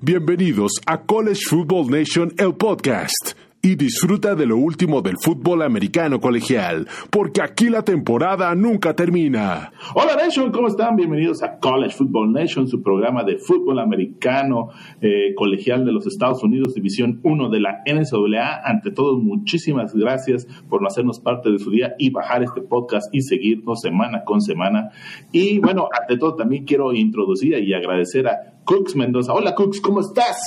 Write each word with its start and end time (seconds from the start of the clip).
Bienvenidos 0.00 0.70
a 0.86 1.00
College 1.00 1.40
Football 1.48 1.90
Nation, 1.90 2.32
el 2.38 2.54
podcast 2.54 3.34
y 3.60 3.74
disfruta 3.74 4.36
de 4.36 4.46
lo 4.46 4.56
último 4.56 5.02
del 5.02 5.16
fútbol 5.20 5.62
americano 5.62 6.20
colegial, 6.20 6.86
porque 7.10 7.42
aquí 7.42 7.68
la 7.68 7.82
temporada 7.82 8.54
nunca 8.54 8.94
termina. 8.94 9.72
Hola 9.94 10.14
Nation, 10.14 10.52
¿cómo 10.52 10.68
están? 10.68 10.94
Bienvenidos 10.94 11.42
a 11.42 11.58
College 11.58 11.96
Football 11.96 12.32
Nation, 12.32 12.68
su 12.68 12.80
programa 12.80 13.24
de 13.24 13.38
fútbol 13.38 13.80
americano 13.80 14.68
eh, 15.00 15.34
colegial 15.34 15.84
de 15.84 15.90
los 15.90 16.06
Estados 16.06 16.44
Unidos, 16.44 16.74
División 16.74 17.18
1 17.24 17.48
de 17.50 17.60
la 17.60 17.82
NCAA. 17.84 18.60
Ante 18.64 18.92
todo, 18.92 19.18
muchísimas 19.18 19.92
gracias 19.94 20.46
por 20.68 20.80
no 20.80 20.86
hacernos 20.86 21.18
parte 21.18 21.50
de 21.50 21.58
su 21.58 21.72
día 21.72 21.96
y 21.98 22.10
bajar 22.10 22.44
este 22.44 22.62
podcast 22.62 23.12
y 23.12 23.22
seguirnos 23.22 23.80
semana 23.80 24.22
con 24.24 24.40
semana. 24.40 24.90
Y 25.32 25.58
bueno, 25.58 25.88
ante 26.00 26.16
todo 26.16 26.36
también 26.36 26.64
quiero 26.64 26.92
introducir 26.92 27.58
y 27.58 27.74
agradecer 27.74 28.28
a 28.28 28.57
Cooks 28.68 28.94
Mendoza. 28.96 29.32
Hola 29.32 29.54
Cooks, 29.54 29.80
¿cómo 29.80 30.00
estás? 30.00 30.42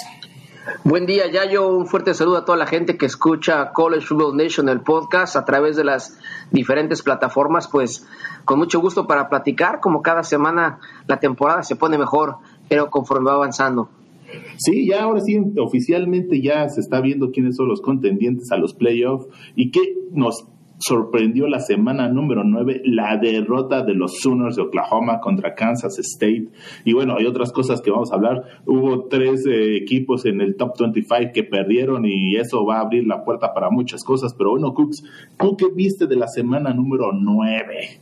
Buen 0.83 1.07
día, 1.07 1.23
Yayo. 1.31 1.75
Un 1.75 1.87
fuerte 1.87 2.13
saludo 2.13 2.37
a 2.37 2.45
toda 2.45 2.55
la 2.55 2.67
gente 2.67 2.95
que 2.95 3.07
escucha 3.07 3.71
College 3.73 4.05
Football 4.05 4.37
Nation, 4.37 4.69
el 4.69 4.81
podcast, 4.81 5.35
a 5.35 5.43
través 5.43 5.75
de 5.75 5.83
las 5.83 6.19
diferentes 6.51 7.01
plataformas. 7.01 7.67
Pues 7.67 8.07
con 8.45 8.59
mucho 8.59 8.79
gusto 8.79 9.07
para 9.07 9.27
platicar. 9.27 9.79
Como 9.79 10.03
cada 10.03 10.21
semana 10.21 10.77
la 11.07 11.19
temporada 11.19 11.63
se 11.63 11.75
pone 11.75 11.97
mejor, 11.97 12.35
pero 12.69 12.91
conforme 12.91 13.31
va 13.31 13.37
avanzando. 13.37 13.89
Sí, 14.57 14.87
ya 14.87 15.01
ahora 15.01 15.21
sí, 15.21 15.39
oficialmente 15.57 16.43
ya 16.43 16.69
se 16.69 16.79
está 16.79 17.01
viendo 17.01 17.31
quiénes 17.31 17.55
son 17.55 17.69
los 17.69 17.81
contendientes 17.81 18.51
a 18.51 18.57
los 18.57 18.75
playoffs 18.75 19.29
y 19.55 19.71
qué 19.71 19.95
nos 20.11 20.45
sorprendió 20.81 21.47
la 21.47 21.59
semana 21.59 22.09
número 22.09 22.43
9 22.43 22.81
la 22.85 23.17
derrota 23.17 23.83
de 23.83 23.93
los 23.93 24.19
Sooners 24.19 24.55
de 24.55 24.63
Oklahoma 24.63 25.19
contra 25.19 25.53
Kansas 25.53 25.99
State. 25.99 26.47
Y 26.83 26.93
bueno, 26.93 27.15
hay 27.17 27.25
otras 27.25 27.51
cosas 27.51 27.81
que 27.81 27.91
vamos 27.91 28.11
a 28.11 28.15
hablar. 28.15 28.43
Hubo 28.65 29.05
tres 29.05 29.45
eh, 29.45 29.77
equipos 29.77 30.25
en 30.25 30.41
el 30.41 30.55
top 30.55 30.77
25 30.79 31.31
que 31.33 31.43
perdieron 31.43 32.05
y 32.05 32.35
eso 32.35 32.65
va 32.65 32.77
a 32.77 32.81
abrir 32.81 33.05
la 33.05 33.23
puerta 33.23 33.53
para 33.53 33.69
muchas 33.69 34.03
cosas. 34.03 34.33
Pero 34.33 34.51
bueno, 34.51 34.73
Cooks, 34.73 35.03
¿tú 35.37 35.55
qué 35.55 35.67
viste 35.73 36.07
de 36.07 36.15
la 36.15 36.27
semana 36.27 36.73
número 36.73 37.11
9? 37.13 37.99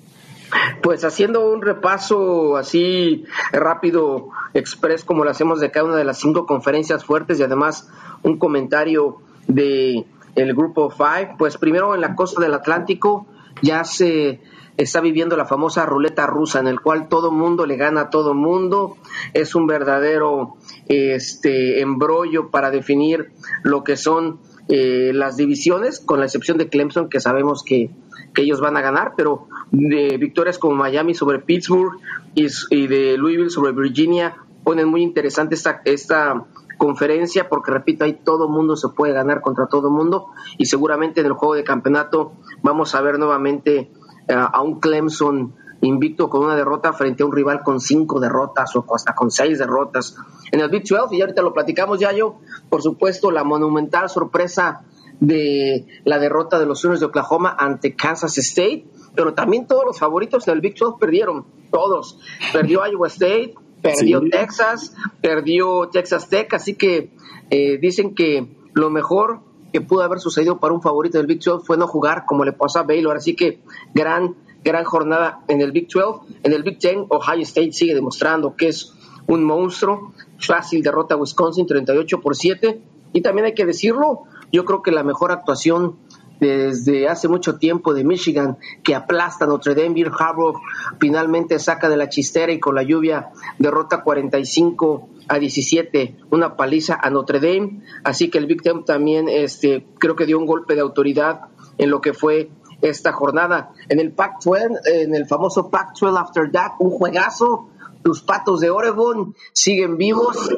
Pues 0.81 1.03
haciendo 1.03 1.51
un 1.51 1.61
repaso 1.61 2.55
así 2.57 3.25
rápido, 3.51 4.29
express, 4.53 5.03
como 5.03 5.23
lo 5.23 5.29
hacemos 5.29 5.59
de 5.59 5.69
cada 5.69 5.85
una 5.85 5.97
de 5.97 6.05
las 6.05 6.19
cinco 6.19 6.45
conferencias 6.45 7.03
fuertes 7.03 7.39
y 7.39 7.43
además 7.43 7.91
un 8.23 8.39
comentario 8.39 9.17
de 9.47 10.05
el 10.35 10.53
grupo 10.53 10.91
5, 10.91 11.35
pues 11.37 11.57
primero 11.57 11.95
en 11.95 12.01
la 12.01 12.15
costa 12.15 12.41
del 12.41 12.53
Atlántico 12.53 13.27
ya 13.61 13.83
se 13.83 14.41
está 14.77 15.01
viviendo 15.01 15.35
la 15.35 15.45
famosa 15.45 15.85
ruleta 15.85 16.25
rusa 16.25 16.59
en 16.59 16.67
el 16.67 16.79
cual 16.79 17.09
todo 17.09 17.31
mundo 17.31 17.65
le 17.65 17.75
gana 17.75 18.01
a 18.01 18.09
todo 18.09 18.33
mundo, 18.33 18.97
es 19.33 19.53
un 19.53 19.67
verdadero 19.67 20.55
este 20.87 21.81
embrollo 21.81 22.49
para 22.49 22.71
definir 22.71 23.31
lo 23.63 23.83
que 23.83 23.97
son 23.97 24.39
eh, 24.69 25.11
las 25.13 25.35
divisiones, 25.35 25.99
con 25.99 26.19
la 26.19 26.25
excepción 26.25 26.57
de 26.57 26.69
Clemson, 26.69 27.09
que 27.09 27.19
sabemos 27.19 27.63
que, 27.63 27.89
que 28.33 28.43
ellos 28.43 28.61
van 28.61 28.77
a 28.77 28.81
ganar, 28.81 29.13
pero 29.17 29.47
de 29.71 30.17
victorias 30.17 30.57
como 30.57 30.75
Miami 30.75 31.13
sobre 31.13 31.39
Pittsburgh 31.39 31.99
y, 32.35 32.47
y 32.69 32.87
de 32.87 33.17
Louisville 33.17 33.49
sobre 33.49 33.73
Virginia 33.73 34.35
ponen 34.63 34.87
muy 34.87 35.01
interesante 35.01 35.55
esta, 35.55 35.81
esta 35.85 36.45
conferencia, 36.79 37.47
porque 37.47 37.71
repito, 37.71 38.05
ahí 38.05 38.13
todo 38.23 38.49
mundo 38.49 38.75
se 38.75 38.89
puede 38.89 39.13
ganar 39.13 39.41
contra 39.41 39.67
todo 39.67 39.91
mundo 39.91 40.29
y 40.57 40.65
seguramente 40.65 41.19
en 41.19 41.27
el 41.27 41.33
juego 41.33 41.53
de 41.53 41.63
campeonato 41.63 42.31
vamos 42.63 42.95
a 42.95 43.01
ver 43.01 43.19
nuevamente 43.19 43.91
eh, 44.27 44.33
a 44.33 44.61
un 44.61 44.79
Clemson 44.79 45.53
invicto 45.81 46.29
con 46.29 46.45
una 46.45 46.55
derrota 46.55 46.93
frente 46.93 47.23
a 47.23 47.25
un 47.25 47.31
rival 47.31 47.61
con 47.63 47.79
cinco 47.79 48.19
derrotas 48.19 48.75
o 48.75 48.85
hasta 48.93 49.13
con 49.13 49.29
seis 49.29 49.59
derrotas. 49.59 50.15
En 50.51 50.61
el 50.61 50.69
Big 50.69 50.83
12, 50.87 51.15
y 51.15 51.21
ahorita 51.21 51.41
lo 51.41 51.53
platicamos 51.53 51.99
ya 51.99 52.11
yo, 52.11 52.39
por 52.69 52.81
supuesto, 52.81 53.31
la 53.31 53.43
monumental 53.43 54.09
sorpresa 54.09 54.81
de 55.19 55.85
la 56.05 56.17
derrota 56.17 56.59
de 56.59 56.65
los 56.65 56.79
Sooners 56.79 57.01
de 57.01 57.07
Oklahoma 57.07 57.55
ante 57.57 57.95
Kansas 57.95 58.37
State, 58.37 58.85
pero 59.15 59.33
también 59.33 59.67
todos 59.67 59.85
los 59.85 59.99
favoritos 59.99 60.45
del 60.45 60.61
Big 60.61 60.77
12 60.77 60.97
perdieron, 60.99 61.45
todos. 61.71 62.19
Perdió 62.53 62.85
Iowa 62.87 63.07
State, 63.07 63.53
perdió 63.81 64.21
Texas, 64.29 64.93
perdió 65.21 65.89
Texas 65.91 66.29
Tech, 66.29 66.53
así 66.53 66.75
que 66.75 67.11
eh, 67.49 67.77
dicen 67.79 68.15
que 68.15 68.55
lo 68.73 68.89
mejor 68.89 69.41
que 69.71 69.81
pudo 69.81 70.01
haber 70.01 70.19
sucedido 70.19 70.59
para 70.59 70.73
un 70.73 70.81
favorito 70.81 71.17
del 71.17 71.27
Big 71.27 71.39
12 71.39 71.65
fue 71.65 71.77
no 71.77 71.87
jugar 71.87 72.25
como 72.25 72.43
le 72.43 72.53
pasó 72.53 72.79
a 72.79 72.83
Baylor, 72.83 73.17
así 73.17 73.35
que 73.35 73.61
gran, 73.93 74.35
gran 74.63 74.83
jornada 74.83 75.43
en 75.47 75.61
el 75.61 75.71
Big 75.71 75.87
12. 75.87 76.33
En 76.43 76.53
el 76.53 76.63
Big 76.63 76.79
10, 76.79 77.07
Ohio 77.09 77.43
State 77.43 77.73
sigue 77.73 77.93
demostrando 77.93 78.55
que 78.55 78.69
es 78.69 78.93
un 79.27 79.43
monstruo, 79.43 80.13
fácil 80.39 80.81
derrota 80.81 81.15
a 81.15 81.17
Wisconsin 81.17 81.67
38 81.67 82.19
por 82.19 82.35
7, 82.35 82.81
y 83.13 83.21
también 83.21 83.45
hay 83.45 83.53
que 83.53 83.65
decirlo, 83.65 84.23
yo 84.51 84.65
creo 84.65 84.81
que 84.81 84.91
la 84.91 85.03
mejor 85.03 85.31
actuación 85.31 85.97
desde 86.39 87.07
hace 87.07 87.27
mucho 87.27 87.57
tiempo 87.57 87.93
de 87.93 88.03
Michigan, 88.03 88.57
que 88.83 88.95
aplasta 88.95 89.45
Notre 89.45 89.75
Dame. 89.75 89.89
Bill 89.89 90.11
Harbaugh 90.17 90.59
finalmente 90.99 91.59
saca 91.59 91.89
de 91.89 91.97
la 91.97 92.09
chistera 92.09 92.51
y 92.51 92.59
con 92.59 92.75
la 92.75 92.83
lluvia 92.83 93.29
derrota 93.57 94.03
45 94.03 95.09
a 95.27 95.37
17, 95.37 96.15
una 96.31 96.55
paliza 96.55 96.97
a 97.01 97.09
Notre 97.09 97.39
Dame. 97.39 97.81
Así 98.03 98.29
que 98.29 98.37
el 98.37 98.45
Big 98.45 98.61
Ten 98.61 98.85
también 98.85 99.27
este, 99.29 99.85
creo 99.99 100.15
que 100.15 100.25
dio 100.25 100.39
un 100.39 100.45
golpe 100.45 100.75
de 100.75 100.81
autoridad 100.81 101.41
en 101.77 101.89
lo 101.89 102.01
que 102.01 102.13
fue 102.13 102.49
esta 102.81 103.11
jornada. 103.11 103.73
En 103.89 103.99
el 103.99 104.13
Pac-12, 104.13 104.79
en 104.85 105.15
el 105.15 105.27
famoso 105.27 105.69
Pac-12 105.69 106.17
After 106.17 106.51
That, 106.51 106.71
un 106.79 106.91
juegazo. 106.91 107.69
Los 108.01 108.21
patos 108.21 108.61
de 108.61 108.69
Oregon 108.69 109.35
siguen 109.51 109.97
vivos, 109.97 110.49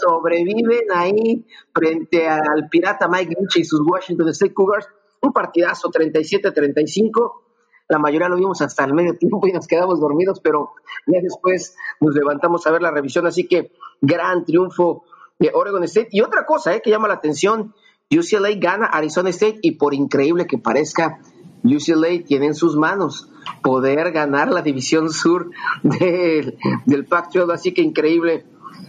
sobreviven 0.00 0.90
ahí 0.92 1.46
frente 1.72 2.28
al 2.28 2.68
pirata 2.68 3.06
Mike 3.06 3.36
Lynch 3.38 3.58
y 3.58 3.64
sus 3.64 3.82
Washington 3.86 4.28
State 4.30 4.52
Cougars 4.52 4.88
un 5.22 5.32
partidazo 5.32 5.90
37-35. 5.90 7.32
La 7.88 7.98
mayoría 7.98 8.28
lo 8.28 8.36
vimos 8.36 8.60
hasta 8.60 8.84
el 8.84 8.92
medio 8.92 9.16
tiempo 9.16 9.46
y 9.46 9.52
nos 9.52 9.66
quedamos 9.66 10.00
dormidos, 10.00 10.40
pero 10.40 10.72
ya 11.06 11.20
después 11.22 11.76
nos 12.00 12.14
levantamos 12.14 12.66
a 12.66 12.70
ver 12.72 12.82
la 12.82 12.90
revisión. 12.90 13.26
Así 13.26 13.46
que 13.46 13.72
gran 14.00 14.44
triunfo 14.44 15.04
de 15.38 15.50
Oregon 15.54 15.84
State. 15.84 16.08
Y 16.12 16.20
otra 16.20 16.44
cosa 16.44 16.74
eh, 16.74 16.80
que 16.82 16.90
llama 16.90 17.08
la 17.08 17.14
atención, 17.14 17.74
UCLA 18.10 18.50
gana 18.56 18.86
Arizona 18.86 19.30
State 19.30 19.58
y 19.62 19.72
por 19.72 19.94
increíble 19.94 20.46
que 20.46 20.58
parezca, 20.58 21.20
UCLA 21.64 22.24
tiene 22.26 22.46
en 22.46 22.54
sus 22.54 22.76
manos 22.76 23.28
poder 23.62 24.10
ganar 24.12 24.52
la 24.52 24.62
división 24.62 25.10
sur 25.10 25.50
del, 25.82 26.58
del 26.86 27.06
Pac-12. 27.06 27.52
Así 27.52 27.72
que 27.72 27.82
increíble 27.82 28.46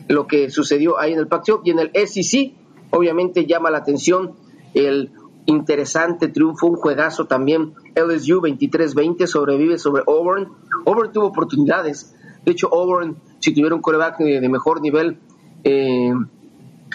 lo 0.07 0.27
que 0.27 0.49
sucedió 0.49 0.99
ahí 0.99 1.13
en 1.13 1.19
el 1.19 1.27
Pac-12 1.27 1.61
y 1.65 1.71
en 1.71 1.79
el 1.79 1.91
SEC. 2.07 2.53
Obviamente 2.91 3.45
llama 3.45 3.71
la 3.71 3.79
atención 3.79 4.35
el 4.73 5.11
interesante 5.45 6.27
triunfo, 6.29 6.67
un 6.67 6.75
juegazo 6.75 7.25
también. 7.25 7.73
LSU 7.95 8.41
23-20 8.41 9.27
sobrevive 9.27 9.77
sobre 9.77 10.03
Auburn. 10.07 10.49
Auburn 10.85 11.11
tuvo 11.11 11.27
oportunidades. 11.27 12.15
De 12.45 12.51
hecho, 12.51 12.73
Auburn, 12.73 13.17
si 13.39 13.53
tuviera 13.53 13.75
un 13.75 13.81
coreback 13.81 14.17
de 14.19 14.49
mejor 14.49 14.81
nivel 14.81 15.19
eh, 15.63 16.13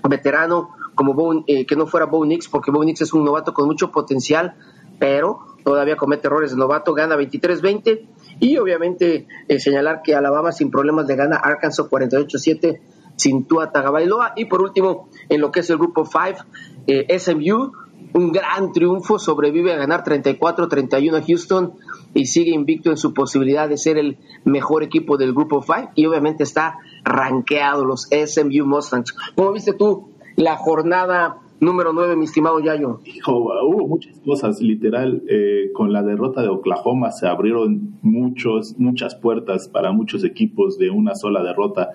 veterano, 0.08 0.70
como 0.94 1.44
eh, 1.46 1.64
que 1.64 1.76
no 1.76 1.86
fuera 1.86 2.06
Bo 2.06 2.24
Nix, 2.24 2.48
porque 2.48 2.70
Bo 2.70 2.84
Nix 2.84 3.00
es 3.02 3.12
un 3.12 3.24
novato 3.24 3.54
con 3.54 3.66
mucho 3.66 3.90
potencial, 3.90 4.54
pero 4.98 5.40
todavía 5.64 5.96
comete 5.96 6.26
errores 6.26 6.50
de 6.50 6.56
novato, 6.56 6.92
gana 6.92 7.16
23-20. 7.16 8.06
Y 8.40 8.56
obviamente 8.58 9.26
eh, 9.48 9.58
señalar 9.58 10.02
que 10.02 10.14
Alabama 10.14 10.52
sin 10.52 10.70
problemas 10.70 11.06
le 11.06 11.16
gana 11.16 11.36
Arkansas 11.36 11.86
48-7 11.88 12.80
sin 13.16 13.44
Tua 13.46 13.72
Tagovailoa. 13.72 14.34
Y 14.36 14.44
por 14.46 14.60
último, 14.60 15.08
en 15.28 15.40
lo 15.40 15.50
que 15.50 15.60
es 15.60 15.70
el 15.70 15.78
grupo 15.78 16.04
5, 16.04 16.44
SMU 17.18 17.72
un 18.12 18.32
gran 18.32 18.72
triunfo, 18.72 19.18
sobrevive 19.18 19.72
a 19.72 19.76
ganar 19.76 20.04
34-31 20.04 21.16
a 21.16 21.22
Houston 21.22 21.72
y 22.14 22.26
sigue 22.26 22.52
invicto 22.52 22.90
en 22.90 22.96
su 22.96 23.14
posibilidad 23.14 23.68
de 23.68 23.76
ser 23.76 23.98
el 23.98 24.18
mejor 24.44 24.82
equipo 24.82 25.16
del 25.16 25.32
grupo 25.32 25.62
5 25.62 25.92
y 25.94 26.06
obviamente 26.06 26.42
está 26.42 26.78
rankeado 27.04 27.84
los 27.84 28.08
SMU 28.10 28.66
Mustangs. 28.66 29.14
¿Cómo 29.34 29.52
viste 29.52 29.72
tú 29.72 30.08
la 30.36 30.56
jornada 30.56 31.38
número 31.60 31.92
9, 31.92 32.16
mi 32.16 32.24
estimado 32.24 32.60
Yayo? 32.60 33.00
Hijo, 33.04 33.50
hubo 33.64 33.86
muchas 33.86 34.18
cosas, 34.20 34.60
literal, 34.60 35.22
eh, 35.28 35.70
con 35.74 35.92
la 35.92 36.02
derrota 36.02 36.42
de 36.42 36.48
Oklahoma 36.48 37.10
se 37.10 37.26
abrieron 37.26 37.98
muchos, 38.02 38.78
muchas 38.78 39.14
puertas 39.14 39.68
para 39.68 39.92
muchos 39.92 40.24
equipos 40.24 40.78
de 40.78 40.90
una 40.90 41.14
sola 41.14 41.42
derrota 41.42 41.90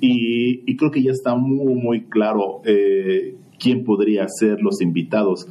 y, 0.00 0.76
creo 0.76 0.90
que 0.90 1.02
ya 1.02 1.10
está 1.10 1.34
muy, 1.34 1.74
muy 1.74 2.02
claro 2.04 2.62
eh, 2.64 3.36
quién 3.60 3.84
podría 3.84 4.26
ser 4.28 4.60
los 4.60 4.80
invitados 4.80 5.46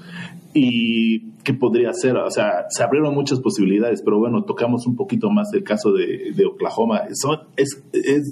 y 0.54 1.32
qué 1.44 1.54
podría 1.54 1.94
ser. 1.94 2.18
O 2.18 2.32
sea, 2.32 2.66
se 2.70 2.84
abrieron 2.84 3.14
muchas 3.14 3.40
posibilidades, 3.40 4.02
pero 4.02 4.20
bueno, 4.20 4.44
tocamos 4.44 4.86
un 4.88 4.96
poquito 4.96 5.30
más 5.30 5.54
el 5.54 5.64
caso 5.64 5.94
de, 5.94 6.46
Oklahoma. 6.46 7.04
Son, 7.14 7.40
es, 7.56 7.82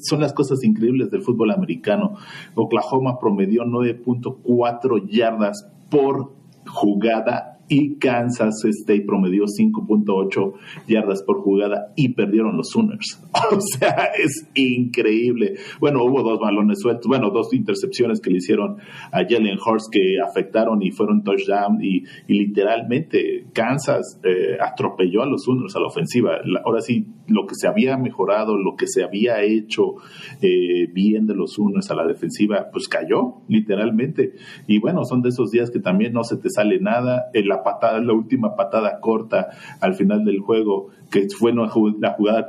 son 0.03 0.19
las 0.19 0.33
cosas 0.33 0.63
increíbles 0.63 1.11
del 1.11 1.21
fútbol 1.21 1.51
americano. 1.51 2.15
Oklahoma 2.55 3.19
promedió 3.19 3.63
9.4 3.63 5.07
yardas 5.07 5.67
por 5.89 6.33
jugada 6.65 7.56
y 7.69 7.95
Kansas 7.95 8.63
State 8.63 9.03
promedió 9.05 9.43
5.8 9.45 10.53
yardas 10.87 11.23
por 11.23 11.41
jugada 11.41 11.91
y 11.95 12.09
perdieron 12.09 12.57
los 12.57 12.69
Sooners. 12.69 13.23
O 13.49 13.61
sea, 13.61 14.11
es 14.17 14.49
increíble. 14.55 15.55
Bueno, 15.79 16.03
hubo 16.03 16.21
dos 16.21 16.39
balones 16.39 16.79
sueltos, 16.81 17.07
bueno, 17.07 17.29
dos 17.29 17.53
intercepciones 17.53 18.19
que 18.19 18.29
le 18.29 18.37
hicieron 18.37 18.77
a 19.11 19.23
Jalen 19.23 19.57
Hurst 19.57 19.87
que 19.91 20.17
afectaron 20.19 20.81
y 20.81 20.91
fueron 20.91 21.23
touchdown 21.23 21.79
y, 21.81 22.03
literalmente 22.27 23.45
Kansas 23.53 24.19
eh, 24.23 24.57
atropelló 24.59 25.23
a 25.23 25.25
los 25.25 25.43
Sooners 25.43 25.75
a 25.75 25.79
la 25.79 25.87
ofensiva. 25.87 26.37
ahora 26.63 26.81
sí, 26.81 27.07
lo 27.27 27.45
que 27.45 27.55
se 27.55 27.67
había 27.67 27.97
mejorado, 27.97 28.57
lo 28.57 28.75
que 28.75 28.87
se 28.87 29.03
había 29.03 29.41
hecho 29.43 29.95
eh, 30.41 30.87
bien 30.93 31.25
de 31.25 31.35
los 31.35 31.53
Sooners 31.53 31.89
a 31.89 31.95
la 31.95 32.05
defensiva, 32.05 32.67
pues 32.71 32.87
cayó 32.87 33.41
literalmente. 33.47 34.33
Y 34.67 34.79
bueno, 34.79 35.03
son 35.05 35.21
de 35.21 35.29
esos 35.29 35.51
días 35.51 35.71
que 35.71 35.79
también 35.79 36.13
no 36.13 36.23
se 36.23 36.37
te 36.37 36.49
sale 36.49 36.79
nada. 36.79 37.29
La 37.57 37.63
patada, 37.63 37.99
la 37.99 38.13
última 38.13 38.55
patada 38.55 38.99
corta 38.99 39.49
al 39.81 39.95
final 39.95 40.23
del 40.23 40.39
juego, 40.39 40.87
que 41.09 41.27
fue 41.29 41.51
una, 41.51 41.67
jugada 41.69 42.47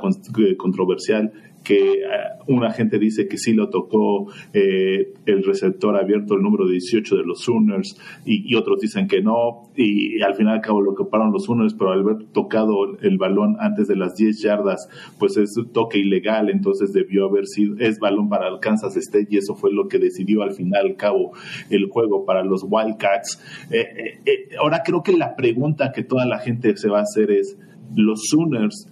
controversial, 0.57 1.31
que 1.69 1.93
eh, 1.93 1.99
una 2.47 2.71
gente 2.71 2.97
dice 2.97 3.27
que 3.27 3.37
sí 3.37 3.53
lo 3.53 3.69
tocó 3.69 4.25
eh, 4.53 5.13
el 5.27 5.43
receptor 5.43 5.95
abierto, 5.95 6.33
el 6.33 6.41
número 6.41 6.67
18 6.67 7.17
de 7.17 7.23
los 7.23 7.41
Sooners, 7.43 7.95
y, 8.25 8.55
otros 8.55 8.79
dicen 8.81 9.07
que 9.07 9.21
no, 9.21 9.69
y, 9.75 10.19
al 10.23 10.33
final 10.33 10.57
acabo 10.57 10.81
lo 10.81 10.95
que 10.95 11.03
pararon 11.05 11.31
los 11.31 11.45
Sooners, 11.45 11.75
pero 11.75 11.91
al 11.91 11.99
haber 11.99 12.23
tocado 12.33 12.97
el 13.03 13.19
balón 13.19 13.55
antes 13.59 13.87
de 13.87 13.95
las 13.95 14.15
10 14.15 14.41
yardas, 14.41 14.89
pues 15.19 15.37
es 15.37 15.55
un 15.57 15.71
toque 15.71 15.99
ilegal, 15.99 16.49
entonces 16.49 16.91
debió 16.91 17.27
haber 17.27 17.45
sido, 17.45 17.77
es 17.77 17.99
balón 17.99 18.29
para 18.29 18.47
el 18.47 18.59
Kansas 18.59 18.97
State, 18.97 19.27
y 19.29 19.37
eso 19.37 19.53
fue 19.53 19.71
lo 19.71 19.87
que 19.87 19.99
decidió 19.99 20.41
al 20.41 20.53
final 20.53 20.87
al 20.87 20.95
cabo 20.95 21.33
el 21.69 21.87
juego 21.87 22.25
para 22.25 22.43
los 22.43 22.65
Wildcats. 22.67 23.39
Eh, 23.69 24.21
ahora 24.59 24.81
creo 24.83 25.03
que 25.03 25.15
la 25.15 25.35
pregunta 25.35 25.91
que 25.91 26.03
toda 26.03 26.25
la 26.25 26.39
gente 26.39 26.75
se 26.77 26.89
va 26.89 26.97
a 26.97 27.03
hacer 27.03 27.29
es, 27.29 27.59
los 27.95 28.21
Sooners 28.27 28.87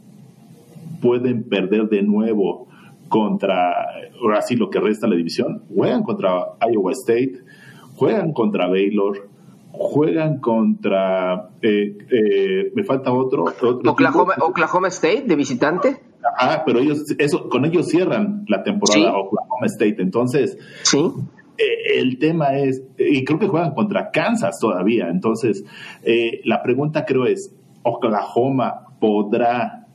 pueden 1.02 1.44
perder 1.44 1.90
de 1.90 2.04
nuevo 2.04 2.67
contra, 3.08 3.74
ahora 4.22 4.42
sí 4.42 4.56
lo 4.56 4.70
que 4.70 4.80
resta 4.80 5.08
la 5.08 5.16
división, 5.16 5.64
juegan 5.74 6.04
contra 6.04 6.58
Iowa 6.72 6.92
State, 6.92 7.40
juegan 7.96 8.34
contra 8.34 8.68
Baylor, 8.68 9.30
juegan 9.72 10.40
contra, 10.40 11.50
eh, 11.62 11.98
eh, 12.12 12.72
me 12.74 12.84
falta 12.84 13.12
otro. 13.12 13.46
Oklahoma, 13.46 14.88
State 14.88 15.24
de 15.26 15.36
visitante. 15.36 15.98
Ah, 16.40 16.64
pero 16.66 16.80
ellos, 16.80 17.04
eso, 17.18 17.50
con 17.50 17.66
ellos 17.66 17.88
cierran 17.88 18.46
la 18.48 18.64
temporada 18.64 19.18
Oklahoma 19.18 19.66
State. 19.66 19.98
Entonces, 20.00 20.58
¿Sí? 20.84 21.12
Eh, 21.58 22.00
el 22.00 22.20
tema 22.20 22.58
es, 22.58 22.84
y 22.98 23.24
creo 23.24 23.40
que 23.40 23.48
juegan 23.48 23.74
contra 23.74 24.12
Kansas 24.12 24.60
todavía. 24.60 25.10
Entonces, 25.10 25.64
la 26.44 26.62
pregunta 26.62 27.06
creo 27.06 27.26
es, 27.26 27.56
¿Oklahoma 27.84 28.88
podrá 29.00 29.87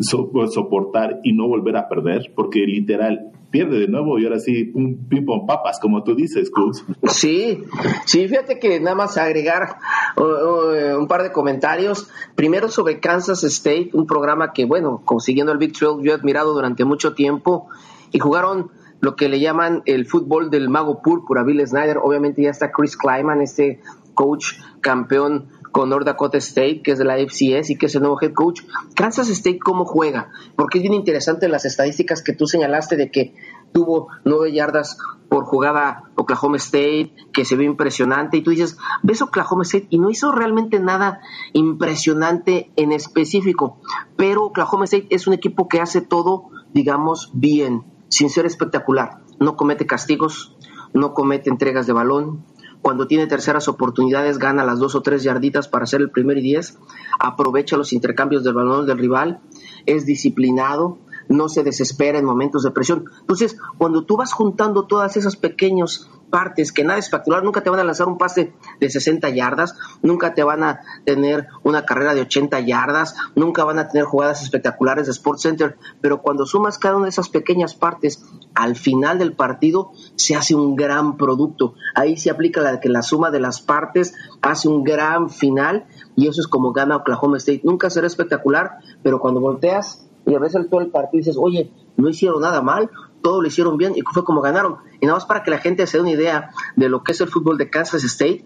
soportar 0.00 1.20
y 1.22 1.32
no 1.32 1.48
volver 1.48 1.76
a 1.76 1.88
perder, 1.88 2.32
porque 2.34 2.60
literal 2.60 3.30
pierde 3.50 3.78
de 3.78 3.86
nuevo 3.86 4.18
y 4.18 4.24
ahora 4.24 4.40
sí 4.40 4.72
un 4.74 5.06
ping 5.08 5.24
pong 5.24 5.46
papas, 5.46 5.78
como 5.80 6.02
tú 6.02 6.16
dices, 6.16 6.50
Cruz. 6.50 6.84
Sí, 7.04 7.62
sí, 8.04 8.26
fíjate 8.26 8.58
que 8.58 8.80
nada 8.80 8.96
más 8.96 9.16
agregar 9.16 9.76
un 10.16 11.06
par 11.06 11.22
de 11.22 11.30
comentarios. 11.30 12.10
Primero 12.34 12.68
sobre 12.68 12.98
Kansas 12.98 13.44
State, 13.44 13.90
un 13.92 14.06
programa 14.06 14.52
que, 14.52 14.64
bueno, 14.64 15.02
consiguiendo 15.04 15.52
el 15.52 15.58
Big 15.58 15.72
12 15.72 16.02
yo 16.04 16.12
he 16.12 16.14
admirado 16.14 16.52
durante 16.52 16.84
mucho 16.84 17.14
tiempo 17.14 17.68
y 18.10 18.18
jugaron 18.18 18.70
lo 19.00 19.14
que 19.14 19.28
le 19.28 19.38
llaman 19.38 19.82
el 19.86 20.06
fútbol 20.06 20.50
del 20.50 20.68
mago 20.68 21.00
púrpura, 21.02 21.44
Bill 21.44 21.64
Snyder. 21.66 21.98
Obviamente 22.02 22.42
ya 22.42 22.50
está 22.50 22.72
Chris 22.72 22.96
Kleiman, 22.96 23.40
este 23.40 23.80
coach 24.14 24.54
campeón 24.80 25.46
con 25.74 25.88
North 25.88 26.06
Dakota 26.06 26.38
State, 26.38 26.82
que 26.82 26.92
es 26.92 26.98
de 26.98 27.04
la 27.04 27.16
FCS 27.16 27.70
y 27.70 27.76
que 27.76 27.86
es 27.86 27.94
el 27.96 28.02
nuevo 28.02 28.16
head 28.22 28.32
coach. 28.32 28.62
Kansas 28.94 29.28
State, 29.28 29.58
¿cómo 29.58 29.84
juega? 29.84 30.30
Porque 30.54 30.78
es 30.78 30.82
bien 30.82 30.94
interesante 30.94 31.48
las 31.48 31.64
estadísticas 31.64 32.22
que 32.22 32.32
tú 32.32 32.46
señalaste 32.46 32.94
de 32.94 33.10
que 33.10 33.34
tuvo 33.72 34.06
nueve 34.24 34.52
yardas 34.52 34.96
por 35.28 35.46
jugada 35.46 36.04
Oklahoma 36.14 36.58
State, 36.58 37.12
que 37.32 37.44
se 37.44 37.56
ve 37.56 37.64
impresionante, 37.64 38.36
y 38.36 38.42
tú 38.42 38.52
dices, 38.52 38.78
ves 39.02 39.20
Oklahoma 39.20 39.64
State 39.64 39.88
y 39.90 39.98
no 39.98 40.10
hizo 40.10 40.30
realmente 40.30 40.78
nada 40.78 41.20
impresionante 41.54 42.70
en 42.76 42.92
específico, 42.92 43.80
pero 44.16 44.44
Oklahoma 44.44 44.84
State 44.84 45.08
es 45.10 45.26
un 45.26 45.34
equipo 45.34 45.66
que 45.66 45.80
hace 45.80 46.02
todo, 46.02 46.50
digamos, 46.72 47.32
bien, 47.34 47.82
sin 48.10 48.30
ser 48.30 48.46
espectacular. 48.46 49.22
No 49.40 49.56
comete 49.56 49.86
castigos, 49.86 50.56
no 50.92 51.14
comete 51.14 51.50
entregas 51.50 51.88
de 51.88 51.94
balón, 51.94 52.44
cuando 52.84 53.06
tiene 53.06 53.26
terceras 53.26 53.66
oportunidades 53.66 54.36
gana 54.36 54.62
las 54.62 54.78
dos 54.78 54.94
o 54.94 55.00
tres 55.00 55.22
yarditas 55.22 55.68
para 55.68 55.84
hacer 55.84 56.02
el 56.02 56.10
primer 56.10 56.36
y 56.36 56.42
diez, 56.42 56.78
aprovecha 57.18 57.78
los 57.78 57.94
intercambios 57.94 58.44
del 58.44 58.52
balón 58.52 58.84
del 58.84 58.98
rival, 58.98 59.40
es 59.86 60.04
disciplinado, 60.04 60.98
no 61.30 61.48
se 61.48 61.62
desespera 61.62 62.18
en 62.18 62.26
momentos 62.26 62.62
de 62.62 62.72
presión. 62.72 63.06
Entonces, 63.20 63.56
cuando 63.78 64.04
tú 64.04 64.18
vas 64.18 64.34
juntando 64.34 64.86
todas 64.86 65.16
esas 65.16 65.34
pequeños 65.36 66.10
partes 66.34 66.72
que 66.72 66.82
nada 66.82 66.98
espectacular, 66.98 67.44
nunca 67.44 67.60
te 67.60 67.70
van 67.70 67.78
a 67.78 67.84
lanzar 67.84 68.08
un 68.08 68.18
pase 68.18 68.52
de 68.80 68.90
60 68.90 69.28
yardas, 69.28 69.76
nunca 70.02 70.34
te 70.34 70.42
van 70.42 70.64
a 70.64 70.80
tener 71.04 71.46
una 71.62 71.84
carrera 71.84 72.12
de 72.12 72.22
80 72.22 72.58
yardas, 72.58 73.14
nunca 73.36 73.62
van 73.62 73.78
a 73.78 73.86
tener 73.86 74.04
jugadas 74.04 74.42
espectaculares 74.42 75.06
de 75.06 75.12
Sports 75.12 75.42
Center, 75.42 75.76
pero 76.00 76.22
cuando 76.22 76.44
sumas 76.44 76.80
cada 76.80 76.96
una 76.96 77.04
de 77.04 77.10
esas 77.10 77.28
pequeñas 77.28 77.76
partes 77.76 78.24
al 78.52 78.74
final 78.74 79.20
del 79.20 79.34
partido, 79.34 79.92
se 80.16 80.34
hace 80.34 80.56
un 80.56 80.74
gran 80.74 81.16
producto. 81.16 81.74
Ahí 81.94 82.16
se 82.16 82.30
aplica 82.30 82.60
la 82.62 82.80
que 82.80 82.88
la 82.88 83.02
suma 83.02 83.30
de 83.30 83.38
las 83.38 83.60
partes 83.60 84.14
hace 84.42 84.66
un 84.66 84.82
gran 84.82 85.30
final 85.30 85.86
y 86.16 86.26
eso 86.26 86.40
es 86.40 86.48
como 86.48 86.72
gana 86.72 86.96
Oklahoma 86.96 87.36
State. 87.36 87.60
Nunca 87.62 87.90
será 87.90 88.08
espectacular, 88.08 88.78
pero 89.04 89.20
cuando 89.20 89.38
volteas 89.38 90.04
y 90.26 90.36
ves 90.36 90.54
el 90.56 90.68
todo 90.68 90.80
el 90.80 90.88
partido 90.88 91.18
dices, 91.18 91.36
oye, 91.38 91.70
no 91.96 92.08
hicieron 92.08 92.40
nada 92.40 92.60
mal, 92.62 92.90
todo 93.24 93.40
lo 93.40 93.48
hicieron 93.48 93.78
bien 93.78 93.94
y 93.96 94.02
fue 94.12 94.22
como 94.22 94.42
ganaron. 94.42 94.76
Y 95.00 95.06
nada 95.06 95.16
más 95.16 95.24
para 95.24 95.42
que 95.42 95.50
la 95.50 95.56
gente 95.56 95.86
se 95.86 95.96
dé 95.96 96.02
una 96.02 96.10
idea 96.10 96.50
de 96.76 96.90
lo 96.90 97.02
que 97.02 97.12
es 97.12 97.20
el 97.22 97.28
fútbol 97.28 97.56
de 97.56 97.70
Kansas 97.70 98.04
State, 98.04 98.44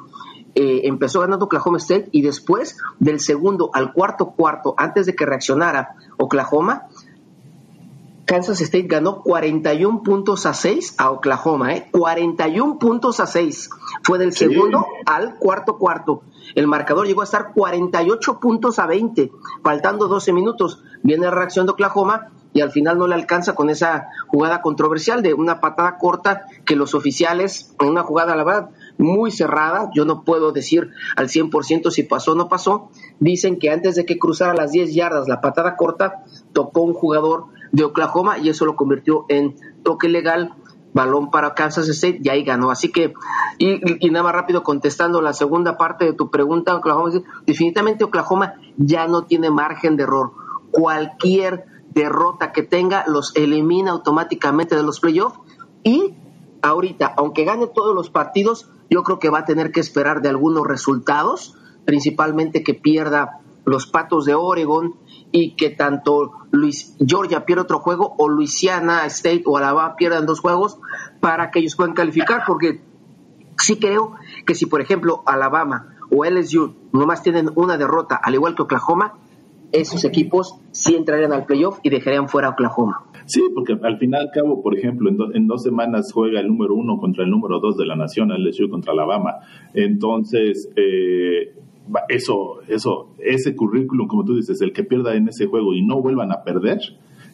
eh, 0.54 0.82
empezó 0.84 1.20
ganando 1.20 1.46
Oklahoma 1.46 1.78
State 1.78 2.08
y 2.12 2.22
después 2.22 2.78
del 3.00 3.18
segundo 3.18 3.70
al 3.74 3.92
cuarto 3.92 4.30
cuarto, 4.36 4.74
antes 4.78 5.06
de 5.06 5.16
que 5.16 5.26
reaccionara 5.26 5.96
Oklahoma, 6.16 6.86
Kansas 8.24 8.60
State 8.60 8.86
ganó 8.86 9.22
41 9.22 10.04
puntos 10.04 10.46
a 10.46 10.54
6 10.54 10.94
a 10.98 11.10
Oklahoma, 11.10 11.74
¿eh? 11.74 11.88
41 11.90 12.78
puntos 12.78 13.18
a 13.18 13.26
6. 13.26 13.70
Fue 14.04 14.18
del 14.18 14.32
segundo 14.32 14.86
al 15.06 15.38
cuarto 15.38 15.76
cuarto. 15.76 16.22
El 16.54 16.68
marcador 16.68 17.06
llegó 17.08 17.22
a 17.22 17.24
estar 17.24 17.52
48 17.52 18.38
puntos 18.38 18.78
a 18.78 18.86
20, 18.86 19.32
faltando 19.64 20.06
12 20.06 20.32
minutos. 20.32 20.84
Viene 21.02 21.24
la 21.24 21.32
reacción 21.32 21.66
de 21.66 21.72
Oklahoma 21.72 22.28
y 22.58 22.60
al 22.60 22.72
final 22.72 22.98
no 22.98 23.06
le 23.06 23.14
alcanza 23.14 23.54
con 23.54 23.70
esa 23.70 24.08
jugada 24.26 24.62
controversial 24.62 25.22
de 25.22 25.32
una 25.32 25.60
patada 25.60 25.96
corta 25.96 26.46
que 26.66 26.74
los 26.74 26.92
oficiales, 26.92 27.72
en 27.78 27.86
una 27.86 28.02
jugada, 28.02 28.34
la 28.34 28.42
verdad, 28.42 28.70
muy 28.98 29.30
cerrada, 29.30 29.90
yo 29.94 30.04
no 30.04 30.24
puedo 30.24 30.50
decir 30.50 30.90
al 31.14 31.28
100% 31.28 31.92
si 31.92 32.02
pasó 32.02 32.32
o 32.32 32.34
no 32.34 32.48
pasó, 32.48 32.90
dicen 33.20 33.60
que 33.60 33.70
antes 33.70 33.94
de 33.94 34.04
que 34.04 34.18
cruzara 34.18 34.54
las 34.54 34.72
10 34.72 34.92
yardas 34.92 35.28
la 35.28 35.40
patada 35.40 35.76
corta, 35.76 36.24
tocó 36.52 36.82
un 36.82 36.94
jugador 36.94 37.44
de 37.70 37.84
Oklahoma 37.84 38.38
y 38.38 38.48
eso 38.48 38.64
lo 38.64 38.74
convirtió 38.74 39.24
en 39.28 39.54
toque 39.84 40.08
legal, 40.08 40.56
balón 40.92 41.30
para 41.30 41.54
Kansas 41.54 41.88
State 41.88 42.22
y 42.24 42.28
ahí 42.28 42.42
ganó. 42.42 42.72
Así 42.72 42.90
que, 42.90 43.14
y, 43.58 44.10
nada 44.10 44.24
más 44.24 44.32
rápido 44.32 44.64
contestando 44.64 45.22
la 45.22 45.32
segunda 45.32 45.78
parte 45.78 46.06
de 46.06 46.12
tu 46.12 46.28
pregunta, 46.28 46.74
Oklahoma, 46.74 47.12
definitivamente 47.46 48.02
Oklahoma 48.02 48.54
ya 48.78 49.06
no 49.06 49.26
tiene 49.26 49.48
margen 49.48 49.96
de 49.96 50.02
error. 50.02 50.32
Cualquier 50.72 51.77
derrota 52.02 52.52
que 52.52 52.62
tenga 52.62 53.04
los 53.06 53.34
elimina 53.36 53.90
automáticamente 53.90 54.76
de 54.76 54.82
los 54.82 55.00
playoffs 55.00 55.38
y 55.82 56.14
ahorita, 56.62 57.14
aunque 57.16 57.44
gane 57.44 57.66
todos 57.66 57.94
los 57.94 58.10
partidos, 58.10 58.70
yo 58.90 59.02
creo 59.02 59.18
que 59.18 59.30
va 59.30 59.40
a 59.40 59.44
tener 59.44 59.72
que 59.72 59.80
esperar 59.80 60.22
de 60.22 60.28
algunos 60.28 60.66
resultados, 60.66 61.56
principalmente 61.84 62.62
que 62.62 62.74
pierda 62.74 63.40
los 63.64 63.86
Patos 63.86 64.24
de 64.24 64.34
Oregon 64.34 64.94
y 65.30 65.56
que 65.56 65.70
tanto 65.70 66.32
Luis, 66.50 66.96
Georgia 67.04 67.44
pierda 67.44 67.64
otro 67.64 67.80
juego 67.80 68.14
o 68.18 68.28
Louisiana 68.28 69.04
State 69.06 69.42
o 69.44 69.58
Alabama 69.58 69.94
pierdan 69.96 70.24
dos 70.24 70.40
juegos 70.40 70.78
para 71.20 71.50
que 71.50 71.58
ellos 71.58 71.76
puedan 71.76 71.94
calificar, 71.94 72.44
porque 72.46 72.80
sí 73.58 73.78
creo 73.78 74.14
que 74.46 74.54
si, 74.54 74.66
por 74.66 74.80
ejemplo, 74.80 75.22
Alabama 75.26 75.96
o 76.10 76.24
LSU 76.24 76.74
nomás 76.92 77.22
tienen 77.22 77.50
una 77.56 77.76
derrota, 77.76 78.16
al 78.16 78.34
igual 78.34 78.54
que 78.54 78.62
Oklahoma, 78.62 79.18
esos 79.72 80.04
equipos 80.04 80.54
sí 80.70 80.94
entrarían 80.94 81.32
al 81.32 81.44
playoff 81.46 81.78
y 81.82 81.90
dejarían 81.90 82.28
fuera 82.28 82.48
a 82.48 82.50
Oklahoma. 82.52 83.04
Sí, 83.26 83.42
porque 83.54 83.76
al 83.82 83.98
final 83.98 84.22
al 84.22 84.30
cabo, 84.32 84.62
por 84.62 84.76
ejemplo, 84.76 85.10
en, 85.34 85.46
dos 85.46 85.62
semanas 85.62 86.10
juega 86.12 86.40
el 86.40 86.48
número 86.48 86.74
uno 86.74 86.96
contra 86.98 87.24
el 87.24 87.30
número 87.30 87.60
dos 87.60 87.76
de 87.76 87.84
la 87.84 87.94
nación, 87.94 88.30
LSU 88.30 88.70
contra 88.70 88.92
Alabama. 88.92 89.34
Entonces, 89.74 90.70
eh, 90.76 91.54
eso, 92.08 92.60
eso, 92.68 93.14
ese 93.18 93.54
currículum, 93.54 94.08
como 94.08 94.24
tú 94.24 94.36
dices, 94.36 94.60
el 94.62 94.72
que 94.72 94.84
pierda 94.84 95.14
en 95.14 95.28
ese 95.28 95.46
juego 95.46 95.74
y 95.74 95.82
no 95.82 96.00
vuelvan 96.00 96.32
a 96.32 96.42
perder, 96.42 96.78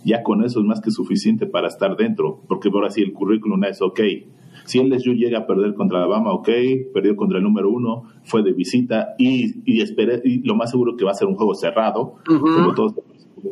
ya 0.05 0.23
con 0.23 0.45
eso 0.45 0.61
es 0.61 0.67
más 0.67 0.81
que 0.81 0.91
suficiente 0.91 1.47
para 1.47 1.69
estar 1.69 1.97
dentro, 1.97 2.41
porque 2.49 2.71
ahora 2.73 2.91
sí 2.91 3.03
el 3.03 3.13
currículum 3.13 3.63
es 3.65 3.81
ok. 3.81 4.01
Si 4.65 4.79
el 4.79 4.91
LSU 4.91 5.15
llega 5.15 5.41
a 5.41 5.47
perder 5.47 5.75
contra 5.75 5.99
Alabama, 5.99 6.33
ok, 6.33 6.49
perdió 6.93 7.17
contra 7.17 7.39
el 7.39 7.45
número 7.45 7.71
uno, 7.71 8.05
fue 8.25 8.43
de 8.43 8.53
visita 8.53 9.15
y, 9.19 9.63
y, 9.65 9.81
esperé, 9.83 10.21
y 10.25 10.43
lo 10.47 10.55
más 10.55 10.71
seguro 10.71 10.97
que 10.97 11.05
va 11.05 11.13
a 11.13 11.15
ser 11.15 11.29
un 11.29 11.35
juego 11.35 11.55
cerrado, 11.55 12.17
como 12.27 12.75
todos 12.75 12.95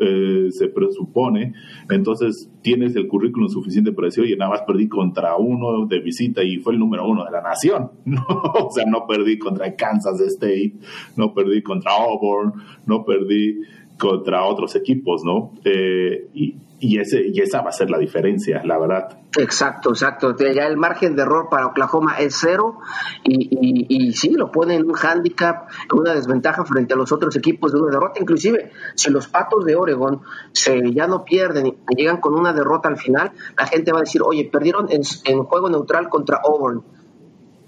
eh, 0.01 0.49
se 0.51 0.69
presupone. 0.69 1.55
Entonces 1.91 2.51
tienes 2.63 2.97
el 2.97 3.09
currículum 3.09 3.49
suficiente 3.49 3.93
para 3.93 4.07
decir, 4.07 4.25
oye, 4.25 4.37
nada 4.37 4.53
más 4.53 4.63
perdí 4.63 4.89
contra 4.89 5.37
uno 5.37 5.87
de 5.87 6.01
visita 6.01 6.43
y 6.43 6.59
fue 6.59 6.73
el 6.73 6.79
número 6.79 7.07
uno 7.07 7.25
de 7.25 7.31
la 7.31 7.43
nación. 7.43 7.91
o 8.55 8.71
sea, 8.71 8.87
no 8.87 9.07
perdí 9.07 9.39
contra 9.39 9.75
Kansas 9.75 10.21
State, 10.21 10.75
no 11.17 11.35
perdí 11.35 11.63
contra 11.63 11.93
Auburn, 11.93 12.55
no 12.87 13.05
perdí 13.05 13.61
contra 13.99 14.45
otros 14.45 14.75
equipos, 14.77 15.25
¿no? 15.25 15.53
Eh, 15.65 16.29
y, 16.35 16.57
y, 16.83 16.99
ese, 16.99 17.23
y 17.33 17.41
esa 17.41 17.63
va 17.63 17.69
a 17.69 17.73
ser 17.73 17.91
la 17.91 17.99
diferencia, 17.99 18.61
la 18.65 18.77
verdad. 18.77 19.17
Exacto, 19.39 19.91
exacto. 19.91 20.35
Ya 20.37 20.67
el 20.67 20.77
margen 20.77 21.15
de 21.15 21.23
error 21.23 21.47
para 21.49 21.67
Oklahoma 21.67 22.17
es 22.19 22.37
cero 22.41 22.81
y, 23.23 23.87
y, 23.89 24.13
sí, 24.15 24.31
lo 24.31 24.51
pone 24.51 24.75
en 24.75 24.91
un 24.91 24.97
handicap, 25.01 25.69
una 25.95 26.13
desventaja 26.13 26.65
frente 26.65 26.95
a 26.95 26.97
los 26.97 27.13
otros 27.13 27.37
equipos 27.37 27.73
de 27.73 27.79
una 27.81 27.93
derrota. 27.93 28.21
Inclusive, 28.21 28.73
si 28.97 29.11
los 29.11 29.29
Patos 29.29 29.65
de 29.65 29.77
Oregon 29.77 30.23
se, 30.51 30.93
ya 30.93 31.07
no 31.07 31.25
pierden 31.25 31.69
y 31.69 31.77
llegan 31.95 32.17
con 32.17 32.35
una 32.35 32.53
derrota 32.53 32.89
al 32.89 32.97
final, 32.97 33.31
la 33.57 33.67
gente 33.67 33.93
va 33.93 33.99
a 33.99 34.03
decir, 34.03 34.21
oye, 34.21 34.51
perdieron 34.53 34.91
en, 34.91 35.03
en 35.25 35.45
juego 35.45 35.71
neutral 35.71 36.09
contra 36.09 36.41
Auburn 36.45 36.83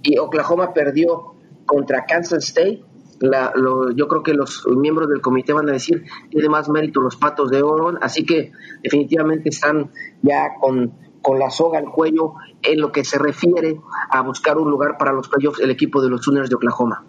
y 0.03 0.19
Oklahoma 0.19 0.75
perdió 0.75 1.35
contra 1.67 2.05
Kansas 2.05 2.49
State 2.49 2.83
la, 3.21 3.53
lo, 3.55 3.91
yo 3.91 4.09
creo 4.09 4.23
que 4.23 4.35
los 4.35 4.67
miembros 4.69 5.09
del 5.09 5.21
comité 5.21 5.53
van 5.53 5.69
a 5.69 5.73
decir 5.73 6.05
tiene 6.31 6.49
más 6.49 6.69
mérito 6.69 7.01
los 7.01 7.17
patos 7.17 7.51
de 7.51 7.63
oro, 7.63 7.95
así 8.01 8.25
que 8.25 8.53
definitivamente 8.83 9.49
están 9.49 9.91
ya 10.23 10.55
con, 10.61 10.93
con 11.23 11.39
la 11.39 11.51
soga 11.51 11.79
al 11.79 11.91
cuello 11.91 12.35
en 12.63 12.81
lo 12.81 12.93
que 12.93 13.05
se 13.05 13.19
refiere 13.19 13.81
a 14.11 14.23
buscar 14.23 14.59
un 14.59 14.71
lugar 14.71 14.97
para 14.99 15.13
los 15.13 15.29
playoffs 15.29 15.61
el 15.61 15.71
equipo 15.71 16.03
de 16.03 16.11
los 16.11 16.23
Sooners 16.23 16.49
de 16.49 16.57
Oklahoma. 16.57 17.05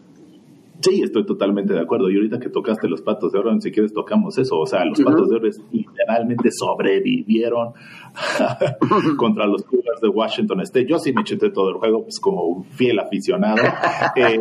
Sí, 0.86 1.01
estoy 1.01 1.25
totalmente 1.25 1.74
de 1.74 1.80
acuerdo. 1.80 2.12
Y 2.12 2.15
ahorita 2.15 2.39
que 2.39 2.50
tocaste 2.50 2.88
los 2.88 3.01
patos 3.01 3.32
de 3.32 3.39
oro, 3.39 3.60
si 3.60 3.72
quieres 3.72 3.92
tocamos 3.92 4.38
eso. 4.38 4.60
O 4.60 4.68
sea, 4.68 4.86
los 4.86 5.01
patos 5.01 5.30
de 5.30 5.36
oro 5.38 5.50
literalmente 5.72 6.50
sobrevivieron 6.51 7.74
contra 9.18 9.48
los 9.48 9.63
Cougars 9.63 10.00
de 10.00 10.10
Washington 10.10 10.62
State. 10.62 10.86
Yo 10.86 11.00
sí 11.00 11.12
me 11.12 11.22
eché 11.22 11.38
todo 11.38 11.70
el 11.70 11.77
juego, 11.77 12.04
pues 12.04 12.20
como 12.20 12.44
un 12.44 12.65
fiel 12.65 13.00
aficionado, 13.00 13.63
eh, 14.15 14.38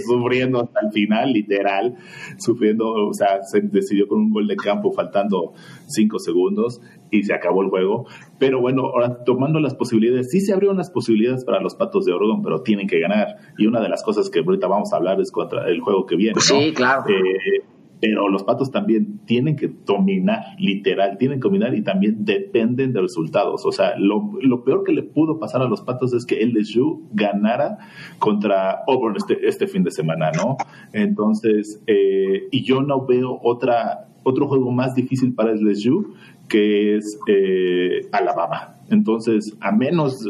sufriendo 0.04 0.62
hasta 0.62 0.80
el 0.84 0.90
final, 0.90 1.32
literal, 1.32 1.94
sufriendo, 2.38 2.90
o 2.90 3.14
sea, 3.14 3.44
se 3.44 3.60
decidió 3.60 4.08
con 4.08 4.18
un 4.18 4.30
gol 4.30 4.48
de 4.48 4.56
campo 4.56 4.92
faltando 4.92 5.54
cinco 5.86 6.18
segundos 6.18 6.80
y 7.10 7.22
se 7.22 7.34
acabó 7.34 7.62
el 7.62 7.68
juego. 7.68 8.06
Pero 8.38 8.60
bueno, 8.60 8.82
ahora 8.82 9.24
tomando 9.24 9.60
las 9.60 9.74
posibilidades, 9.74 10.30
sí 10.30 10.40
se 10.40 10.52
abrieron 10.52 10.76
las 10.76 10.90
posibilidades 10.90 11.44
para 11.44 11.60
los 11.60 11.74
Patos 11.74 12.04
de 12.04 12.12
Oregon, 12.12 12.42
pero 12.42 12.62
tienen 12.62 12.86
que 12.86 13.00
ganar. 13.00 13.36
Y 13.58 13.66
una 13.66 13.80
de 13.80 13.88
las 13.88 14.02
cosas 14.02 14.30
que 14.30 14.40
ahorita 14.40 14.66
vamos 14.66 14.92
a 14.92 14.96
hablar 14.96 15.20
es 15.20 15.30
contra 15.30 15.68
el 15.68 15.80
juego 15.80 16.06
que 16.06 16.16
viene. 16.16 16.34
¿no? 16.34 16.40
Sí, 16.40 16.72
claro. 16.74 17.04
Eh, 17.08 17.64
pero 18.00 18.28
los 18.28 18.44
patos 18.44 18.70
también 18.70 19.20
tienen 19.26 19.56
que 19.56 19.68
dominar, 19.68 20.54
literal, 20.58 21.16
tienen 21.18 21.40
que 21.40 21.48
dominar 21.48 21.74
y 21.74 21.82
también 21.82 22.24
dependen 22.24 22.92
de 22.92 23.00
resultados. 23.00 23.64
O 23.64 23.72
sea, 23.72 23.96
lo, 23.96 24.32
lo 24.42 24.64
peor 24.64 24.84
que 24.84 24.92
le 24.92 25.02
pudo 25.02 25.38
pasar 25.38 25.62
a 25.62 25.68
los 25.68 25.80
patos 25.80 26.12
es 26.12 26.26
que 26.26 26.44
LSU 26.44 27.08
ganara 27.12 27.78
contra 28.18 28.82
Auburn 28.86 29.16
este, 29.16 29.46
este 29.46 29.66
fin 29.66 29.82
de 29.82 29.90
semana, 29.90 30.30
¿no? 30.32 30.56
Entonces, 30.92 31.82
eh, 31.86 32.48
y 32.50 32.64
yo 32.64 32.82
no 32.82 33.06
veo 33.06 33.38
otra, 33.42 34.05
otro 34.26 34.48
juego 34.48 34.72
más 34.72 34.94
difícil 34.94 35.34
para 35.34 35.52
LSU 35.52 36.14
que 36.48 36.96
es 36.96 37.18
eh, 37.28 38.08
Alabama. 38.12 38.75
Entonces, 38.88 39.56
a 39.60 39.72
menos, 39.72 40.24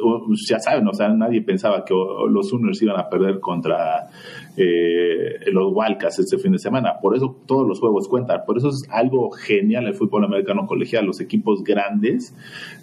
ya 0.48 0.58
saben, 0.58 0.88
o 0.88 0.94
sea, 0.94 1.08
nadie 1.08 1.42
pensaba 1.42 1.84
que 1.84 1.94
los 1.94 2.48
Sooners 2.48 2.80
iban 2.82 2.98
a 2.98 3.08
perder 3.08 3.38
contra 3.40 4.08
eh, 4.56 5.50
los 5.52 5.72
Wildcats 5.74 6.20
este 6.20 6.38
fin 6.38 6.52
de 6.52 6.58
semana. 6.58 6.94
Por 7.00 7.14
eso 7.14 7.36
todos 7.46 7.68
los 7.68 7.80
juegos 7.80 8.08
cuentan. 8.08 8.42
Por 8.46 8.56
eso 8.56 8.68
es 8.70 8.84
algo 8.90 9.30
genial 9.30 9.86
el 9.86 9.94
fútbol 9.94 10.24
americano 10.24 10.66
colegial. 10.66 11.04
Los 11.04 11.20
equipos 11.20 11.62
grandes, 11.62 12.34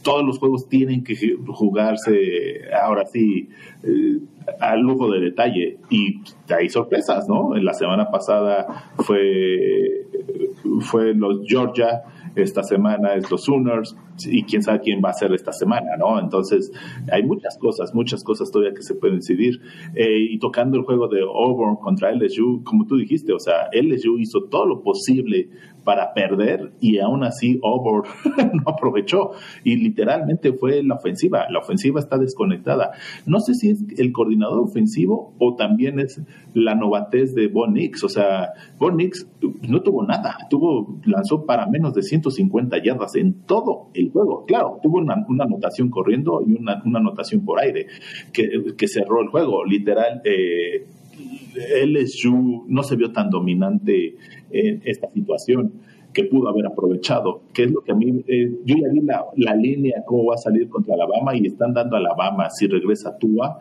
todos 0.03 0.23
los 0.23 0.37
juegos 0.37 0.69
tienen 0.69 1.03
que 1.03 1.15
jugarse, 1.47 2.61
ahora 2.79 3.05
sí, 3.05 3.49
eh, 3.83 4.19
al 4.59 4.81
lujo 4.81 5.11
de 5.11 5.21
detalle. 5.21 5.77
Y 5.89 6.21
hay 6.55 6.69
sorpresas, 6.69 7.27
¿no? 7.27 7.55
En 7.55 7.65
la 7.65 7.73
semana 7.73 8.11
pasada 8.11 8.91
fue, 8.97 10.05
fue 10.81 11.15
los 11.15 11.41
Georgia 11.47 12.03
esta 12.35 12.63
semana 12.63 13.13
es 13.13 13.29
los 13.29 13.43
Sooners 13.43 13.95
y 14.25 14.43
quién 14.43 14.61
sabe 14.61 14.81
quién 14.81 15.01
va 15.03 15.09
a 15.09 15.13
ser 15.13 15.33
esta 15.33 15.51
semana, 15.51 15.97
¿no? 15.97 16.19
Entonces, 16.19 16.71
hay 17.11 17.23
muchas 17.23 17.57
cosas, 17.57 17.93
muchas 17.93 18.23
cosas 18.23 18.51
todavía 18.51 18.73
que 18.73 18.83
se 18.83 18.95
pueden 18.95 19.17
decidir. 19.17 19.61
Eh, 19.95 20.27
y 20.31 20.39
tocando 20.39 20.77
el 20.77 20.83
juego 20.83 21.07
de 21.07 21.21
Auburn 21.21 21.77
contra 21.77 22.11
LSU, 22.11 22.63
como 22.63 22.85
tú 22.85 22.97
dijiste, 22.97 23.33
o 23.33 23.39
sea, 23.39 23.69
LSU 23.71 24.19
hizo 24.19 24.43
todo 24.49 24.65
lo 24.65 24.81
posible 24.81 25.49
para 25.83 26.13
perder 26.13 26.71
y 26.79 26.99
aún 26.99 27.23
así 27.23 27.59
Auburn 27.63 28.07
no 28.53 28.63
aprovechó 28.65 29.31
y 29.63 29.75
literalmente 29.75 30.53
fue 30.53 30.83
la 30.83 30.95
ofensiva. 30.95 31.45
La 31.49 31.59
ofensiva 31.59 31.99
está 31.99 32.17
desconectada. 32.17 32.91
No 33.25 33.39
sé 33.39 33.53
si 33.53 33.71
es 33.71 33.83
el 33.97 34.11
coordinador 34.11 34.59
ofensivo 34.59 35.33
o 35.39 35.55
también 35.55 35.99
es 35.99 36.21
la 36.53 36.75
novatez 36.75 37.33
de 37.35 37.47
Von. 37.47 37.73
O 38.03 38.09
sea, 38.09 38.53
Von 38.77 38.97
no 39.67 39.81
tuvo 39.81 40.03
nada, 40.05 40.37
tuvo 40.49 40.99
lanzó 41.05 41.45
para 41.45 41.65
menos 41.67 41.93
de 41.93 42.03
150 42.03 42.81
yardas 42.83 43.15
en 43.15 43.33
todo 43.45 43.89
el 43.93 44.02
juego. 44.09 44.45
Claro, 44.45 44.79
tuvo 44.81 44.97
una, 44.97 45.25
una 45.27 45.45
anotación 45.45 45.89
corriendo 45.89 46.43
y 46.45 46.53
una, 46.53 46.81
una, 46.85 46.99
anotación 46.99 47.43
por 47.45 47.59
aire 47.59 47.87
que, 48.31 48.75
que 48.77 48.87
cerró 48.87 49.21
el 49.21 49.27
juego. 49.29 49.65
Literal, 49.65 50.21
eh, 50.23 50.85
LSU 51.85 52.65
no 52.67 52.83
se 52.83 52.95
vio 52.95 53.11
tan 53.11 53.29
dominante 53.29 54.15
en 54.51 54.81
esta 54.85 55.11
situación 55.11 55.73
que 56.13 56.25
pudo 56.25 56.47
haber 56.47 56.67
aprovechado, 56.67 57.41
que 57.53 57.63
es 57.63 57.71
lo 57.71 57.81
que 57.81 57.91
a 57.91 57.95
mí, 57.95 58.23
eh, 58.27 58.51
yo 58.63 58.75
ya 58.75 58.87
vi 58.91 59.01
la, 59.01 59.25
la, 59.35 59.55
línea, 59.55 60.03
cómo 60.05 60.25
va 60.25 60.35
a 60.35 60.37
salir 60.37 60.69
contra 60.69 60.93
Alabama 60.93 61.35
y 61.35 61.47
están 61.47 61.73
dando 61.73 61.95
a 61.95 61.99
Alabama, 61.99 62.49
si 62.51 62.67
regresa 62.67 63.17
Tua, 63.17 63.59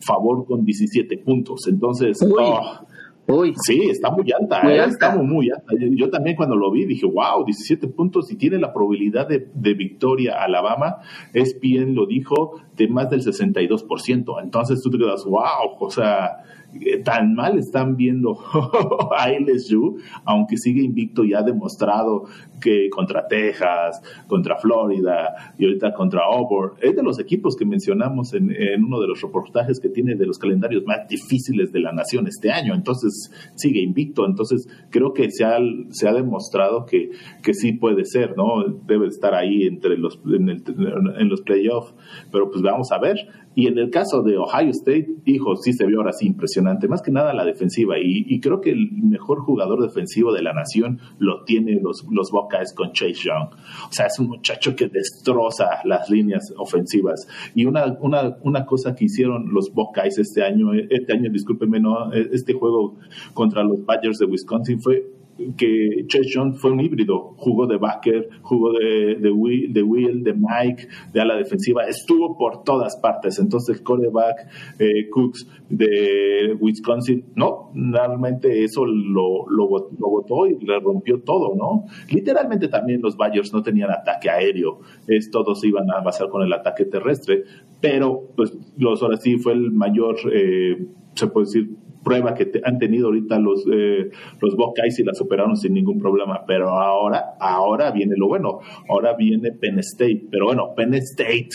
favor 0.00 0.46
con 0.46 0.64
17 0.64 1.18
puntos. 1.18 1.66
Entonces. 1.68 2.18
Oh, 2.22 2.86
Uy. 3.26 3.54
Sí, 3.56 3.88
está 3.90 4.10
muy 4.10 4.30
alta, 4.32 4.62
muy 4.62 4.72
¿eh? 4.72 4.80
alta. 4.80 5.06
está 5.06 5.22
muy 5.22 5.50
alta. 5.50 5.72
Yo, 5.78 5.86
yo, 5.90 6.10
también 6.10 6.36
cuando 6.36 6.56
lo 6.56 6.70
vi 6.70 6.84
dije, 6.84 7.06
wow, 7.06 7.44
17 7.44 7.88
puntos 7.88 8.30
y 8.32 8.36
tiene 8.36 8.58
la 8.58 8.72
probabilidad 8.72 9.28
de, 9.28 9.48
de 9.54 9.74
victoria 9.74 10.42
Alabama. 10.42 10.96
ESPN 11.32 11.94
lo 11.94 12.06
dijo 12.06 12.60
de 12.76 12.88
más 12.88 13.08
del 13.10 13.22
62%. 13.22 14.42
Entonces 14.42 14.82
tú 14.82 14.90
te 14.90 14.98
quedas, 14.98 15.24
wow, 15.24 15.76
o 15.78 15.90
sea, 15.90 16.38
tan 17.04 17.34
mal 17.34 17.58
están 17.58 17.96
viendo 17.96 18.38
a 19.16 19.28
LSU, 19.30 19.98
aunque 20.24 20.56
sigue 20.56 20.82
invicto 20.82 21.24
y 21.24 21.34
ha 21.34 21.42
demostrado 21.42 22.24
que 22.60 22.88
contra 22.90 23.26
Texas, 23.26 24.00
contra 24.26 24.56
Florida 24.56 25.54
y 25.58 25.64
ahorita 25.64 25.92
contra 25.92 26.22
Auburn, 26.24 26.74
es 26.80 26.94
de 26.94 27.02
los 27.02 27.18
equipos 27.18 27.56
que 27.56 27.64
mencionamos 27.64 28.34
en, 28.34 28.50
uno 28.84 29.00
de 29.00 29.08
los 29.08 29.20
reportajes 29.20 29.80
que 29.80 29.88
tiene 29.88 30.14
de 30.14 30.26
los 30.26 30.38
calendarios 30.38 30.84
más 30.84 31.08
difíciles 31.08 31.72
de 31.72 31.80
la 31.80 31.92
nación 31.92 32.26
este 32.26 32.50
año, 32.50 32.74
entonces 32.74 33.30
sigue 33.56 33.80
invicto, 33.80 34.26
entonces 34.26 34.68
creo 34.90 35.12
que 35.12 35.30
se 35.30 35.44
ha, 35.44 35.58
se 35.90 36.08
ha 36.08 36.12
demostrado 36.12 36.84
que, 36.84 37.10
que 37.42 37.54
sí 37.54 37.72
puede 37.72 38.04
ser, 38.04 38.36
¿no? 38.36 38.64
Debe 38.86 39.08
estar 39.08 39.34
ahí 39.34 39.62
entre 39.62 39.96
los, 39.96 40.20
en, 40.26 40.48
el, 40.48 40.62
en 41.18 41.28
los 41.28 41.40
playoffs, 41.42 41.94
pero 42.30 42.50
pues 42.50 42.62
vamos 42.62 42.92
a 42.92 42.98
ver. 42.98 43.16
Y 43.54 43.66
en 43.66 43.78
el 43.78 43.90
caso 43.90 44.22
de 44.22 44.36
Ohio 44.36 44.70
State, 44.70 45.08
hijo, 45.24 45.56
sí 45.56 45.72
se 45.72 45.84
vio 45.84 45.98
ahora 45.98 46.12
sí 46.12 46.26
impresionante, 46.26 46.59
más 46.62 47.02
que 47.02 47.10
nada 47.10 47.34
la 47.34 47.44
defensiva. 47.44 47.96
Y, 47.98 48.40
creo 48.40 48.60
que 48.60 48.70
el 48.70 48.90
mejor 48.92 49.40
jugador 49.40 49.82
defensivo 49.82 50.32
de 50.32 50.42
la 50.42 50.52
nación 50.52 51.00
lo 51.18 51.44
tiene 51.44 51.78
los, 51.80 52.04
los 52.10 52.30
Buckeyes 52.30 52.72
con 52.74 52.92
Chase 52.92 53.14
Young. 53.24 53.50
O 53.88 53.92
sea, 53.92 54.06
es 54.06 54.18
un 54.18 54.28
muchacho 54.28 54.74
que 54.74 54.88
destroza 54.88 55.80
las 55.84 56.08
líneas 56.08 56.52
ofensivas. 56.56 57.26
Y 57.54 57.66
una, 57.66 57.96
una, 58.00 58.36
una 58.42 58.64
cosa 58.64 58.94
que 58.94 59.04
hicieron 59.06 59.52
los 59.52 59.72
Buckeyes 59.72 60.18
este 60.18 60.42
año, 60.42 60.72
este 60.72 61.12
año, 61.12 61.30
discúlpeme, 61.30 61.80
no, 61.80 62.12
este 62.12 62.54
juego 62.54 62.96
contra 63.34 63.62
los 63.62 63.84
Badgers 63.84 64.18
de 64.18 64.26
Wisconsin 64.26 64.80
fue 64.80 65.19
que 65.56 66.04
Chase 66.06 66.28
Young 66.28 66.54
fue 66.54 66.72
un 66.72 66.80
híbrido, 66.80 67.34
jugó 67.36 67.66
de 67.66 67.76
backer, 67.76 68.28
jugó 68.42 68.72
de, 68.72 69.16
de, 69.16 69.30
Will, 69.30 69.72
de 69.72 69.82
Will, 69.82 70.22
de 70.22 70.34
Mike, 70.34 70.88
de 71.12 71.20
ala 71.20 71.36
defensiva, 71.36 71.86
estuvo 71.86 72.36
por 72.36 72.64
todas 72.64 72.96
partes. 72.96 73.38
Entonces 73.38 73.76
el 73.76 73.82
coreback 73.82 74.48
eh, 74.78 75.08
Cooks 75.10 75.46
de 75.68 76.56
Wisconsin, 76.60 77.24
no, 77.34 77.70
realmente 77.74 78.64
eso 78.64 78.84
lo, 78.84 79.48
lo, 79.48 79.68
votó 79.68 80.46
y 80.46 80.58
le 80.64 80.78
rompió 80.80 81.20
todo, 81.22 81.54
¿no? 81.54 81.84
Literalmente 82.10 82.68
también 82.68 83.00
los 83.00 83.16
Bayers 83.16 83.52
no 83.52 83.62
tenían 83.62 83.90
ataque 83.90 84.30
aéreo, 84.30 84.80
es, 85.06 85.30
todos 85.30 85.64
iban 85.64 85.90
a 85.90 86.00
basar 86.00 86.28
con 86.28 86.42
el 86.42 86.52
ataque 86.52 86.84
terrestre, 86.84 87.44
pero 87.80 88.28
pues 88.36 88.56
los 88.76 89.02
ahora 89.02 89.16
sí 89.16 89.38
fue 89.38 89.52
el 89.52 89.70
mayor, 89.70 90.16
eh, 90.32 90.86
se 91.14 91.26
puede 91.28 91.46
decir, 91.46 91.70
prueba 92.02 92.34
que 92.34 92.46
te, 92.46 92.60
han 92.64 92.78
tenido 92.78 93.08
ahorita 93.08 93.38
los 93.38 93.64
eh, 93.72 94.10
los 94.40 94.56
Buckeyes 94.56 94.98
y 94.98 95.04
la 95.04 95.14
superaron 95.14 95.56
sin 95.56 95.74
ningún 95.74 95.98
problema, 95.98 96.44
pero 96.46 96.70
ahora 96.70 97.36
ahora 97.40 97.90
viene 97.90 98.14
lo 98.16 98.28
bueno, 98.28 98.60
ahora 98.88 99.14
viene 99.16 99.52
Penn 99.52 99.78
State, 99.80 100.26
pero 100.30 100.46
bueno, 100.46 100.74
Penn 100.74 100.94
State 100.94 101.50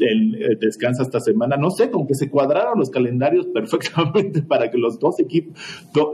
el, 0.00 0.58
descansa 0.60 1.02
esta 1.02 1.20
semana. 1.20 1.56
No 1.56 1.70
sé, 1.70 1.90
como 1.90 2.06
que 2.06 2.14
se 2.14 2.30
cuadraron 2.30 2.78
los 2.78 2.90
calendarios 2.90 3.46
perfectamente 3.54 4.42
para 4.42 4.70
que 4.70 4.78
los 4.78 4.98
dos 4.98 5.18
equipos, 5.20 5.58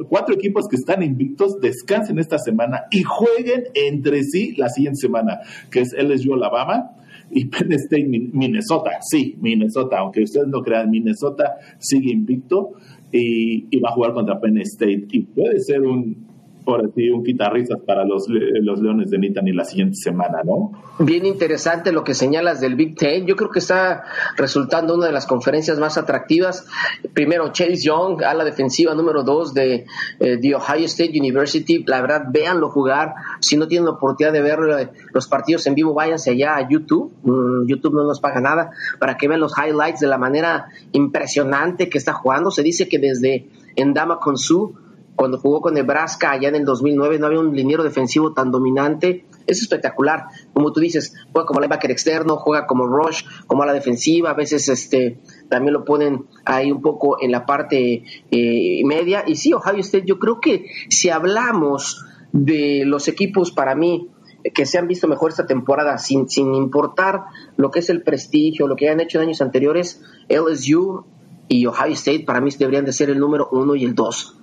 cuatro 0.08 0.34
equipos 0.34 0.66
que 0.68 0.76
están 0.76 1.02
invictos 1.02 1.60
descansen 1.60 2.18
esta 2.18 2.38
semana 2.38 2.84
y 2.90 3.02
jueguen 3.02 3.64
entre 3.74 4.22
sí 4.24 4.54
la 4.56 4.68
siguiente 4.68 4.98
semana, 5.00 5.40
que 5.70 5.80
es 5.80 5.92
LSU 5.92 6.34
Alabama 6.34 6.96
y 7.30 7.46
Penn 7.46 7.72
State 7.72 8.06
Minnesota. 8.08 8.90
Sí, 9.08 9.36
Minnesota, 9.40 9.98
aunque 9.98 10.22
ustedes 10.22 10.48
no 10.48 10.62
crean, 10.62 10.90
Minnesota 10.90 11.56
sigue 11.78 12.12
invicto 12.12 12.72
y, 13.12 13.66
y 13.70 13.80
va 13.80 13.90
a 13.90 13.92
jugar 13.92 14.12
contra 14.14 14.40
Penn 14.40 14.58
State. 14.58 15.06
Y 15.10 15.20
puede 15.20 15.60
ser 15.60 15.82
un, 15.82 16.29
por 16.64 16.84
así 16.84 17.10
un 17.10 17.24
quitarrisas 17.24 17.80
para 17.86 18.04
los, 18.04 18.26
los 18.28 18.80
Leones 18.80 19.10
de 19.10 19.18
Nittany 19.18 19.52
la 19.52 19.64
siguiente 19.64 19.96
semana, 19.96 20.42
¿no? 20.44 20.72
Bien 20.98 21.24
interesante 21.24 21.92
lo 21.92 22.04
que 22.04 22.14
señalas 22.14 22.60
del 22.60 22.74
Big 22.74 22.96
Ten. 22.96 23.26
Yo 23.26 23.36
creo 23.36 23.50
que 23.50 23.60
está 23.60 24.04
resultando 24.36 24.94
una 24.94 25.06
de 25.06 25.12
las 25.12 25.26
conferencias 25.26 25.78
más 25.78 25.96
atractivas. 25.96 26.66
Primero, 27.14 27.52
Chase 27.52 27.76
Young 27.76 28.22
a 28.22 28.34
la 28.34 28.44
defensiva 28.44 28.94
número 28.94 29.22
dos 29.22 29.54
de, 29.54 29.86
eh, 30.18 30.54
Ohio 30.54 30.86
State 30.86 31.18
University. 31.18 31.84
La 31.86 32.00
verdad, 32.00 32.24
véanlo 32.30 32.68
jugar. 32.68 33.14
Si 33.40 33.56
no 33.56 33.66
tienen 33.66 33.86
la 33.86 33.92
oportunidad 33.92 34.32
de 34.32 34.42
ver 34.42 34.58
eh, 34.78 34.88
los 35.12 35.26
partidos 35.26 35.66
en 35.66 35.74
vivo, 35.74 35.94
váyanse 35.94 36.30
allá 36.30 36.56
a 36.56 36.68
YouTube. 36.68 37.12
Mm, 37.22 37.66
YouTube 37.66 37.94
no 37.94 38.04
nos 38.04 38.20
paga 38.20 38.40
nada 38.40 38.70
para 38.98 39.16
que 39.16 39.28
vean 39.28 39.40
los 39.40 39.54
highlights 39.56 40.00
de 40.00 40.06
la 40.06 40.18
manera 40.18 40.66
impresionante 40.92 41.88
que 41.88 41.98
está 41.98 42.12
jugando. 42.12 42.50
Se 42.50 42.62
dice 42.62 42.88
que 42.88 42.98
desde 42.98 43.48
Endama 43.76 44.18
su 44.34 44.74
cuando 45.16 45.38
jugó 45.38 45.60
con 45.60 45.74
Nebraska 45.74 46.30
allá 46.30 46.48
en 46.48 46.56
el 46.56 46.64
2009 46.64 47.18
no 47.18 47.26
había 47.26 47.40
un 47.40 47.54
liniero 47.54 47.84
defensivo 47.84 48.32
tan 48.32 48.50
dominante. 48.50 49.26
Es 49.46 49.60
espectacular. 49.60 50.26
Como 50.52 50.72
tú 50.72 50.80
dices, 50.80 51.14
juega 51.32 51.46
como 51.46 51.60
linebacker 51.60 51.90
externo, 51.90 52.36
juega 52.36 52.66
como 52.66 52.86
rush, 52.86 53.24
como 53.46 53.62
a 53.62 53.66
la 53.66 53.72
defensiva. 53.72 54.30
A 54.30 54.34
veces 54.34 54.68
este 54.68 55.20
también 55.48 55.74
lo 55.74 55.84
ponen 55.84 56.26
ahí 56.44 56.72
un 56.72 56.80
poco 56.80 57.20
en 57.20 57.32
la 57.32 57.44
parte 57.44 58.04
eh, 58.30 58.82
media. 58.84 59.24
Y 59.26 59.36
sí, 59.36 59.52
Ohio 59.52 59.80
State, 59.80 60.06
yo 60.06 60.18
creo 60.18 60.40
que 60.40 60.66
si 60.88 61.10
hablamos 61.10 62.04
de 62.32 62.84
los 62.86 63.08
equipos 63.08 63.50
para 63.50 63.74
mí 63.74 64.08
que 64.54 64.64
se 64.64 64.78
han 64.78 64.88
visto 64.88 65.06
mejor 65.06 65.30
esta 65.30 65.46
temporada, 65.46 65.98
sin, 65.98 66.28
sin 66.28 66.54
importar 66.54 67.24
lo 67.56 67.70
que 67.70 67.80
es 67.80 67.90
el 67.90 68.02
prestigio, 68.02 68.66
lo 68.66 68.76
que 68.76 68.88
han 68.88 69.00
hecho 69.00 69.18
en 69.18 69.26
años 69.26 69.42
anteriores, 69.42 70.02
LSU 70.30 71.04
y 71.46 71.66
Ohio 71.66 71.92
State 71.92 72.24
para 72.24 72.40
mí 72.40 72.50
deberían 72.58 72.84
de 72.84 72.92
ser 72.92 73.10
el 73.10 73.18
número 73.18 73.48
uno 73.52 73.74
y 73.74 73.84
el 73.84 73.94
dos 73.94 74.38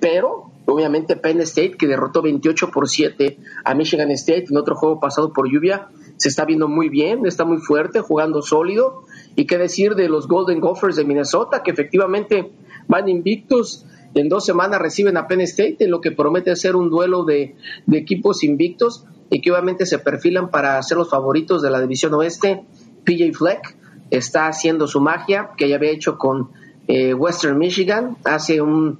pero 0.00 0.50
obviamente 0.66 1.16
Penn 1.16 1.40
State, 1.40 1.76
que 1.76 1.86
derrotó 1.86 2.22
28 2.22 2.70
por 2.70 2.88
7 2.88 3.38
a 3.64 3.74
Michigan 3.74 4.10
State 4.12 4.46
en 4.50 4.56
otro 4.56 4.74
juego 4.74 5.00
pasado 5.00 5.32
por 5.32 5.50
lluvia, 5.50 5.88
se 6.16 6.28
está 6.28 6.44
viendo 6.44 6.68
muy 6.68 6.88
bien, 6.88 7.26
está 7.26 7.44
muy 7.44 7.58
fuerte, 7.58 8.00
jugando 8.00 8.42
sólido. 8.42 9.04
Y 9.34 9.46
qué 9.46 9.58
decir 9.58 9.94
de 9.94 10.08
los 10.08 10.28
Golden 10.28 10.60
Gophers 10.60 10.96
de 10.96 11.04
Minnesota, 11.04 11.62
que 11.62 11.72
efectivamente 11.72 12.52
van 12.88 13.08
invictos. 13.08 13.86
En 14.14 14.28
dos 14.28 14.44
semanas 14.44 14.80
reciben 14.80 15.16
a 15.16 15.26
Penn 15.26 15.40
State, 15.40 15.78
en 15.80 15.90
lo 15.90 16.00
que 16.00 16.12
promete 16.12 16.54
ser 16.54 16.76
un 16.76 16.90
duelo 16.90 17.24
de, 17.24 17.56
de 17.86 17.98
equipos 17.98 18.44
invictos 18.44 19.06
y 19.30 19.40
que 19.40 19.50
obviamente 19.50 19.86
se 19.86 19.98
perfilan 19.98 20.50
para 20.50 20.82
ser 20.82 20.98
los 20.98 21.08
favoritos 21.08 21.62
de 21.62 21.70
la 21.70 21.80
división 21.80 22.12
oeste. 22.14 22.64
PJ 23.04 23.32
Fleck 23.32 23.76
está 24.10 24.46
haciendo 24.46 24.86
su 24.86 25.00
magia 25.00 25.50
que 25.56 25.68
ya 25.68 25.76
había 25.76 25.90
hecho 25.90 26.18
con 26.18 26.50
eh, 26.88 27.14
Western 27.14 27.58
Michigan 27.58 28.16
hace 28.24 28.60
un, 28.60 28.98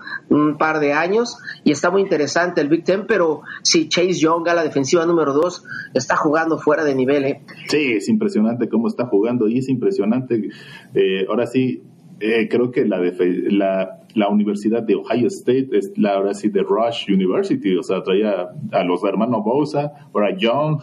par 0.58 0.80
de 0.80 0.92
años 0.92 1.38
y 1.64 1.72
está 1.72 1.90
muy 1.90 2.02
interesante 2.02 2.60
el 2.60 2.68
Big 2.68 2.84
Ten, 2.84 3.06
pero 3.06 3.42
si 3.62 3.88
Chase 3.88 4.14
Young 4.14 4.48
a 4.48 4.54
la 4.54 4.62
defensiva 4.62 5.04
número 5.06 5.32
2 5.32 5.64
está 5.94 6.16
jugando 6.16 6.58
fuera 6.58 6.84
de 6.84 6.94
nivel. 6.94 7.24
¿eh? 7.24 7.40
Sí, 7.68 7.92
es 7.92 8.08
impresionante 8.08 8.68
cómo 8.68 8.88
está 8.88 9.06
jugando 9.06 9.48
y 9.48 9.58
es 9.58 9.68
impresionante. 9.68 10.48
Eh, 10.94 11.26
ahora 11.28 11.46
sí, 11.46 11.82
eh, 12.20 12.48
creo 12.48 12.70
que 12.70 12.84
la, 12.84 12.98
la, 12.98 13.98
la, 14.14 14.28
Universidad 14.28 14.82
de 14.84 14.94
Ohio 14.94 15.26
State 15.26 15.68
es 15.72 15.92
la 15.96 16.14
ahora 16.14 16.34
sí 16.34 16.48
de 16.48 16.62
Rush 16.62 17.12
University, 17.12 17.76
o 17.76 17.82
sea, 17.82 18.02
traía 18.02 18.48
a 18.70 18.84
los 18.84 19.02
hermanos 19.02 19.42
Bosa, 19.44 19.92
ahora 20.14 20.36
Young, 20.36 20.82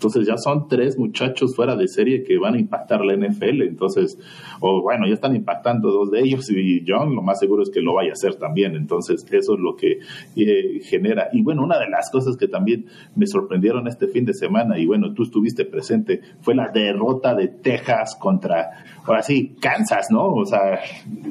entonces 0.00 0.26
ya 0.26 0.38
son 0.38 0.66
tres 0.66 0.96
muchachos 0.96 1.54
fuera 1.54 1.76
de 1.76 1.86
serie 1.86 2.24
que 2.24 2.38
van 2.38 2.54
a 2.54 2.58
impactar 2.58 3.04
la 3.04 3.14
NFL. 3.14 3.60
Entonces, 3.60 4.18
o 4.60 4.80
bueno, 4.80 5.06
ya 5.06 5.12
están 5.12 5.36
impactando 5.36 5.90
dos 5.90 6.10
de 6.10 6.20
ellos 6.20 6.50
y 6.50 6.82
John 6.88 7.14
lo 7.14 7.20
más 7.20 7.38
seguro 7.38 7.62
es 7.62 7.68
que 7.68 7.82
lo 7.82 7.92
vaya 7.92 8.08
a 8.08 8.12
hacer 8.14 8.36
también. 8.36 8.76
Entonces, 8.76 9.26
eso 9.30 9.54
es 9.54 9.60
lo 9.60 9.76
que 9.76 9.98
eh, 10.36 10.80
genera. 10.84 11.28
Y 11.34 11.42
bueno, 11.42 11.62
una 11.62 11.78
de 11.78 11.90
las 11.90 12.10
cosas 12.10 12.38
que 12.38 12.48
también 12.48 12.86
me 13.14 13.26
sorprendieron 13.26 13.86
este 13.88 14.08
fin 14.08 14.24
de 14.24 14.32
semana, 14.32 14.78
y 14.78 14.86
bueno, 14.86 15.12
tú 15.12 15.24
estuviste 15.24 15.66
presente, 15.66 16.22
fue 16.40 16.54
la 16.54 16.70
derrota 16.70 17.34
de 17.34 17.48
Texas 17.48 18.16
contra, 18.18 18.70
ahora 19.04 19.22
sí, 19.22 19.54
Kansas, 19.60 20.06
¿no? 20.10 20.32
O 20.32 20.46
sea, 20.46 20.80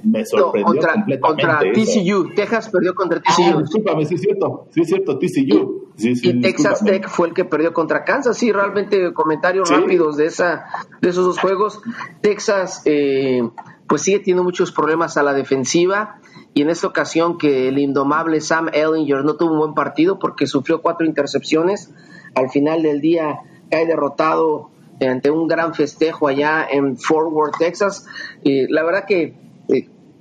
me 0.03 0.23
sorprendió 0.25 0.73
contra, 0.73 0.93
completamente. 0.93 1.19
Contra 1.19 1.59
TCU. 1.73 2.35
Texas 2.35 2.69
perdió 2.69 2.93
contra 2.93 3.19
TCU. 3.19 3.57
Ah, 3.57 3.61
discúlpame, 3.61 4.05
sí 4.05 4.13
es 4.13 4.21
cierto, 4.21 4.67
sí 4.69 4.81
es 4.81 4.87
cierto, 4.89 5.17
TCU. 5.17 5.88
Y 6.03 6.41
Texas 6.41 6.83
Tech 6.83 7.07
fue 7.07 7.27
el 7.27 7.33
que 7.33 7.45
perdió 7.45 7.73
contra 7.73 8.03
Kansas, 8.03 8.37
sí, 8.37 8.51
realmente 8.51 9.13
comentarios 9.13 9.69
rápidos 9.69 10.17
de 10.17 10.25
esa 10.25 10.65
de 11.01 11.09
esos 11.09 11.25
dos 11.25 11.39
juegos. 11.39 11.81
Texas 12.21 12.81
eh, 12.85 13.41
pues 13.87 14.03
sigue 14.03 14.19
teniendo 14.19 14.43
muchos 14.43 14.71
problemas 14.71 15.17
a 15.17 15.23
la 15.23 15.33
defensiva 15.33 16.19
y 16.53 16.61
en 16.61 16.69
esta 16.69 16.87
ocasión 16.87 17.37
que 17.37 17.67
el 17.67 17.77
indomable 17.77 18.41
Sam 18.41 18.69
Ellinger 18.73 19.23
no 19.23 19.35
tuvo 19.35 19.53
un 19.53 19.59
buen 19.59 19.73
partido 19.73 20.19
porque 20.19 20.47
sufrió 20.47 20.81
cuatro 20.81 21.05
intercepciones. 21.05 21.91
Al 22.35 22.49
final 22.49 22.83
del 22.83 23.01
día 23.01 23.39
cae 23.69 23.85
derrotado 23.85 24.71
ante 25.01 25.31
un 25.31 25.47
gran 25.47 25.73
festejo 25.73 26.27
allá 26.27 26.67
en 26.69 26.97
Fort 26.97 27.31
Worth, 27.31 27.57
Texas. 27.57 28.05
la 28.43 28.83
verdad 28.83 29.05
que 29.07 29.23
eh, 29.23 29.48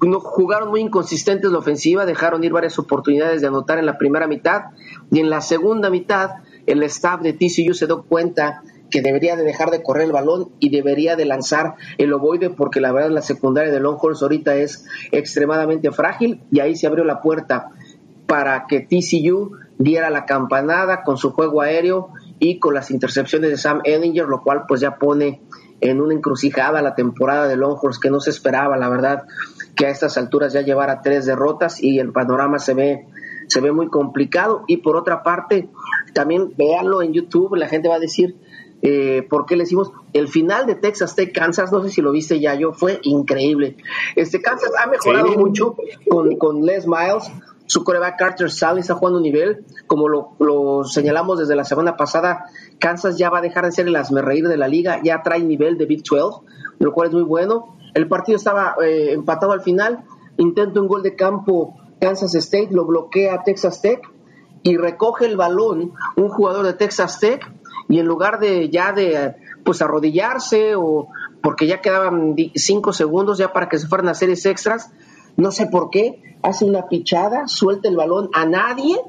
no, 0.06 0.20
jugaron 0.20 0.70
muy 0.70 0.80
inconsistentes 0.80 1.50
la 1.50 1.58
ofensiva, 1.58 2.06
dejaron 2.06 2.44
ir 2.44 2.52
varias 2.52 2.78
oportunidades 2.78 3.40
de 3.40 3.48
anotar 3.48 3.78
en 3.78 3.86
la 3.86 3.98
primera 3.98 4.26
mitad 4.26 4.66
y 5.10 5.20
en 5.20 5.30
la 5.30 5.40
segunda 5.40 5.90
mitad 5.90 6.30
el 6.66 6.82
staff 6.84 7.20
de 7.20 7.32
TCU 7.32 7.74
se 7.74 7.86
dio 7.86 8.02
cuenta 8.02 8.62
que 8.90 9.02
debería 9.02 9.36
de 9.36 9.44
dejar 9.44 9.70
de 9.70 9.82
correr 9.82 10.04
el 10.04 10.12
balón 10.12 10.50
y 10.60 10.70
debería 10.70 11.16
de 11.16 11.24
lanzar 11.24 11.74
el 11.98 12.12
ovoide 12.12 12.50
porque 12.50 12.80
la 12.80 12.92
verdad 12.92 13.10
la 13.10 13.22
secundaria 13.22 13.72
de 13.72 13.80
Longhorns 13.80 14.22
ahorita 14.22 14.54
es 14.56 14.86
extremadamente 15.12 15.90
frágil 15.90 16.42
y 16.50 16.60
ahí 16.60 16.76
se 16.76 16.86
abrió 16.86 17.04
la 17.04 17.20
puerta 17.20 17.70
para 18.26 18.66
que 18.66 18.80
TCU 18.80 19.52
diera 19.78 20.10
la 20.10 20.26
campanada 20.26 21.02
con 21.02 21.16
su 21.16 21.32
juego 21.32 21.62
aéreo 21.62 22.10
y 22.38 22.58
con 22.58 22.74
las 22.74 22.90
intercepciones 22.90 23.50
de 23.50 23.56
Sam 23.56 23.80
Ellinger, 23.84 24.26
lo 24.26 24.42
cual 24.42 24.64
pues 24.68 24.80
ya 24.80 24.96
pone 24.96 25.40
en 25.80 26.00
una 26.00 26.14
encrucijada 26.14 26.82
la 26.82 26.94
temporada 26.94 27.46
de 27.46 27.56
Longhorns 27.56 27.98
que 27.98 28.10
no 28.10 28.20
se 28.20 28.30
esperaba, 28.30 28.76
la 28.76 28.88
verdad, 28.88 29.24
que 29.78 29.86
a 29.86 29.90
estas 29.90 30.18
alturas 30.18 30.52
ya 30.52 30.60
llevara 30.60 31.00
tres 31.00 31.24
derrotas 31.24 31.82
y 31.82 32.00
el 32.00 32.12
panorama 32.12 32.58
se 32.58 32.74
ve 32.74 33.06
se 33.48 33.60
ve 33.60 33.72
muy 33.72 33.88
complicado. 33.88 34.64
Y 34.66 34.78
por 34.78 34.96
otra 34.96 35.22
parte, 35.22 35.68
también 36.12 36.52
véanlo 36.56 37.00
en 37.00 37.12
YouTube, 37.12 37.56
la 37.56 37.68
gente 37.68 37.88
va 37.88 37.94
a 37.94 38.00
decir, 38.00 38.36
eh, 38.82 39.26
¿por 39.28 39.46
qué 39.46 39.56
le 39.56 39.64
decimos? 39.64 39.90
El 40.12 40.28
final 40.28 40.66
de 40.66 40.74
Texas 40.74 41.14
Tech 41.14 41.32
Kansas, 41.32 41.72
no 41.72 41.82
sé 41.82 41.90
si 41.90 42.02
lo 42.02 42.12
viste 42.12 42.40
ya 42.40 42.54
yo, 42.54 42.72
fue 42.72 43.00
increíble. 43.02 43.76
Este 44.16 44.40
Kansas 44.40 44.70
ha 44.82 44.86
mejorado 44.86 45.32
mucho 45.32 45.76
con, 46.08 46.36
con 46.36 46.64
Les 46.64 46.86
Miles. 46.86 47.30
Su 47.66 47.84
coreback 47.84 48.18
Carter 48.18 48.50
Sally 48.50 48.80
está 48.80 48.94
jugando 48.94 49.18
un 49.18 49.24
nivel. 49.24 49.64
Como 49.86 50.08
lo, 50.08 50.84
señalamos 50.84 51.38
desde 51.38 51.54
la 51.54 51.64
semana 51.64 51.96
pasada, 51.96 52.46
Kansas 52.78 53.18
ya 53.18 53.30
va 53.30 53.38
a 53.38 53.42
dejar 53.42 53.66
de 53.66 53.72
ser 53.72 53.86
el 53.86 53.96
asmerreír 53.96 54.48
de 54.48 54.56
la 54.56 54.68
liga, 54.68 55.00
ya 55.02 55.22
trae 55.22 55.40
nivel 55.40 55.76
de 55.76 55.86
Big 55.86 56.02
12, 56.02 56.46
lo 56.78 56.92
cual 56.92 57.08
es 57.08 57.14
muy 57.14 57.24
bueno. 57.24 57.77
El 57.94 58.08
partido 58.08 58.36
estaba 58.36 58.76
eh, 58.84 59.12
empatado 59.12 59.52
al 59.52 59.60
final, 59.60 60.04
intenta 60.36 60.80
un 60.80 60.88
gol 60.88 61.02
de 61.02 61.16
campo 61.16 61.76
Kansas 62.00 62.34
State, 62.34 62.68
lo 62.70 62.84
bloquea 62.84 63.42
Texas 63.44 63.80
Tech 63.82 64.00
y 64.62 64.76
recoge 64.76 65.26
el 65.26 65.36
balón 65.36 65.92
un 66.16 66.28
jugador 66.28 66.66
de 66.66 66.74
Texas 66.74 67.20
Tech 67.20 67.50
y 67.88 67.98
en 67.98 68.06
lugar 68.06 68.38
de 68.38 68.68
ya 68.70 68.92
de 68.92 69.34
pues 69.64 69.82
arrodillarse 69.82 70.74
o 70.76 71.08
porque 71.42 71.66
ya 71.66 71.80
quedaban 71.80 72.36
cinco 72.54 72.92
segundos 72.92 73.38
ya 73.38 73.52
para 73.52 73.68
que 73.68 73.78
se 73.78 73.86
fueran 73.86 74.08
a 74.08 74.14
series 74.14 74.44
extras, 74.46 74.90
no 75.36 75.50
sé 75.50 75.66
por 75.66 75.90
qué, 75.90 76.22
hace 76.42 76.64
una 76.64 76.88
pichada, 76.88 77.46
suelta 77.46 77.88
el 77.88 77.96
balón 77.96 78.28
a 78.34 78.44
nadie, 78.44 79.00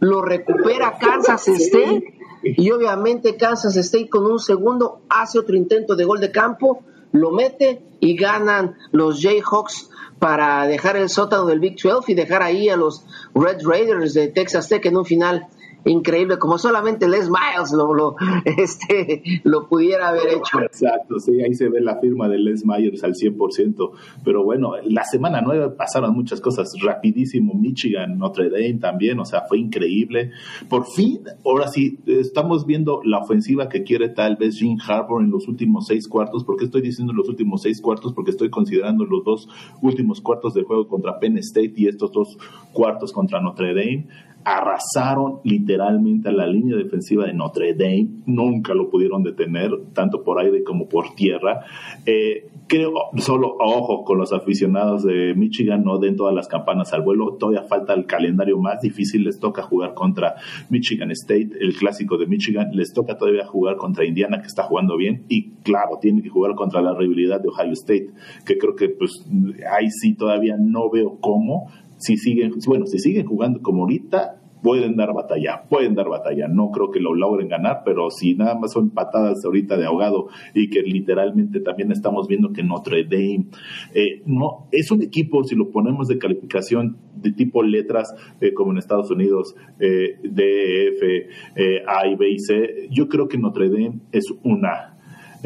lo 0.00 0.22
recupera 0.22 0.98
Kansas 0.98 1.46
State 1.48 2.14
y 2.42 2.70
obviamente 2.70 3.36
Kansas 3.36 3.76
State 3.76 4.08
con 4.08 4.26
un 4.26 4.38
segundo 4.38 5.02
hace 5.08 5.38
otro 5.38 5.56
intento 5.56 5.94
de 5.94 6.04
gol 6.04 6.20
de 6.20 6.30
campo, 6.30 6.80
lo 7.14 7.30
mete 7.30 7.80
y 8.00 8.16
ganan 8.16 8.76
los 8.90 9.22
Jayhawks 9.22 9.88
para 10.18 10.66
dejar 10.66 10.96
el 10.96 11.08
sótano 11.08 11.46
del 11.46 11.60
Big 11.60 11.80
12 11.80 12.10
y 12.10 12.14
dejar 12.16 12.42
ahí 12.42 12.68
a 12.68 12.76
los 12.76 13.04
Red 13.34 13.64
Raiders 13.64 14.14
de 14.14 14.28
Texas 14.28 14.68
Tech 14.68 14.84
en 14.84 14.96
un 14.96 15.04
final 15.04 15.46
increíble, 15.84 16.38
como 16.38 16.58
solamente 16.58 17.08
Les 17.08 17.28
Miles 17.28 17.72
lo, 17.72 17.94
lo, 17.94 18.16
este, 18.44 19.22
lo 19.44 19.68
pudiera 19.68 20.08
haber 20.08 20.28
hecho. 20.28 20.60
Exacto, 20.60 21.18
sí, 21.18 21.40
ahí 21.42 21.54
se 21.54 21.68
ve 21.68 21.80
la 21.80 21.98
firma 22.00 22.28
de 22.28 22.38
Les 22.38 22.64
Myers 22.64 23.04
al 23.04 23.14
100%. 23.14 23.90
Pero 24.24 24.44
bueno, 24.44 24.72
la 24.84 25.04
semana 25.04 25.40
nueve 25.40 25.70
pasaron 25.70 26.14
muchas 26.14 26.40
cosas 26.40 26.72
rapidísimo. 26.80 27.54
Michigan, 27.54 28.18
Notre 28.18 28.50
Dame 28.50 28.74
también, 28.74 29.18
o 29.18 29.24
sea, 29.24 29.42
fue 29.42 29.58
increíble. 29.58 30.30
Por 30.68 30.86
fin, 30.86 31.20
ahora 31.44 31.68
sí, 31.68 31.98
estamos 32.06 32.66
viendo 32.66 33.00
la 33.04 33.18
ofensiva 33.18 33.68
que 33.68 33.82
quiere 33.82 34.08
tal 34.08 34.36
vez 34.36 34.58
Jim 34.58 34.78
Harbour 34.86 35.22
en 35.22 35.30
los 35.30 35.48
últimos 35.48 35.86
seis 35.86 36.08
cuartos. 36.08 36.44
¿Por 36.44 36.56
qué 36.56 36.64
estoy 36.64 36.82
diciendo 36.82 37.12
los 37.12 37.28
últimos 37.28 37.62
seis 37.62 37.80
cuartos? 37.80 38.12
Porque 38.12 38.30
estoy 38.30 38.50
considerando 38.50 39.04
los 39.04 39.24
dos 39.24 39.48
últimos 39.82 40.20
cuartos 40.20 40.54
de 40.54 40.62
juego 40.62 40.88
contra 40.88 41.18
Penn 41.18 41.38
State 41.38 41.74
y 41.76 41.88
estos 41.88 42.12
dos 42.12 42.38
cuartos 42.72 43.12
contra 43.12 43.40
Notre 43.40 43.68
Dame 43.68 44.06
arrasaron 44.44 45.40
literalmente 45.44 46.28
a 46.28 46.32
la 46.32 46.46
línea 46.46 46.76
defensiva 46.76 47.26
de 47.26 47.32
Notre 47.32 47.74
Dame, 47.74 48.08
nunca 48.26 48.74
lo 48.74 48.90
pudieron 48.90 49.22
detener, 49.22 49.70
tanto 49.94 50.22
por 50.22 50.38
aire 50.38 50.62
como 50.62 50.88
por 50.88 51.14
tierra. 51.14 51.64
Eh, 52.04 52.48
creo, 52.66 52.92
solo 53.16 53.56
ojo 53.58 54.04
con 54.04 54.18
los 54.18 54.32
aficionados 54.32 55.04
de 55.04 55.34
Michigan, 55.34 55.82
no 55.84 55.98
den 55.98 56.16
todas 56.16 56.34
las 56.34 56.48
campanas 56.48 56.92
al 56.92 57.02
vuelo, 57.02 57.36
todavía 57.38 57.62
falta 57.62 57.94
el 57.94 58.06
calendario 58.06 58.58
más 58.58 58.80
difícil, 58.80 59.24
les 59.24 59.38
toca 59.38 59.62
jugar 59.62 59.94
contra 59.94 60.34
Michigan 60.70 61.10
State, 61.10 61.50
el 61.60 61.74
clásico 61.74 62.18
de 62.18 62.26
Michigan, 62.26 62.68
les 62.72 62.92
toca 62.92 63.16
todavía 63.16 63.46
jugar 63.46 63.76
contra 63.76 64.06
Indiana, 64.06 64.40
que 64.40 64.46
está 64.46 64.64
jugando 64.64 64.96
bien, 64.96 65.24
y 65.28 65.52
claro, 65.62 65.98
tienen 66.00 66.22
que 66.22 66.28
jugar 66.28 66.54
contra 66.54 66.82
la 66.82 66.94
rivalidad 66.94 67.40
de 67.40 67.48
Ohio 67.48 67.72
State, 67.72 68.10
que 68.44 68.58
creo 68.58 68.74
que 68.74 68.90
pues 68.90 69.26
ahí 69.70 69.90
sí 69.90 70.14
todavía 70.14 70.56
no 70.58 70.90
veo 70.90 71.18
cómo, 71.20 71.70
si 71.98 72.16
siguen, 72.16 72.52
bueno, 72.66 72.86
si 72.86 72.98
siguen 72.98 73.26
jugando 73.26 73.60
como 73.62 73.82
ahorita, 73.82 74.40
pueden 74.64 74.96
dar 74.96 75.12
batalla, 75.12 75.64
pueden 75.68 75.94
dar 75.94 76.08
batalla. 76.08 76.48
No 76.48 76.70
creo 76.70 76.90
que 76.90 76.98
lo 76.98 77.14
logren 77.14 77.48
ganar, 77.48 77.82
pero 77.84 78.10
si 78.10 78.34
nada 78.34 78.58
más 78.58 78.72
son 78.72 78.90
patadas 78.90 79.44
ahorita 79.44 79.76
de 79.76 79.84
ahogado 79.84 80.28
y 80.54 80.70
que 80.70 80.80
literalmente 80.80 81.60
también 81.60 81.92
estamos 81.92 82.26
viendo 82.26 82.50
que 82.50 82.62
Notre 82.62 83.04
Dame 83.04 83.46
eh, 83.94 84.22
no 84.24 84.66
es 84.72 84.90
un 84.90 85.02
equipo, 85.02 85.44
si 85.44 85.54
lo 85.54 85.70
ponemos 85.70 86.08
de 86.08 86.16
calificación 86.16 86.96
de 87.14 87.32
tipo 87.32 87.62
letras, 87.62 88.14
eh, 88.40 88.54
como 88.54 88.72
en 88.72 88.78
Estados 88.78 89.10
Unidos, 89.10 89.54
eh, 89.78 90.18
D, 90.22 90.88
F, 90.96 91.28
eh, 91.56 91.82
A 91.86 92.06
y 92.08 92.16
B 92.16 92.30
y 92.30 92.38
C, 92.38 92.88
yo 92.90 93.06
creo 93.08 93.28
que 93.28 93.36
Notre 93.36 93.68
Dame 93.68 94.00
es 94.12 94.24
una 94.44 94.96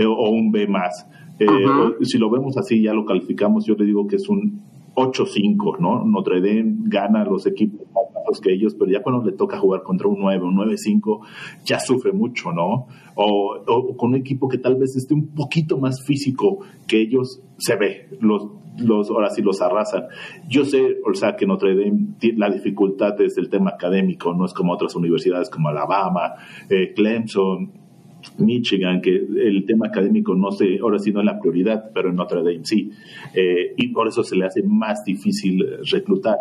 o 0.00 0.30
un 0.30 0.52
B 0.52 0.68
más. 0.68 1.08
Si 2.02 2.18
lo 2.18 2.30
vemos 2.30 2.56
así, 2.56 2.82
ya 2.82 2.92
lo 2.92 3.04
calificamos, 3.04 3.66
yo 3.66 3.74
le 3.74 3.84
digo 3.84 4.06
que 4.06 4.14
es 4.14 4.28
un 4.28 4.67
8-5, 4.98 5.78
¿no? 5.78 6.04
Notre 6.04 6.40
Dame 6.40 6.76
gana 6.84 7.24
los 7.24 7.46
equipos 7.46 7.86
más 7.94 8.12
bajos 8.14 8.40
que 8.40 8.52
ellos, 8.52 8.74
pero 8.74 8.90
ya 8.90 9.02
cuando 9.02 9.24
le 9.24 9.36
toca 9.36 9.58
jugar 9.58 9.82
contra 9.82 10.08
un 10.08 10.18
9, 10.18 10.44
un 10.44 10.56
9-5, 10.56 11.20
ya 11.64 11.78
sufre 11.78 12.12
mucho, 12.12 12.52
¿no? 12.52 12.86
O, 13.14 13.94
con 13.96 14.10
un 14.10 14.16
equipo 14.16 14.48
que 14.48 14.58
tal 14.58 14.76
vez 14.76 14.96
esté 14.96 15.14
un 15.14 15.28
poquito 15.28 15.78
más 15.78 16.04
físico 16.04 16.60
que 16.86 17.00
ellos, 17.00 17.42
se 17.58 17.76
ve, 17.76 18.08
los, 18.20 18.48
los, 18.78 19.10
ahora 19.10 19.30
sí 19.30 19.42
los 19.42 19.60
arrasan. 19.62 20.04
Yo 20.48 20.64
sé, 20.64 20.98
o 21.08 21.14
sea, 21.14 21.36
que 21.36 21.46
Notre 21.46 21.74
Dame, 21.76 22.14
la 22.36 22.50
dificultad 22.50 23.20
es 23.20 23.38
el 23.38 23.48
tema 23.48 23.70
académico, 23.70 24.34
no 24.34 24.44
es 24.44 24.52
como 24.52 24.72
otras 24.72 24.94
universidades 24.96 25.50
como 25.50 25.68
Alabama, 25.68 26.34
eh, 26.68 26.92
Clemson, 26.94 27.87
Michigan, 28.38 29.00
que 29.00 29.10
el 29.16 29.64
tema 29.66 29.88
académico 29.88 30.34
no 30.34 30.50
sé, 30.50 30.78
ahora 30.80 30.98
sí 30.98 31.12
no 31.12 31.20
es 31.20 31.26
la 31.26 31.38
prioridad, 31.40 31.90
pero 31.94 32.10
en 32.10 32.16
Notre 32.16 32.38
Dame 32.38 32.64
sí. 32.64 32.90
Eh, 33.34 33.74
y 33.76 33.88
por 33.88 34.08
eso 34.08 34.22
se 34.22 34.36
le 34.36 34.46
hace 34.46 34.62
más 34.62 35.04
difícil 35.04 35.64
reclutar. 35.90 36.36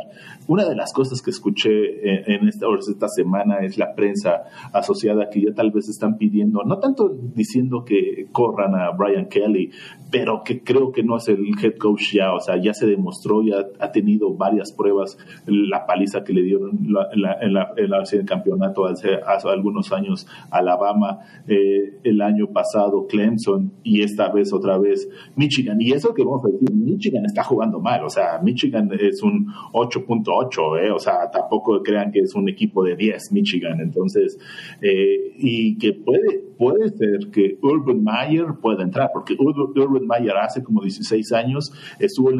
Una 0.48 0.68
de 0.68 0.76
las 0.76 0.94
cosas 0.94 1.22
que 1.22 1.32
escuché 1.32 2.34
en, 2.34 2.48
esta, 2.48 2.68
esta 2.80 3.08
semana 3.08 3.60
es 3.60 3.78
la 3.78 3.96
prensa 3.96 4.44
asociada 4.74 5.30
que 5.30 5.42
ya 5.42 5.54
tal 5.54 5.72
vez 5.72 5.90
están 5.90 6.18
pidiendo, 6.18 6.64
no 6.64 6.80
tanto 6.80 7.10
diciendo 7.36 7.84
que 7.86 8.28
corran 8.32 8.76
a 8.76 8.92
Brian 8.92 9.28
Kelly, 9.28 9.72
pero 10.12 10.44
que 10.44 10.64
creo 10.64 10.92
que 10.92 11.04
no 11.04 11.18
es 11.18 11.28
el 11.28 11.48
head 11.62 11.78
coach 11.78 12.14
ya, 12.14 12.34
o 12.34 12.40
sea, 12.40 12.62
ya 12.62 12.74
se 12.74 12.86
demostró, 12.86 13.44
ya 13.44 13.66
ha 13.80 13.92
tenido 13.92 14.34
varias 14.34 14.72
pruebas, 14.72 15.18
la 15.46 15.86
paliza 15.86 16.24
que 16.24 16.34
le 16.34 16.44
dieron 16.44 16.80
en, 16.86 16.94
la, 16.94 17.38
en, 17.42 17.54
la, 17.54 18.04
campeonato 18.26 18.86
hace, 18.86 19.20
algunos 19.46 19.92
años 19.92 20.28
Alabama, 20.52 21.20
eh, 21.48 21.77
el 22.04 22.22
año 22.22 22.48
pasado 22.52 23.08
Clemson 23.08 23.72
y 23.84 24.02
esta 24.02 24.32
vez 24.32 24.54
otra 24.54 24.78
vez 24.78 25.08
Michigan. 25.36 25.80
Y 25.82 25.92
eso 25.92 26.14
que 26.14 26.24
vamos 26.24 26.46
a 26.46 26.50
decir, 26.50 26.72
Michigan 26.74 27.26
está 27.26 27.44
jugando 27.44 27.80
mal, 27.80 28.04
o 28.04 28.10
sea, 28.10 28.40
Michigan 28.42 28.90
es 29.00 29.22
un 29.24 29.48
8.8, 29.74 30.80
eh, 30.82 30.92
o 30.92 31.00
sea, 31.00 31.30
tampoco 31.32 31.82
crean 31.84 32.12
que 32.12 32.20
es 32.20 32.36
un 32.36 32.50
equipo 32.50 32.84
de 32.84 32.96
10 32.96 33.32
Michigan, 33.32 33.80
entonces, 33.80 34.38
eh, 34.82 35.34
y 35.38 35.78
que 35.78 35.94
puede, 35.94 36.44
puede 36.58 36.90
ser 36.90 37.30
que 37.32 37.58
Urban 37.62 38.04
Meyer 38.04 38.46
pueda 38.62 38.84
entrar, 38.84 39.10
porque 39.14 39.36
Urban 39.38 40.08
Mayer 40.08 40.38
hace 40.38 40.64
como 40.64 40.82
16 40.82 41.32
años 41.34 41.72
estuvo 42.00 42.32
en 42.32 42.38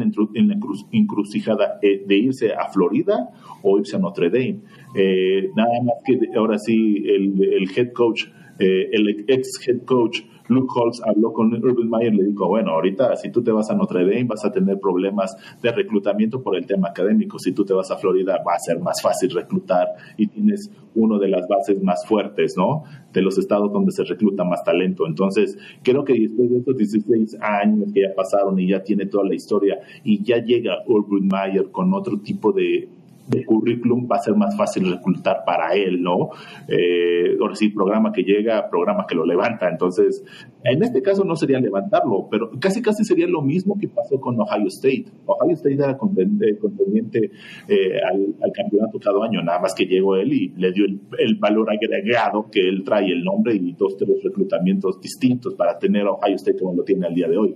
la, 0.48 0.56
encrucijada 0.92 1.78
eh, 1.82 2.04
de 2.06 2.16
irse 2.16 2.52
a 2.52 2.68
Florida 2.68 3.30
o 3.62 3.78
irse 3.78 3.96
a 3.96 3.98
Notre 3.98 4.30
Dame. 4.30 4.60
Eh, 4.94 5.50
nada 5.56 5.82
más 5.82 5.96
que 6.04 6.18
ahora 6.36 6.58
sí 6.58 7.04
el 7.06 7.68
head 7.76 7.92
coach, 7.92 8.26
eh, 8.58 8.88
el 8.92 9.24
ex 9.28 9.66
head 9.66 9.84
coach 9.84 10.22
Luke 10.48 10.72
Holtz 10.74 11.00
habló 11.04 11.32
con 11.32 11.52
Urban 11.52 11.90
Meyer 11.90 12.14
y 12.14 12.16
le 12.16 12.24
dijo, 12.24 12.48
bueno, 12.48 12.72
ahorita 12.72 13.14
si 13.16 13.30
tú 13.30 13.42
te 13.42 13.52
vas 13.52 13.70
a 13.70 13.74
Notre 13.74 14.00
Dame 14.00 14.24
vas 14.24 14.44
a 14.44 14.50
tener 14.50 14.80
problemas 14.80 15.36
de 15.62 15.70
reclutamiento 15.70 16.42
por 16.42 16.56
el 16.56 16.66
tema 16.66 16.88
académico. 16.88 17.38
Si 17.38 17.52
tú 17.52 17.64
te 17.64 17.74
vas 17.74 17.90
a 17.90 17.96
Florida 17.96 18.42
va 18.46 18.54
a 18.54 18.58
ser 18.58 18.80
más 18.80 19.00
fácil 19.02 19.30
reclutar 19.30 19.88
y 20.16 20.26
tienes 20.26 20.70
uno 20.94 21.18
de 21.18 21.28
las 21.28 21.46
bases 21.46 21.82
más 21.82 22.04
fuertes, 22.06 22.56
¿no? 22.56 22.84
De 23.12 23.22
los 23.22 23.38
estados 23.38 23.72
donde 23.72 23.92
se 23.92 24.04
recluta 24.04 24.42
más 24.42 24.64
talento. 24.64 25.06
Entonces, 25.06 25.58
creo 25.82 26.02
que 26.02 26.14
después 26.14 26.50
de 26.50 26.58
estos 26.58 26.76
16 26.76 27.38
años 27.40 27.92
que 27.92 28.02
ya 28.02 28.14
pasaron 28.16 28.58
y 28.58 28.68
ya 28.68 28.82
tiene 28.82 29.06
toda 29.06 29.24
la 29.24 29.34
historia 29.34 29.78
y 30.02 30.22
ya 30.22 30.38
llega 30.42 30.82
Urban 30.86 31.28
Meyer 31.28 31.70
con 31.70 31.92
otro 31.92 32.18
tipo 32.20 32.52
de 32.52 32.88
de 33.28 33.44
currículum 33.44 34.08
va 34.10 34.16
a 34.16 34.20
ser 34.20 34.34
más 34.34 34.56
fácil 34.56 34.90
reclutar 34.90 35.42
para 35.44 35.74
él, 35.74 36.02
¿no? 36.02 36.30
Eh, 36.66 37.36
ahora 37.40 37.54
sí, 37.54 37.68
programa 37.68 38.12
que 38.12 38.22
llega, 38.22 38.68
programa 38.70 39.06
que 39.06 39.14
lo 39.14 39.26
levanta. 39.26 39.68
Entonces, 39.68 40.24
en 40.64 40.82
este 40.82 41.02
caso 41.02 41.24
no 41.24 41.36
sería 41.36 41.60
levantarlo, 41.60 42.28
pero 42.30 42.50
casi 42.58 42.80
casi 42.82 43.04
sería 43.04 43.26
lo 43.26 43.42
mismo 43.42 43.76
que 43.78 43.88
pasó 43.88 44.18
con 44.20 44.40
Ohio 44.40 44.68
State. 44.68 45.06
Ohio 45.26 45.54
State 45.54 45.74
era 45.74 45.96
contendiente 45.96 47.30
eh, 47.68 48.00
al, 48.10 48.52
campeonato 48.52 48.98
cada 48.98 49.24
año, 49.24 49.42
nada 49.42 49.60
más 49.60 49.74
que 49.74 49.84
llegó 49.84 50.16
él 50.16 50.32
y 50.32 50.48
le 50.56 50.72
dio 50.72 50.84
el, 50.86 51.34
valor 51.36 51.68
agregado 51.70 52.48
que 52.50 52.60
él 52.60 52.82
trae 52.82 53.12
el 53.12 53.22
nombre 53.22 53.54
y 53.54 53.72
dos, 53.72 53.96
tres 53.96 54.22
reclutamientos 54.24 55.00
distintos 55.00 55.54
para 55.54 55.78
tener 55.78 56.06
a 56.06 56.12
Ohio 56.12 56.34
State 56.36 56.58
como 56.58 56.74
lo 56.74 56.82
tiene 56.82 57.06
al 57.06 57.14
día 57.14 57.28
de 57.28 57.36
hoy. 57.36 57.54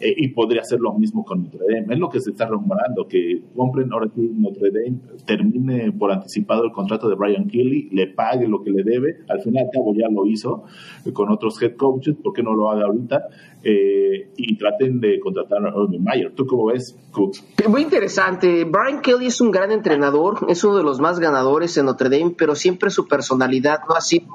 Eh, 0.00 0.14
y 0.16 0.28
podría 0.28 0.62
hacer 0.62 0.80
lo 0.80 0.92
mismo 0.94 1.24
con 1.24 1.44
Notre 1.44 1.66
Dame. 1.68 1.94
Es 1.94 2.00
lo 2.00 2.08
que 2.08 2.20
se 2.20 2.30
está 2.30 2.46
rumorando, 2.46 3.06
que 3.06 3.42
compren 3.54 3.92
ahora 3.92 4.10
Notre 4.16 4.70
Dame 4.70 4.98
termine 5.26 5.92
por 5.92 6.12
anticipado 6.12 6.64
el 6.64 6.72
contrato 6.72 7.08
de 7.08 7.14
Brian 7.14 7.48
Kelly, 7.48 7.88
le 7.92 8.08
pague 8.08 8.46
lo 8.46 8.62
que 8.62 8.70
le 8.70 8.82
debe, 8.82 9.18
al 9.28 9.40
final 9.40 9.64
al 9.66 9.70
cabo 9.70 9.94
ya 9.94 10.08
lo 10.10 10.26
hizo 10.26 10.64
eh, 11.04 11.12
con 11.12 11.30
otros 11.30 11.60
head 11.62 11.76
coaches, 11.76 12.16
¿por 12.22 12.32
qué 12.32 12.42
no 12.42 12.54
lo 12.54 12.70
haga 12.70 12.86
ahorita? 12.86 13.28
Eh, 13.62 14.30
y 14.36 14.56
traten 14.56 15.00
de 15.00 15.20
contratar 15.20 15.66
a 15.66 15.76
Urban 15.76 16.02
Meyer. 16.02 16.32
¿Tú 16.34 16.46
cómo 16.46 16.66
ves, 16.66 16.96
Cook? 17.12 17.36
Muy 17.68 17.82
interesante. 17.82 18.64
Brian 18.64 19.02
Kelly 19.02 19.26
es 19.26 19.40
un 19.42 19.50
gran 19.50 19.70
entrenador, 19.70 20.46
es 20.48 20.64
uno 20.64 20.78
de 20.78 20.82
los 20.82 20.98
más 20.98 21.20
ganadores 21.20 21.76
en 21.76 21.84
Notre 21.84 22.08
Dame, 22.08 22.34
pero 22.36 22.54
siempre 22.54 22.88
su 22.88 23.06
personalidad 23.06 23.80
no 23.86 23.94
ha 23.94 24.00
sido 24.00 24.28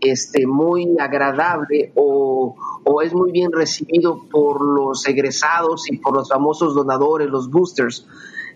este, 0.00 0.46
muy 0.46 0.86
agradable 1.00 1.90
o, 1.96 2.54
o 2.84 3.02
es 3.02 3.12
muy 3.12 3.32
bien 3.32 3.50
recibido 3.50 4.28
por 4.30 4.64
los 4.64 5.06
egresados 5.08 5.90
y 5.90 5.96
por 5.96 6.14
los 6.14 6.28
famosos 6.28 6.74
donadores, 6.74 7.28
los 7.28 7.50
boosters. 7.50 8.06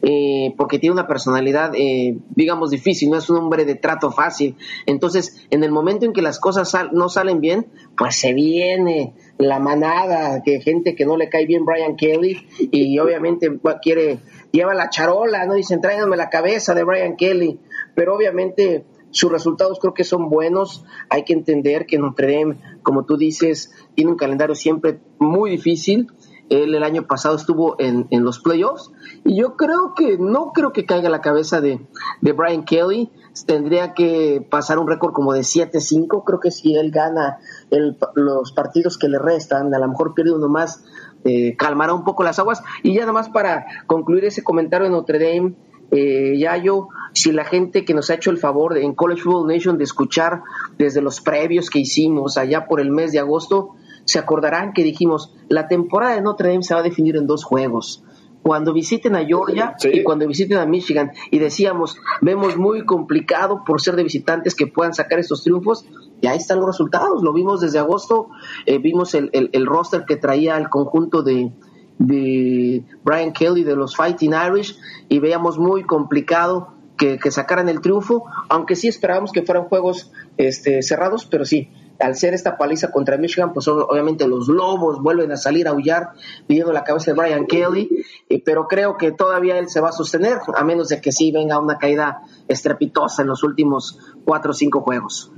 Eh, 0.03 0.55
porque 0.57 0.79
tiene 0.79 0.93
una 0.95 1.07
personalidad, 1.07 1.73
eh, 1.75 2.19
digamos, 2.35 2.71
difícil, 2.71 3.11
no 3.11 3.17
es 3.17 3.29
un 3.31 3.39
hombre 3.39 3.65
de 3.65 3.75
trato 3.75 4.11
fácil. 4.11 4.57
Entonces, 4.87 5.47
en 5.51 5.65
el 5.65 5.73
momento 5.73 6.05
en 6.05 6.13
que 6.13 6.23
las 6.23 6.39
cosas 6.39 6.73
no 6.93 7.09
salen 7.09 7.41
bien, 7.41 7.67
pues 7.97 8.17
se 8.17 8.35
viene 8.35 9.15
la 9.39 9.59
manada 9.59 10.41
de 10.45 10.61
gente 10.61 10.95
que 10.95 11.07
no 11.07 11.17
le 11.17 11.29
cae 11.29 11.47
bien 11.47 11.65
Brian 11.65 11.97
Kelly 11.97 12.47
y 12.71 12.99
obviamente 12.99 13.51
quiere, 13.83 14.21
lleva 14.53 14.75
la 14.75 14.91
charola, 14.91 15.47
¿no? 15.47 15.55
Dicen, 15.55 15.81
tráiganme 15.81 16.17
la 16.17 16.31
cabeza 16.31 16.75
de 16.75 16.85
Brian 16.85 17.17
Kelly, 17.17 17.59
pero 17.95 18.15
obviamente 18.15 18.85
sus 19.11 19.33
resultados 19.33 19.79
creo 19.81 19.95
que 19.95 20.05
son 20.05 20.29
buenos. 20.29 20.85
Hay 21.09 21.25
que 21.25 21.33
entender 21.33 21.87
que 21.87 21.99
Notre 21.99 22.39
Dame, 22.39 22.57
como 22.83 23.05
tú 23.05 23.17
dices, 23.17 23.73
tiene 23.95 24.11
un 24.11 24.17
calendario 24.17 24.55
siempre 24.55 25.01
muy 25.19 25.51
difícil. 25.51 26.09
Él 26.49 26.75
el 26.75 26.85
año 26.85 27.07
pasado 27.07 27.37
estuvo 27.37 27.77
en, 27.79 28.07
en 28.11 28.25
los 28.25 28.39
playoffs 28.39 28.93
y 29.25 29.37
yo 29.37 29.57
creo 29.57 29.95
que 29.95 30.17
no 30.19 30.53
creo 30.53 30.73
que 30.73 30.87
caiga 30.87 31.11
la 31.11 31.21
cabeza 31.21 31.61
de, 31.61 31.87
de 32.21 32.33
Brian 32.33 32.65
Kelly. 32.65 33.11
Tendría 33.47 33.93
que 33.93 34.47
pasar 34.49 34.79
un 34.79 34.89
récord 34.89 35.13
como 35.13 35.33
de 35.33 35.41
7-5. 35.41 36.23
Creo 36.25 36.41
que 36.41 36.51
si 36.51 36.75
él 36.75 36.91
gana 36.91 37.39
el, 37.71 37.97
los 38.15 38.53
partidos 38.53 38.97
que 38.97 39.09
le 39.09 39.19
restan, 39.19 39.75
a 39.75 39.79
lo 39.79 39.89
mejor 39.89 40.15
pierde 40.15 40.33
uno 40.33 40.49
más, 40.49 40.85
eh, 41.25 41.57
calmará 41.57 41.93
un 41.93 42.05
poco 42.05 42.23
las 42.23 42.39
aguas. 42.39 42.63
Y 42.83 42.95
ya 42.95 43.01
nada 43.01 43.13
más 43.13 43.29
para 43.29 43.67
concluir 43.87 44.25
ese 44.25 44.43
comentario 44.43 44.87
de 44.87 44.93
Notre 44.93 45.19
Dame, 45.19 45.55
eh, 45.91 46.39
yo 46.63 46.89
si 47.13 47.33
la 47.33 47.45
gente 47.45 47.85
que 47.85 47.95
nos 47.95 48.11
ha 48.11 48.15
hecho 48.15 48.31
el 48.31 48.39
favor 48.39 48.77
en 48.77 48.95
College 48.95 49.23
Football 49.23 49.49
Nation 49.49 49.79
de 49.79 49.85
escuchar 49.85 50.43
desde 50.79 51.01
los 51.01 51.21
previos 51.21 51.71
que 51.71 51.79
hicimos 51.79 52.37
allá 52.37 52.67
por 52.67 52.81
el 52.81 52.91
mes 52.91 53.13
de 53.13 53.19
agosto, 53.19 53.75
se 54.07 54.19
acordarán 54.19 54.73
que 54.73 54.83
dijimos, 54.83 55.35
la 55.49 55.69
temporada 55.69 56.15
de 56.15 56.23
Notre 56.23 56.49
Dame 56.49 56.63
se 56.63 56.75
va 56.75 56.81
a 56.81 56.85
definir 56.85 57.17
en 57.17 57.27
dos 57.27 57.45
juegos. 57.45 58.03
Cuando 58.43 58.73
visiten 58.73 59.17
a 59.17 59.25
Georgia 59.25 59.75
y 59.83 60.05
cuando 60.05 60.29
visiten 60.29 60.59
a 60.59 60.67
Michigan, 60.67 61.11
y 61.33 61.41
decíamos, 61.41 61.99
vemos 62.21 62.57
muy 62.57 62.87
complicado 62.87 63.65
por 63.67 63.81
ser 63.81 63.97
de 63.97 64.05
visitantes 64.05 64.55
que 64.55 64.69
puedan 64.69 64.95
sacar 64.95 65.19
estos 65.19 65.43
triunfos, 65.43 65.85
y 66.21 66.29
ahí 66.29 66.39
están 66.39 66.59
los 66.59 66.69
resultados. 66.69 67.25
Lo 67.25 67.33
vimos 67.33 67.61
desde 67.61 67.81
agosto, 67.81 68.29
eh, 68.65 68.79
vimos 68.79 69.15
el, 69.15 69.31
el, 69.33 69.67
roster 69.67 70.05
que 70.07 70.15
traía 70.15 70.57
el 70.57 70.69
conjunto 70.69 71.25
de, 71.25 71.51
de 71.99 72.85
Brian 73.03 73.33
Kelly 73.33 73.65
de 73.65 73.75
los 73.75 73.97
Fighting 73.97 74.33
Irish, 74.33 74.79
y 75.09 75.19
veíamos 75.19 75.59
muy 75.59 75.83
complicado 75.83 76.69
que, 76.97 77.19
que, 77.19 77.33
sacaran 77.33 77.69
el 77.69 77.81
triunfo, 77.81 78.27
aunque 78.49 78.77
sí 78.77 78.87
esperábamos 78.87 79.33
que 79.33 79.43
fueran 79.43 79.65
juegos 79.65 80.13
este, 80.37 80.83
cerrados, 80.83 81.27
pero 81.27 81.45
sí, 81.45 81.69
al 81.99 82.15
ser 82.17 82.35
esta 82.35 82.57
paliza 82.57 82.91
contra 82.91 83.17
Michigan, 83.17 83.53
pues 83.53 83.69
obviamente 83.69 84.27
los 84.27 84.49
lobos 84.49 85.03
vuelven 85.03 85.33
a 85.33 85.37
salir 85.37 85.67
a 85.69 85.71
aullar 85.71 86.11
pidiendo 86.47 86.73
la 86.73 86.85
cabeza 86.85 87.13
de 87.13 87.19
Brian 87.19 87.47
Kelly, 87.47 88.05
eh, 88.29 88.43
pero 88.45 88.67
creo 88.67 88.97
que 88.97 89.13
todavía 89.13 89.59
él 89.59 89.69
se 89.69 89.81
va 89.81 89.91
a 89.91 89.93
sostener, 89.93 90.39
a 90.55 90.65
menos 90.65 90.89
de 90.89 91.01
que 91.01 91.13
sí 91.13 91.33
venga 91.33 91.59
una 91.59 91.79
caída 91.79 92.23
estrepitosa 92.49 93.23
en 93.23 93.29
los 93.29 93.43
últimos 93.43 93.99
cuatro 94.25 94.51
o 94.51 94.55
cinco 94.55 94.81
juegos. 94.81 95.33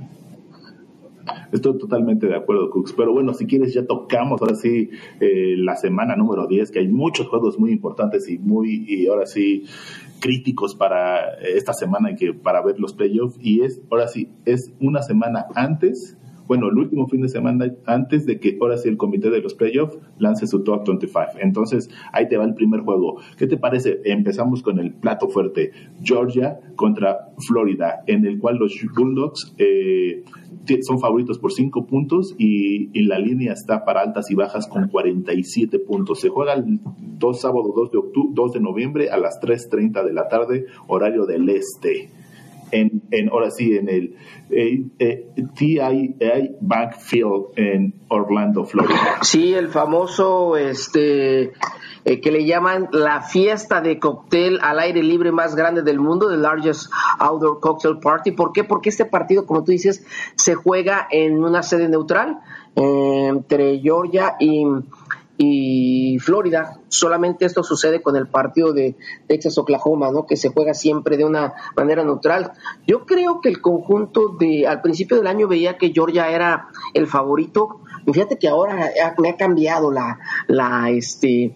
Estoy 1.51 1.77
totalmente 1.77 2.27
de 2.27 2.35
acuerdo, 2.35 2.69
Cooks. 2.69 2.93
Pero 2.93 3.13
bueno, 3.13 3.33
si 3.33 3.45
quieres, 3.45 3.73
ya 3.73 3.85
tocamos 3.85 4.41
ahora 4.41 4.55
sí 4.55 4.89
eh, 5.19 5.55
la 5.57 5.75
semana 5.75 6.15
número 6.15 6.47
10, 6.47 6.71
que 6.71 6.79
hay 6.79 6.87
muchos 6.87 7.27
juegos 7.27 7.59
muy 7.59 7.71
importantes 7.71 8.29
y 8.29 8.37
muy, 8.37 8.85
y 8.87 9.07
ahora 9.07 9.25
sí, 9.25 9.65
críticos 10.19 10.75
para 10.75 11.35
esta 11.39 11.73
semana 11.73 12.11
y 12.11 12.15
que 12.15 12.33
para 12.33 12.61
ver 12.61 12.79
los 12.79 12.93
playoffs. 12.93 13.37
Y 13.41 13.61
es, 13.61 13.81
ahora 13.89 14.07
sí, 14.07 14.29
es 14.45 14.73
una 14.79 15.01
semana 15.01 15.47
antes 15.55 16.18
bueno, 16.49 16.67
el 16.67 16.79
último 16.79 17.07
fin 17.07 17.21
de 17.21 17.29
semana 17.29 17.71
antes 17.85 18.25
de 18.25 18.39
que 18.39 18.57
ahora 18.59 18.75
sí 18.77 18.89
el 18.89 18.97
comité 18.97 19.29
de 19.29 19.39
los 19.39 19.53
playoffs 19.53 19.99
lance 20.17 20.47
su 20.47 20.63
top 20.63 20.83
25. 20.83 21.37
Entonces, 21.41 21.91
ahí 22.11 22.27
te 22.27 22.37
va 22.37 22.43
el 22.43 22.55
primer 22.55 22.79
juego. 22.79 23.21
¿Qué 23.37 23.45
te 23.45 23.55
parece? 23.55 24.01
Empezamos 24.03 24.63
con 24.63 24.79
el 24.79 24.91
plato 24.95 25.29
fuerte. 25.29 25.73
Georgia 26.01 26.59
contra 26.75 27.29
Florida, 27.47 28.01
en 28.07 28.25
el 28.25 28.39
cual 28.39 28.57
los 28.57 28.75
Bulldogs 28.95 29.53
eh, 29.59 30.23
son 30.81 30.99
favoritos 30.99 31.37
por 31.37 31.51
5 31.51 31.85
puntos 31.85 32.33
y, 32.39 32.99
la 33.07 33.19
línea 33.19 33.53
está 33.53 33.85
para 33.85 34.01
altas 34.01 34.31
y 34.31 34.35
bajas 34.35 34.67
con 34.67 34.87
47 34.87 35.77
puntos. 35.77 36.19
Se 36.19 36.29
juega 36.29 36.53
el 36.53 36.79
dos 37.19 37.41
sábado 37.41 37.71
2 37.75 37.91
de, 37.91 37.97
octubre, 37.99 38.29
2 38.33 38.53
de 38.53 38.59
noviembre 38.59 39.09
a 39.11 39.17
las 39.17 39.39
3.30 39.39 40.03
de 40.03 40.13
la 40.13 40.27
tarde, 40.27 40.65
horario 40.87 41.27
del 41.27 41.47
este 41.49 42.09
en, 42.71 43.03
en 43.11 43.29
ahora 43.29 43.51
sí, 43.51 43.75
en 43.75 43.89
el 43.89 44.15
eh, 44.49 44.83
eh, 44.99 45.27
TI 45.55 46.15
Backfield 46.61 47.47
en 47.55 47.93
Orlando, 48.07 48.65
Florida. 48.65 49.19
Sí, 49.21 49.53
el 49.53 49.67
famoso, 49.67 50.57
este, 50.57 51.53
eh, 52.05 52.21
que 52.21 52.31
le 52.31 52.45
llaman 52.45 52.89
la 52.91 53.21
fiesta 53.21 53.81
de 53.81 53.99
cóctel 53.99 54.59
al 54.61 54.79
aire 54.79 55.03
libre 55.03 55.31
más 55.31 55.55
grande 55.55 55.83
del 55.83 55.99
mundo, 55.99 56.29
the 56.29 56.37
largest 56.37 56.91
outdoor 57.19 57.59
cocktail 57.59 57.99
party. 57.99 58.31
¿Por 58.31 58.51
qué? 58.51 58.63
Porque 58.63 58.89
este 58.89 59.05
partido, 59.05 59.45
como 59.45 59.63
tú 59.63 59.71
dices, 59.71 60.05
se 60.35 60.55
juega 60.55 61.07
en 61.11 61.43
una 61.43 61.63
sede 61.63 61.89
neutral 61.89 62.39
entre 62.75 63.79
Georgia 63.79 64.35
y 64.39 64.63
y 65.41 66.19
Florida. 66.19 66.81
Solamente 66.89 67.45
esto 67.45 67.63
sucede 67.63 68.01
con 68.01 68.17
el 68.17 68.27
partido 68.27 68.73
de 68.73 68.97
Texas-Oklahoma, 69.25 70.11
¿no? 70.11 70.27
que 70.27 70.35
se 70.35 70.49
juega 70.49 70.73
siempre 70.73 71.15
de 71.15 71.23
una 71.23 71.53
manera 71.77 72.03
neutral. 72.03 72.51
Yo 72.85 73.05
creo 73.05 73.39
que 73.39 73.47
el 73.47 73.61
conjunto 73.61 74.35
de, 74.37 74.67
al 74.67 74.81
principio 74.81 75.15
del 75.15 75.27
año 75.27 75.47
veía 75.47 75.77
que 75.77 75.93
Georgia 75.93 76.29
era 76.29 76.67
el 76.93 77.07
favorito, 77.07 77.79
y 78.05 78.11
fíjate 78.11 78.37
que 78.37 78.49
ahora 78.49 78.91
me 79.17 79.29
ha 79.29 79.37
cambiado 79.37 79.91
la, 79.91 80.19
la, 80.47 80.89
este, 80.89 81.55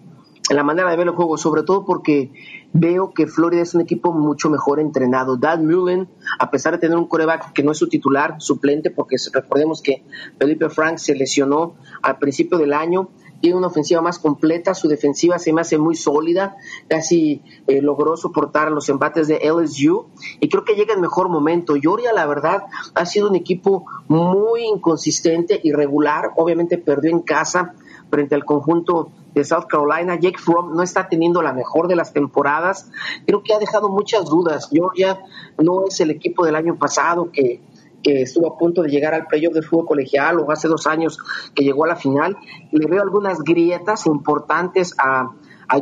la 0.50 0.62
manera 0.62 0.90
de 0.90 0.96
ver 0.96 1.08
el 1.08 1.14
juego, 1.14 1.36
sobre 1.36 1.62
todo 1.62 1.84
porque 1.84 2.32
veo 2.74 3.14
que 3.14 3.26
Florida 3.26 3.62
es 3.62 3.74
un 3.74 3.80
equipo 3.80 4.12
mucho 4.12 4.50
mejor 4.50 4.80
entrenado. 4.80 5.36
Dan 5.36 5.66
Mullen, 5.66 6.08
a 6.38 6.50
pesar 6.50 6.74
de 6.74 6.80
tener 6.80 6.98
un 6.98 7.06
coreback 7.06 7.52
que 7.52 7.62
no 7.62 7.72
es 7.72 7.78
su 7.78 7.88
titular, 7.88 8.36
suplente, 8.38 8.90
porque 8.90 9.16
recordemos 9.32 9.80
que 9.80 10.04
Felipe 10.38 10.68
Frank 10.68 10.98
se 10.98 11.14
lesionó 11.14 11.76
al 12.02 12.18
principio 12.18 12.58
del 12.58 12.72
año, 12.72 13.10
tiene 13.44 13.58
una 13.58 13.66
ofensiva 13.66 14.00
más 14.00 14.18
completa, 14.18 14.72
su 14.72 14.88
defensiva 14.88 15.38
se 15.38 15.52
me 15.52 15.60
hace 15.60 15.76
muy 15.76 15.96
sólida, 15.96 16.56
casi 16.88 17.42
eh, 17.66 17.82
logró 17.82 18.16
soportar 18.16 18.70
los 18.70 18.88
embates 18.88 19.28
de 19.28 19.38
LSU 19.38 20.06
y 20.40 20.48
creo 20.48 20.64
que 20.64 20.76
llega 20.76 20.94
en 20.94 21.02
mejor 21.02 21.28
momento. 21.28 21.74
Georgia, 21.78 22.14
la 22.14 22.24
verdad, 22.24 22.62
ha 22.94 23.04
sido 23.04 23.28
un 23.28 23.36
equipo 23.36 23.84
muy 24.08 24.64
inconsistente, 24.64 25.60
irregular, 25.62 26.30
obviamente 26.36 26.78
perdió 26.78 27.10
en 27.10 27.20
casa 27.20 27.74
frente 28.08 28.34
al 28.34 28.46
conjunto 28.46 29.10
de 29.34 29.44
South 29.44 29.66
Carolina. 29.68 30.18
Jake 30.18 30.38
Fromm 30.38 30.74
no 30.74 30.82
está 30.82 31.10
teniendo 31.10 31.42
la 31.42 31.52
mejor 31.52 31.86
de 31.86 31.96
las 31.96 32.14
temporadas. 32.14 32.90
Creo 33.26 33.42
que 33.42 33.52
ha 33.52 33.58
dejado 33.58 33.90
muchas 33.90 34.24
dudas. 34.24 34.70
Georgia 34.72 35.20
no 35.58 35.84
es 35.86 36.00
el 36.00 36.10
equipo 36.10 36.46
del 36.46 36.56
año 36.56 36.76
pasado 36.76 37.30
que 37.30 37.60
que 38.04 38.22
estuvo 38.22 38.46
a 38.46 38.56
punto 38.56 38.82
de 38.82 38.90
llegar 38.90 39.14
al 39.14 39.26
playoff 39.26 39.54
de 39.54 39.62
fútbol 39.62 39.86
colegial 39.86 40.38
o 40.38 40.52
hace 40.52 40.68
dos 40.68 40.86
años 40.86 41.18
que 41.54 41.64
llegó 41.64 41.84
a 41.84 41.88
la 41.88 41.96
final. 41.96 42.36
Le 42.70 42.86
veo 42.86 43.02
algunas 43.02 43.38
grietas 43.40 44.06
importantes 44.06 44.94
a, 44.98 45.30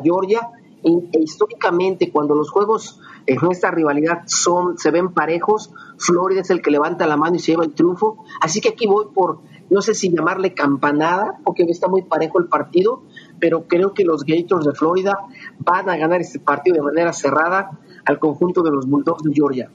Georgia. 0.03 0.49
E, 0.85 1.19
históricamente, 1.21 2.11
cuando 2.11 2.35
los 2.35 2.51
juegos 2.51 3.01
en 3.27 3.39
esta 3.51 3.71
rivalidad 3.71 4.23
son, 4.27 4.79
se 4.79 4.91
ven 4.91 5.13
parejos, 5.13 5.71
Florida 5.99 6.41
es 6.41 6.51
el 6.51 6.63
que 6.63 6.71
levanta 6.71 7.07
la 7.07 7.17
mano 7.17 7.37
y 7.37 7.41
se 7.41 7.53
lleva 7.53 7.65
el 7.65 7.75
triunfo. 7.75 8.25
Así 8.41 8.61
que 8.61 8.71
aquí 8.71 8.87
voy 8.87 9.07
por, 9.13 9.41
no 9.69 9.83
sé 9.83 9.95
si 9.95 10.11
llamarle 10.11 10.55
campanada, 10.55 11.39
porque 11.45 11.65
está 11.65 11.89
muy 11.89 12.03
parejo 12.03 12.39
el 12.39 12.47
partido, 12.47 13.03
pero 13.41 13.67
creo 13.67 13.93
que 13.93 14.05
los 14.05 14.25
Gators 14.25 14.65
de 14.65 14.73
Florida 14.73 15.19
van 15.59 15.91
a 15.91 15.97
ganar 15.97 16.21
este 16.21 16.39
partido 16.39 16.77
de 16.77 16.83
manera 16.83 17.13
cerrada 17.13 17.79
al 18.05 18.19
conjunto 18.19 18.63
de 18.63 18.71
los 18.71 18.87
Bulldogs 18.89 19.23
de 19.23 19.35
Georgia. 19.35 19.71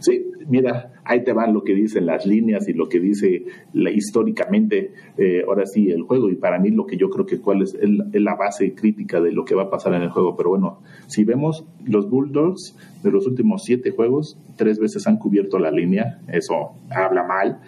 Sí, 0.00 0.24
mira, 0.48 0.92
ahí 1.04 1.22
te 1.22 1.32
van 1.32 1.54
lo 1.54 1.62
que 1.62 1.74
dicen 1.74 2.06
las 2.06 2.26
líneas 2.26 2.68
y 2.68 2.72
lo 2.72 2.88
que 2.88 3.00
dice 3.00 3.44
la, 3.72 3.90
históricamente, 3.90 4.92
eh, 5.16 5.42
ahora 5.46 5.66
sí, 5.66 5.90
el 5.90 6.02
juego. 6.02 6.30
Y 6.30 6.36
para 6.36 6.58
mí 6.58 6.70
lo 6.70 6.86
que 6.86 6.96
yo 6.96 7.10
creo 7.10 7.26
que 7.26 7.40
cuál 7.40 7.62
es, 7.62 7.76
la 8.12 8.34
base 8.34 8.74
crítica 8.74 9.20
de 9.20 9.32
lo 9.32 9.44
que 9.44 9.54
va 9.54 9.64
a 9.64 9.70
pasar 9.70 9.94
en 9.94 10.02
el 10.02 10.10
juego. 10.10 10.36
Pero 10.36 10.50
bueno, 10.50 10.80
si 11.06 11.24
vemos 11.24 11.66
los 11.84 12.08
Bulldogs 12.08 12.76
de 13.02 13.10
los 13.10 13.26
últimos 13.26 13.64
siete 13.64 13.90
juegos, 13.90 14.38
tres 14.56 14.78
veces 14.78 15.06
han 15.06 15.18
cubierto 15.18 15.58
la 15.58 15.70
línea, 15.70 16.20
eso 16.28 16.72
habla 16.90 17.24
mal. 17.24 17.60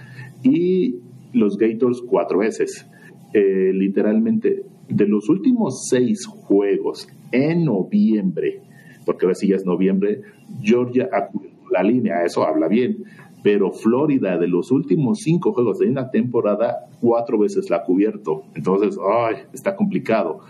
Y 0.42 0.96
los 1.32 1.56
Gators 1.56 2.02
cuatro 2.02 2.38
veces. 2.38 2.86
Eh, 3.32 3.70
literalmente, 3.72 4.64
de 4.88 5.06
los 5.06 5.28
últimos 5.28 5.86
seis 5.88 6.26
juegos 6.26 7.08
en 7.30 7.64
noviembre, 7.64 8.62
porque 9.06 9.26
ahora 9.26 9.36
sí 9.36 9.48
ya 9.48 9.56
es 9.56 9.64
noviembre, 9.64 10.22
Georgia 10.62 11.08
ha 11.12 11.28
la 11.70 11.82
línea, 11.82 12.24
eso 12.24 12.44
habla 12.44 12.68
bien. 12.68 13.04
Pero 13.42 13.72
Florida, 13.72 14.36
de 14.36 14.48
los 14.48 14.70
últimos 14.70 15.20
cinco 15.20 15.52
juegos 15.52 15.78
de 15.78 15.86
una 15.86 16.10
temporada, 16.10 16.88
cuatro 17.00 17.38
veces 17.38 17.70
la 17.70 17.78
ha 17.78 17.82
cubierto. 17.84 18.44
Entonces, 18.54 18.98
ay, 19.02 19.36
está 19.54 19.74
complicado. 19.74 20.40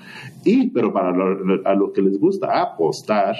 Y, 0.44 0.70
pero 0.70 0.92
para 0.92 1.12
lo, 1.12 1.66
a 1.66 1.74
los 1.74 1.92
que 1.92 2.02
les 2.02 2.18
gusta 2.18 2.60
apostar, 2.60 3.36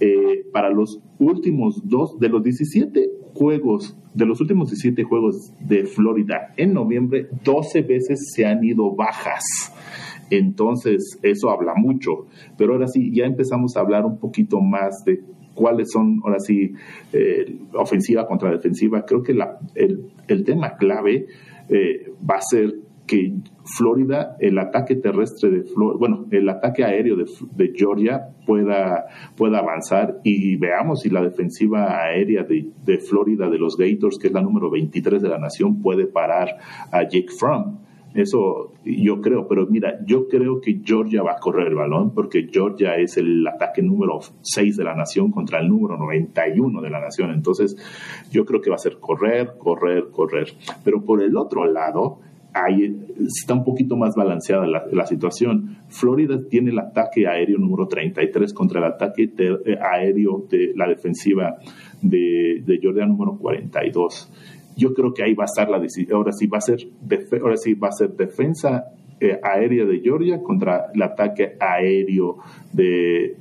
eh, 0.00 0.46
para 0.52 0.70
los 0.70 1.00
últimos 1.18 1.80
dos, 1.84 2.18
de 2.18 2.28
los 2.28 2.42
17 2.42 3.10
juegos, 3.34 3.96
de 4.14 4.26
los 4.26 4.40
últimos 4.40 4.70
17 4.70 5.04
juegos 5.04 5.52
de 5.60 5.86
Florida 5.86 6.52
en 6.56 6.72
noviembre, 6.72 7.28
12 7.44 7.82
veces 7.82 8.32
se 8.34 8.46
han 8.46 8.64
ido 8.64 8.94
bajas. 8.94 9.44
Entonces, 10.30 11.18
eso 11.22 11.50
habla 11.50 11.74
mucho. 11.74 12.26
Pero 12.56 12.74
ahora 12.74 12.88
sí, 12.88 13.10
ya 13.12 13.24
empezamos 13.24 13.76
a 13.76 13.80
hablar 13.80 14.04
un 14.04 14.18
poquito 14.18 14.60
más 14.60 15.04
de 15.04 15.20
cuáles 15.58 15.90
son, 15.90 16.20
ahora 16.24 16.38
sí, 16.38 16.72
eh, 17.12 17.58
ofensiva 17.74 18.26
contra 18.26 18.50
defensiva. 18.50 19.04
Creo 19.04 19.22
que 19.22 19.34
la, 19.34 19.58
el, 19.74 20.44
tema 20.44 20.76
clave 20.76 21.26
eh, 21.68 22.12
va 22.28 22.36
a 22.36 22.40
ser 22.40 22.74
que 23.06 23.32
Florida, 23.64 24.36
el 24.38 24.58
ataque 24.58 24.94
terrestre 24.94 25.50
de 25.50 25.62
Florida, 25.62 25.98
bueno, 25.98 26.26
el 26.30 26.48
ataque 26.48 26.84
aéreo 26.84 27.16
de, 27.16 27.72
Georgia 27.74 28.28
pueda, 28.46 29.06
pueda 29.34 29.58
avanzar 29.58 30.20
y 30.22 30.56
veamos 30.56 31.00
si 31.00 31.10
la 31.10 31.22
defensiva 31.22 32.02
aérea 32.02 32.44
de, 32.44 32.70
de, 32.84 32.98
Florida 32.98 33.48
de 33.48 33.58
los 33.58 33.76
Gators, 33.76 34.18
que 34.18 34.28
es 34.28 34.32
la 34.32 34.42
número 34.42 34.70
23 34.70 35.20
de 35.22 35.28
la 35.28 35.38
nación, 35.38 35.82
puede 35.82 36.06
parar 36.06 36.58
a 36.92 37.02
Jake 37.02 37.32
Fromm. 37.36 37.87
Eso 38.14 38.72
yo 38.84 39.20
creo, 39.20 39.46
pero 39.46 39.66
mira, 39.66 39.98
yo 40.06 40.28
creo 40.28 40.60
que 40.60 40.80
Georgia 40.84 41.22
va 41.22 41.32
a 41.32 41.38
correr 41.38 41.68
el 41.68 41.74
balón 41.74 42.14
porque 42.14 42.48
Georgia 42.50 42.96
es 42.96 43.16
el 43.16 43.46
ataque 43.46 43.82
número 43.82 44.20
6 44.40 44.76
de 44.76 44.84
la 44.84 44.94
nación 44.94 45.30
contra 45.30 45.60
el 45.60 45.68
número 45.68 45.96
91 45.98 46.80
de 46.80 46.90
la 46.90 47.00
nación. 47.00 47.30
Entonces, 47.32 47.76
yo 48.30 48.44
creo 48.44 48.60
que 48.60 48.70
va 48.70 48.76
a 48.76 48.78
ser 48.78 48.98
correr, 48.98 49.52
correr, 49.58 50.08
correr. 50.10 50.48
Pero 50.84 51.04
por 51.04 51.22
el 51.22 51.36
otro 51.36 51.70
lado, 51.70 52.20
ahí 52.54 52.96
está 53.20 53.54
un 53.54 53.64
poquito 53.64 53.96
más 53.96 54.14
balanceada 54.14 54.66
la, 54.66 55.06
situación. 55.06 55.76
Florida 55.88 56.40
tiene 56.48 56.70
el 56.70 56.78
ataque 56.78 57.26
aéreo 57.26 57.58
número 57.58 57.86
33 57.88 58.52
contra 58.52 58.80
el 58.80 58.92
ataque 58.92 59.30
eh, 59.38 59.78
aéreo 59.80 60.46
de 60.50 60.72
la 60.74 60.88
defensiva 60.88 61.58
de, 62.00 62.62
de 62.64 62.78
Georgia 62.80 63.06
número 63.06 63.36
42. 63.36 64.32
Yo 64.78 64.94
creo 64.94 65.12
que 65.12 65.22
ahí 65.22 65.34
va 65.34 65.44
a 65.44 65.50
estar 65.52 65.68
la 65.68 65.76
ahora 66.14 66.32
sí 66.32 66.46
va 66.46 66.58
a 66.58 66.60
ser 66.62 66.78
ahora 67.42 67.56
sí 67.56 67.74
va 67.74 67.88
a 67.88 67.92
ser 67.92 68.10
defensa 68.16 68.84
eh, 69.20 69.38
aérea 69.42 69.84
de 69.84 70.00
Georgia 70.00 70.40
contra 70.42 70.86
el 70.94 71.02
ataque 71.02 71.56
aéreo 71.60 72.38
de, 72.72 73.36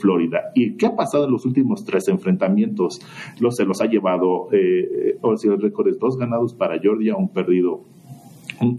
Florida. 0.00 0.50
¿Y 0.56 0.76
qué 0.76 0.86
ha 0.86 0.96
pasado 0.96 1.26
en 1.26 1.30
los 1.30 1.44
últimos 1.46 1.84
tres 1.84 2.08
enfrentamientos? 2.08 3.00
Los, 3.38 3.54
se 3.54 3.64
los 3.64 3.80
ha 3.80 3.86
llevado, 3.86 4.48
eh, 4.50 5.16
ahora 5.22 5.36
sí 5.36 5.46
el 5.46 5.60
récord 5.60 5.96
dos 6.00 6.18
ganados 6.18 6.52
para 6.52 6.80
Georgia, 6.80 7.14
un 7.14 7.28
perdido 7.28 7.84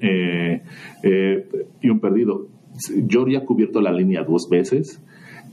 eh, 0.02 0.62
eh, 1.04 1.48
y 1.82 1.90
un 1.90 2.00
perdido. 2.00 2.48
Georgia 3.08 3.40
ha 3.40 3.46
cubierto 3.46 3.82
la 3.82 3.92
línea 3.92 4.24
dos 4.24 4.50
veces, 4.50 5.02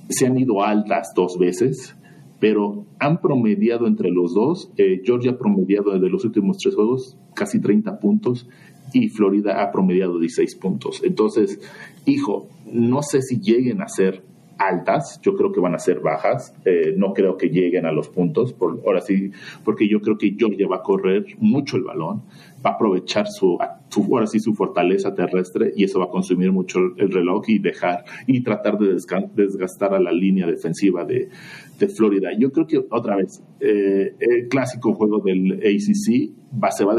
se 0.08 0.26
han 0.26 0.38
ido 0.38 0.64
altas 0.64 1.12
dos 1.14 1.38
veces, 1.38 1.96
pero 2.40 2.84
han 2.98 3.20
promediado 3.20 3.86
entre 3.86 4.10
los 4.10 4.34
dos. 4.34 4.70
Eh, 4.76 5.00
Georgia 5.04 5.32
ha 5.32 5.38
promediado 5.38 5.92
desde 5.92 6.10
los 6.10 6.24
últimos 6.24 6.58
tres 6.58 6.74
juegos 6.74 7.16
casi 7.34 7.60
30 7.60 7.98
puntos 8.00 8.48
y 8.92 9.08
Florida 9.08 9.62
ha 9.62 9.72
promediado 9.72 10.18
16 10.18 10.56
puntos. 10.56 11.02
Entonces, 11.04 11.60
hijo, 12.04 12.48
no 12.72 13.02
sé 13.02 13.20
si 13.22 13.40
lleguen 13.40 13.82
a 13.82 13.88
ser 13.88 14.22
altas, 14.58 15.20
yo 15.22 15.34
creo 15.34 15.52
que 15.52 15.60
van 15.60 15.74
a 15.74 15.78
ser 15.78 16.00
bajas, 16.00 16.54
no 16.96 17.12
creo 17.12 17.36
que 17.36 17.48
lleguen 17.48 17.86
a 17.86 17.92
los 17.92 18.08
puntos, 18.08 18.52
por, 18.52 18.80
ahora 18.86 19.00
sí, 19.00 19.30
porque 19.64 19.88
yo 19.88 20.00
creo 20.00 20.16
que 20.18 20.34
Georgia 20.38 20.66
va 20.66 20.76
a 20.76 20.82
correr 20.82 21.26
mucho 21.38 21.76
el 21.76 21.82
balón, 21.82 22.22
va 22.64 22.70
a 22.70 22.74
aprovechar 22.74 23.26
su, 23.28 23.58
ahora 23.60 24.26
sí, 24.26 24.40
su 24.40 24.54
fortaleza 24.54 25.14
terrestre 25.14 25.72
y 25.76 25.84
eso 25.84 25.98
va 26.00 26.06
a 26.06 26.10
consumir 26.10 26.52
mucho 26.52 26.78
el 26.96 27.10
reloj 27.10 27.48
y 27.48 27.58
dejar 27.58 28.04
y 28.26 28.42
tratar 28.42 28.78
de 28.78 28.94
desgastar 29.34 29.94
a 29.94 30.00
la 30.00 30.12
línea 30.12 30.46
defensiva 30.46 31.04
de, 31.04 31.28
de 31.78 31.88
Florida. 31.88 32.30
Yo 32.38 32.50
creo 32.50 32.66
que 32.66 32.78
otra 32.90 33.16
vez, 33.16 33.42
eh, 33.60 34.14
el 34.18 34.48
clásico 34.48 34.94
juego 34.94 35.20
del 35.20 35.52
ACC 35.54 36.30
va, 36.62 36.70
se 36.70 36.84
va 36.84 36.94
a 36.94 36.96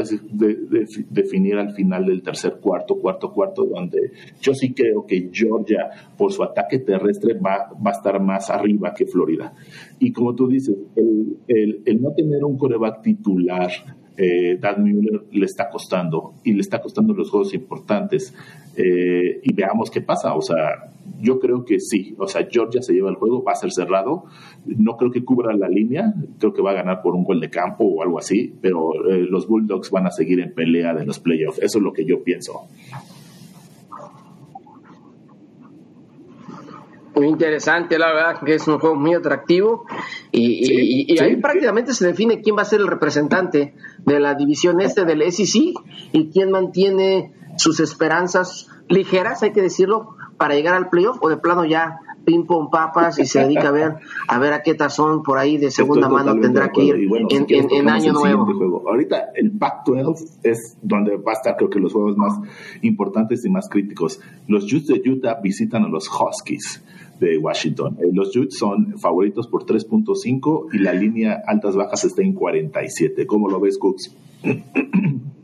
definir 1.10 1.56
al 1.56 1.74
final 1.74 2.06
del 2.06 2.22
tercer 2.22 2.58
cuarto, 2.60 2.96
cuarto, 2.96 3.32
cuarto, 3.32 3.64
donde 3.64 4.12
yo 4.40 4.54
sí 4.54 4.72
creo 4.72 5.04
que 5.06 5.30
Georgia, 5.32 5.90
por 6.16 6.32
su 6.32 6.42
ataque 6.42 6.78
terrestre, 6.78 7.34
va, 7.34 7.70
va 7.74 7.90
a 7.90 7.94
estar 7.94 8.20
más 8.20 8.50
arriba 8.50 8.94
que 8.94 9.06
Florida. 9.06 9.52
Y 9.98 10.12
como 10.12 10.34
tú 10.34 10.48
dices, 10.48 10.76
el, 10.96 11.38
el, 11.48 11.82
el 11.84 12.02
no 12.02 12.12
tener 12.12 12.44
un 12.44 12.56
coreback 12.56 13.02
titular 13.02 13.70
eh, 14.18 14.58
Dan 14.58 14.82
Müller 14.82 15.26
le 15.30 15.46
está 15.46 15.70
costando 15.70 16.34
y 16.42 16.52
le 16.52 16.60
está 16.60 16.80
costando 16.80 17.14
los 17.14 17.30
juegos 17.30 17.54
importantes. 17.54 18.34
Eh, 18.76 19.40
y 19.42 19.54
veamos 19.54 19.90
qué 19.90 20.00
pasa. 20.00 20.34
O 20.34 20.42
sea, 20.42 20.90
yo 21.20 21.38
creo 21.40 21.64
que 21.64 21.80
sí. 21.80 22.14
O 22.18 22.26
sea, 22.26 22.46
Georgia 22.50 22.82
se 22.82 22.92
lleva 22.92 23.10
el 23.10 23.16
juego, 23.16 23.42
va 23.42 23.52
a 23.52 23.56
ser 23.56 23.72
cerrado. 23.72 24.24
No 24.64 24.96
creo 24.96 25.10
que 25.10 25.24
cubra 25.24 25.54
la 25.56 25.68
línea. 25.68 26.14
Creo 26.38 26.52
que 26.52 26.62
va 26.62 26.70
a 26.70 26.74
ganar 26.74 27.02
por 27.02 27.14
un 27.14 27.24
gol 27.24 27.40
de 27.40 27.50
campo 27.50 27.84
o 27.84 28.02
algo 28.02 28.18
así. 28.18 28.54
Pero 28.60 28.92
eh, 29.10 29.26
los 29.28 29.46
Bulldogs 29.46 29.90
van 29.90 30.06
a 30.06 30.10
seguir 30.10 30.40
en 30.40 30.54
pelea 30.54 30.94
de 30.94 31.06
los 31.06 31.18
playoffs. 31.18 31.58
Eso 31.58 31.78
es 31.78 31.84
lo 31.84 31.92
que 31.92 32.04
yo 32.04 32.22
pienso. 32.22 32.68
muy 37.18 37.28
interesante, 37.28 37.98
la 37.98 38.12
verdad, 38.12 38.40
que 38.44 38.54
es 38.54 38.68
un 38.68 38.78
juego 38.78 38.94
muy 38.94 39.14
atractivo 39.14 39.84
y, 40.30 41.18
ahí 41.20 41.36
prácticamente 41.36 41.92
se 41.92 42.06
define 42.06 42.40
quién 42.42 42.56
va 42.56 42.62
a 42.62 42.64
ser 42.64 42.80
el 42.80 42.86
representante 42.86 43.74
de 44.04 44.20
la 44.20 44.34
división 44.34 44.80
este 44.80 45.04
del 45.04 45.30
SEC 45.32 45.74
y 46.12 46.30
quién 46.30 46.50
mantiene 46.50 47.32
sus 47.56 47.80
esperanzas 47.80 48.68
ligeras, 48.88 49.42
hay 49.42 49.52
que 49.52 49.62
decirlo, 49.62 50.16
para 50.38 50.54
llegar 50.54 50.74
al 50.74 50.88
playoff 50.88 51.18
o 51.20 51.28
de 51.28 51.36
plano 51.36 51.64
ya 51.64 52.00
ping 52.24 52.44
pong 52.44 52.70
papas 52.70 53.18
y 53.18 53.26
se 53.26 53.40
dedica 53.40 53.68
a 53.68 53.72
ver 53.72 53.94
a 54.28 54.38
ver 54.38 54.52
a 54.52 54.62
qué 54.62 54.74
tazón 54.74 55.22
por 55.22 55.38
ahí 55.38 55.56
de 55.56 55.70
segunda 55.70 56.08
mano 56.08 56.38
tendrá 56.38 56.70
que 56.70 56.84
ir 56.84 57.08
en, 57.30 57.88
año 57.88 58.12
nuevo. 58.12 58.84
Ahorita 58.86 59.30
el 59.34 59.50
Pac-12 59.52 60.40
es 60.42 60.76
donde 60.82 61.16
va 61.16 61.32
a 61.32 61.34
estar 61.34 61.56
creo 61.56 61.70
que 61.70 61.80
los 61.80 61.92
juegos 61.92 62.16
más 62.16 62.38
importantes 62.82 63.44
y 63.44 63.50
más 63.50 63.68
críticos. 63.68 64.20
Los 64.46 64.64
Jutes 64.64 65.02
de 65.02 65.10
Utah 65.10 65.40
visitan 65.42 65.84
a 65.84 65.88
los 65.88 66.08
Huskies 66.08 66.82
de 67.18 67.38
Washington. 67.38 67.96
Eh, 68.00 68.10
los 68.12 68.30
Jutes 68.34 68.58
son 68.58 68.98
favoritos 68.98 69.48
por 69.48 69.64
3.5 69.64 70.66
y 70.72 70.78
la 70.78 70.92
línea 70.92 71.42
altas 71.46 71.76
bajas 71.76 72.04
está 72.04 72.22
en 72.22 72.34
47. 72.34 73.26
¿Cómo 73.26 73.48
lo 73.48 73.58
ves, 73.58 73.78
Cooks? 73.78 74.14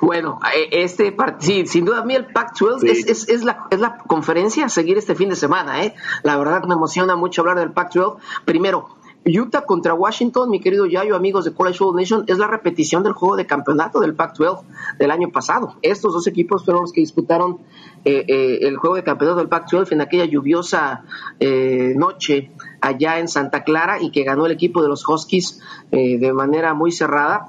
Bueno, 0.00 0.40
eh, 0.54 0.68
este 0.72 1.14
sí, 1.38 1.66
sin 1.66 1.84
duda 1.84 2.00
a 2.00 2.04
mí 2.04 2.14
el 2.14 2.26
Pac-12 2.26 2.88
es, 2.88 3.28
es, 3.28 3.44
la, 3.44 3.66
es 3.70 3.80
la 3.80 3.98
conferencia 3.98 4.66
a 4.66 4.68
seguir 4.68 4.96
este 4.98 5.14
fin 5.14 5.28
de 5.28 5.36
semana. 5.36 5.82
¿eh? 5.84 5.94
La 6.22 6.36
verdad 6.36 6.64
me 6.64 6.74
emociona 6.74 7.16
mucho 7.16 7.42
hablar 7.42 7.58
del 7.58 7.72
Pac-12. 7.72 8.16
Primero, 8.44 8.98
Utah 9.36 9.62
contra 9.62 9.94
Washington, 9.94 10.48
mi 10.48 10.60
querido 10.60 10.86
Yayo, 10.86 11.14
amigos 11.14 11.44
de 11.44 11.52
College 11.52 11.78
Football 11.78 12.00
Nation, 12.00 12.24
es 12.26 12.38
la 12.38 12.46
repetición 12.46 13.02
del 13.02 13.12
juego 13.12 13.36
de 13.36 13.46
campeonato 13.46 14.00
del 14.00 14.14
Pac-12 14.14 14.62
del 14.98 15.10
año 15.10 15.30
pasado. 15.30 15.76
Estos 15.82 16.14
dos 16.14 16.26
equipos 16.26 16.64
fueron 16.64 16.82
los 16.82 16.92
que 16.92 17.00
disputaron 17.00 17.58
eh, 18.04 18.24
eh, 18.26 18.58
el 18.62 18.76
juego 18.76 18.96
de 18.96 19.02
campeonato 19.02 19.38
del 19.38 19.48
Pac-12 19.48 19.92
en 19.92 20.00
aquella 20.00 20.24
lluviosa 20.24 21.04
eh, 21.40 21.94
noche 21.96 22.52
allá 22.80 23.18
en 23.18 23.28
Santa 23.28 23.64
Clara 23.64 24.00
y 24.00 24.10
que 24.10 24.22
ganó 24.22 24.46
el 24.46 24.52
equipo 24.52 24.82
de 24.82 24.88
los 24.88 25.06
Huskies 25.06 25.60
de 25.90 26.32
manera 26.32 26.74
muy 26.74 26.92
cerrada 26.92 27.46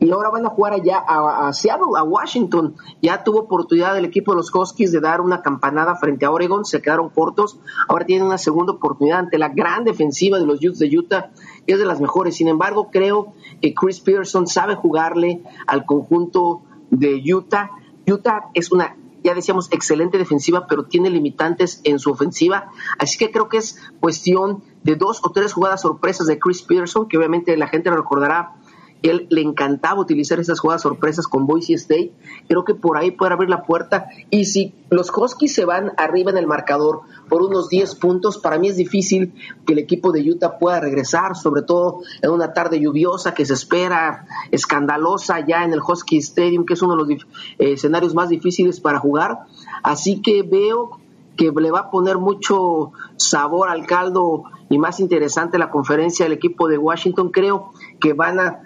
y 0.00 0.10
ahora 0.10 0.30
van 0.30 0.46
a 0.46 0.48
jugar 0.48 0.72
allá 0.72 1.04
a, 1.06 1.52
Seattle, 1.52 1.92
a 1.96 2.02
Washington. 2.02 2.74
Ya 3.02 3.22
tuvo 3.22 3.40
oportunidad 3.40 3.96
el 3.98 4.06
equipo 4.06 4.32
de 4.32 4.38
los 4.38 4.52
Huskies 4.52 4.92
de 4.92 5.00
dar 5.00 5.20
una 5.20 5.42
campanada 5.42 5.94
frente 5.96 6.24
a 6.24 6.30
Oregon, 6.30 6.64
se 6.64 6.80
quedaron 6.80 7.10
cortos. 7.10 7.60
Ahora 7.86 8.06
tienen 8.06 8.26
una 8.26 8.38
segunda 8.38 8.72
oportunidad 8.72 9.18
ante 9.18 9.38
la 9.38 9.50
gran 9.50 9.84
defensiva 9.84 10.38
de 10.38 10.46
los 10.46 10.64
Utes 10.64 10.78
de 10.78 10.88
Utah, 10.96 11.30
que 11.66 11.74
es 11.74 11.78
de 11.78 11.84
las 11.84 12.00
mejores. 12.00 12.34
Sin 12.34 12.48
embargo, 12.48 12.88
creo 12.90 13.34
que 13.60 13.74
Chris 13.74 14.00
Pearson 14.00 14.46
sabe 14.46 14.74
jugarle 14.74 15.42
al 15.66 15.84
conjunto 15.84 16.62
de 16.90 17.22
Utah. 17.22 17.70
Utah 18.06 18.48
es 18.54 18.72
una 18.72 18.96
ya 19.22 19.34
decíamos, 19.34 19.68
excelente 19.70 20.16
defensiva, 20.16 20.66
pero 20.66 20.86
tiene 20.86 21.10
limitantes 21.10 21.82
en 21.84 21.98
su 21.98 22.10
ofensiva. 22.10 22.70
Así 22.98 23.18
que 23.18 23.30
creo 23.30 23.50
que 23.50 23.58
es 23.58 23.78
cuestión 24.00 24.62
de 24.82 24.96
dos 24.96 25.20
o 25.22 25.30
tres 25.30 25.52
jugadas 25.52 25.82
sorpresas 25.82 26.26
de 26.26 26.38
Chris 26.38 26.62
Pearson, 26.62 27.06
que 27.06 27.18
obviamente 27.18 27.54
la 27.58 27.68
gente 27.68 27.90
recordará 27.90 28.54
él 29.02 29.26
le 29.30 29.40
encantaba 29.40 30.00
utilizar 30.00 30.40
esas 30.40 30.60
jugadas 30.60 30.82
sorpresas 30.82 31.26
con 31.26 31.46
Boise 31.46 31.74
State. 31.74 32.12
Creo 32.48 32.64
que 32.64 32.74
por 32.74 32.96
ahí 32.96 33.10
puede 33.10 33.32
abrir 33.32 33.48
la 33.48 33.62
puerta. 33.62 34.08
Y 34.30 34.44
si 34.44 34.74
los 34.90 35.10
Huskies 35.10 35.54
se 35.54 35.64
van 35.64 35.92
arriba 35.96 36.30
en 36.30 36.38
el 36.38 36.46
marcador 36.46 37.02
por 37.28 37.42
unos 37.42 37.68
10 37.68 37.94
puntos, 37.96 38.38
para 38.38 38.58
mí 38.58 38.68
es 38.68 38.76
difícil 38.76 39.34
que 39.66 39.72
el 39.72 39.78
equipo 39.78 40.12
de 40.12 40.28
Utah 40.28 40.58
pueda 40.58 40.80
regresar, 40.80 41.36
sobre 41.36 41.62
todo 41.62 42.00
en 42.22 42.30
una 42.30 42.52
tarde 42.52 42.80
lluviosa 42.80 43.34
que 43.34 43.46
se 43.46 43.54
espera, 43.54 44.26
escandalosa 44.50 45.44
ya 45.46 45.64
en 45.64 45.72
el 45.72 45.80
Husky 45.80 46.18
Stadium, 46.18 46.64
que 46.66 46.74
es 46.74 46.82
uno 46.82 46.96
de 46.96 47.14
los 47.14 47.22
eh, 47.58 47.72
escenarios 47.72 48.14
más 48.14 48.28
difíciles 48.28 48.80
para 48.80 48.98
jugar. 48.98 49.40
Así 49.82 50.20
que 50.20 50.42
veo 50.42 50.98
que 51.36 51.50
le 51.50 51.70
va 51.70 51.80
a 51.80 51.90
poner 51.90 52.18
mucho 52.18 52.92
sabor 53.16 53.70
al 53.70 53.86
caldo 53.86 54.44
y 54.68 54.78
más 54.78 55.00
interesante 55.00 55.58
la 55.58 55.70
conferencia 55.70 56.26
del 56.26 56.34
equipo 56.34 56.68
de 56.68 56.76
Washington. 56.76 57.30
Creo 57.30 57.72
que 57.98 58.12
van 58.12 58.38
a 58.40 58.60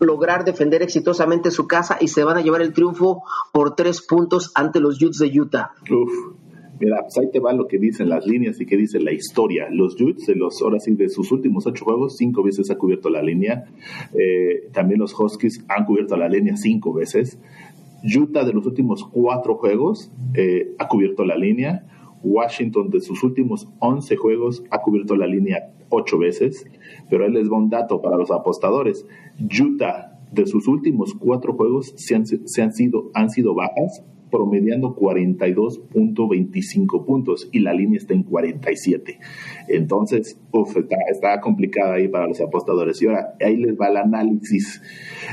lograr 0.00 0.44
defender 0.44 0.82
exitosamente 0.82 1.50
su 1.50 1.66
casa 1.66 1.98
y 2.00 2.08
se 2.08 2.24
van 2.24 2.36
a 2.36 2.40
llevar 2.40 2.62
el 2.62 2.72
triunfo 2.72 3.22
por 3.52 3.74
tres 3.74 4.02
puntos 4.02 4.52
ante 4.54 4.80
los 4.80 5.02
Utes 5.02 5.18
de 5.18 5.40
Utah. 5.40 5.72
Uf. 5.90 6.38
Mira, 6.80 7.02
pues 7.02 7.18
ahí 7.18 7.28
te 7.32 7.40
va 7.40 7.52
lo 7.52 7.66
que 7.66 7.78
dicen 7.78 8.08
las 8.08 8.24
líneas 8.24 8.60
y 8.60 8.66
que 8.66 8.76
dice 8.76 9.00
la 9.00 9.12
historia. 9.12 9.68
Los 9.70 10.00
Utes, 10.00 10.26
de 10.26 10.36
los, 10.36 10.62
ahora 10.62 10.78
sí, 10.78 10.94
de 10.94 11.08
sus 11.08 11.32
últimos 11.32 11.66
ocho 11.66 11.84
juegos, 11.84 12.16
cinco 12.16 12.44
veces 12.44 12.70
ha 12.70 12.76
cubierto 12.76 13.10
la 13.10 13.20
línea. 13.20 13.64
Eh, 14.14 14.68
también 14.72 15.00
los 15.00 15.18
Huskies 15.18 15.64
han 15.68 15.84
cubierto 15.84 16.16
la 16.16 16.28
línea 16.28 16.56
cinco 16.56 16.92
veces. 16.92 17.38
Utah, 18.04 18.44
de 18.44 18.52
los 18.52 18.64
últimos 18.64 19.04
cuatro 19.04 19.56
juegos, 19.56 20.12
eh, 20.34 20.72
ha 20.78 20.86
cubierto 20.86 21.24
la 21.24 21.36
línea. 21.36 21.84
Washington, 22.22 22.90
de 22.90 23.00
sus 23.00 23.24
últimos 23.24 23.68
once 23.80 24.16
juegos, 24.16 24.62
ha 24.70 24.80
cubierto 24.80 25.16
la 25.16 25.26
línea 25.26 25.72
ocho 25.88 26.18
veces. 26.18 26.64
Pero 27.08 27.24
él 27.24 27.34
les 27.34 27.50
va 27.50 27.56
un 27.56 27.70
dato 27.70 28.00
para 28.00 28.16
los 28.16 28.30
apostadores. 28.30 29.06
Utah, 29.38 30.18
de 30.32 30.46
sus 30.46 30.68
últimos 30.68 31.14
cuatro 31.14 31.54
juegos, 31.54 31.94
se 31.96 32.14
han, 32.14 32.26
sido, 32.26 33.10
han 33.14 33.30
sido 33.30 33.54
bajas 33.54 34.04
promediando 34.30 34.96
42.25 34.96 37.04
puntos 37.04 37.48
y 37.52 37.60
la 37.60 37.72
línea 37.72 37.98
está 37.98 38.14
en 38.14 38.22
47. 38.22 39.18
Entonces, 39.68 40.40
uf, 40.50 40.76
está, 41.10 41.40
complicada 41.40 41.94
ahí 41.94 42.08
para 42.08 42.26
los 42.26 42.40
apostadores. 42.40 43.00
Y 43.02 43.06
ahora, 43.06 43.34
ahí 43.40 43.56
les 43.56 43.78
va 43.78 43.88
el 43.88 43.98
análisis. 43.98 44.82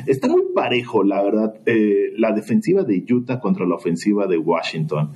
Está 0.08 0.28
muy 0.28 0.44
parejo, 0.54 1.04
la 1.04 1.24
verdad, 1.24 1.56
eh, 1.66 2.12
la 2.18 2.34
defensiva 2.34 2.84
de 2.84 3.04
Utah 3.10 3.40
contra 3.40 3.66
la 3.66 3.76
ofensiva 3.76 4.28
de 4.28 4.38
Washington. 4.38 5.14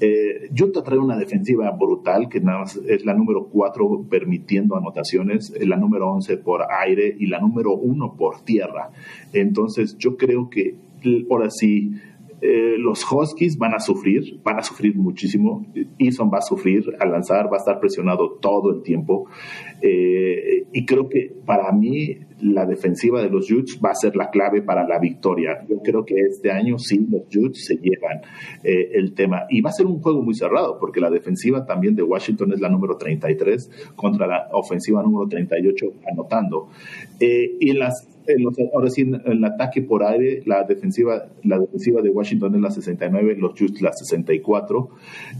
Eh, 0.00 0.50
Utah 0.60 0.82
trae 0.82 0.98
una 0.98 1.16
defensiva 1.16 1.70
brutal, 1.70 2.28
que 2.28 2.40
nada 2.40 2.58
más 2.60 2.80
es 2.88 3.04
la 3.04 3.14
número 3.14 3.46
4 3.46 4.06
permitiendo 4.08 4.76
anotaciones, 4.76 5.52
la 5.60 5.76
número 5.76 6.10
11 6.12 6.38
por 6.38 6.62
aire 6.70 7.14
y 7.18 7.26
la 7.26 7.40
número 7.40 7.74
1 7.74 8.16
por 8.16 8.40
tierra. 8.42 8.90
Entonces, 9.32 9.96
yo 9.98 10.16
creo 10.16 10.48
que 10.50 10.76
ahora 11.30 11.50
sí 11.50 11.92
eh, 12.44 12.74
los 12.76 13.04
Huskies 13.10 13.56
van 13.56 13.72
a 13.72 13.78
sufrir, 13.78 14.40
van 14.42 14.58
a 14.58 14.62
sufrir 14.62 14.96
muchísimo. 14.96 15.64
Eason 15.96 16.28
va 16.28 16.38
a 16.38 16.42
sufrir 16.42 16.84
al 16.98 17.12
lanzar, 17.12 17.46
va 17.46 17.56
a 17.56 17.60
estar 17.60 17.78
presionado 17.78 18.32
todo 18.40 18.74
el 18.74 18.82
tiempo. 18.82 19.28
Eh, 19.80 20.66
y 20.72 20.84
creo 20.84 21.08
que 21.08 21.32
para 21.46 21.70
mí 21.70 22.18
la 22.40 22.66
defensiva 22.66 23.22
de 23.22 23.30
los 23.30 23.48
Utes 23.48 23.78
va 23.84 23.90
a 23.90 23.94
ser 23.94 24.16
la 24.16 24.30
clave 24.30 24.60
para 24.60 24.84
la 24.88 24.98
victoria. 24.98 25.64
Yo 25.68 25.76
creo 25.84 26.04
que 26.04 26.16
este 26.16 26.50
año 26.50 26.78
sí 26.78 27.06
los 27.08 27.22
Utes 27.32 27.64
se 27.64 27.76
llevan 27.76 28.22
eh, 28.64 28.90
el 28.94 29.14
tema. 29.14 29.46
Y 29.48 29.60
va 29.60 29.70
a 29.70 29.74
ser 29.74 29.86
un 29.86 30.00
juego 30.00 30.20
muy 30.20 30.34
cerrado, 30.34 30.78
porque 30.80 31.00
la 31.00 31.10
defensiva 31.10 31.64
también 31.64 31.94
de 31.94 32.02
Washington 32.02 32.54
es 32.54 32.60
la 32.60 32.68
número 32.68 32.96
33 32.96 33.92
contra 33.94 34.26
la 34.26 34.48
ofensiva 34.50 35.00
número 35.00 35.28
38 35.28 35.92
anotando. 36.10 36.70
y 37.20 37.70
en 37.70 37.78
las 37.78 38.11
ahora 38.74 38.90
sí, 38.90 39.10
el 39.24 39.44
ataque 39.44 39.82
por 39.82 40.04
aire, 40.04 40.42
la 40.46 40.64
defensiva, 40.64 41.28
la 41.42 41.58
defensiva 41.58 42.02
de 42.02 42.10
Washington 42.10 42.54
es 42.54 42.60
la 42.60 42.70
69, 42.70 43.36
los 43.38 43.54
Jets 43.54 43.82
la 43.82 43.92
64, 43.92 44.88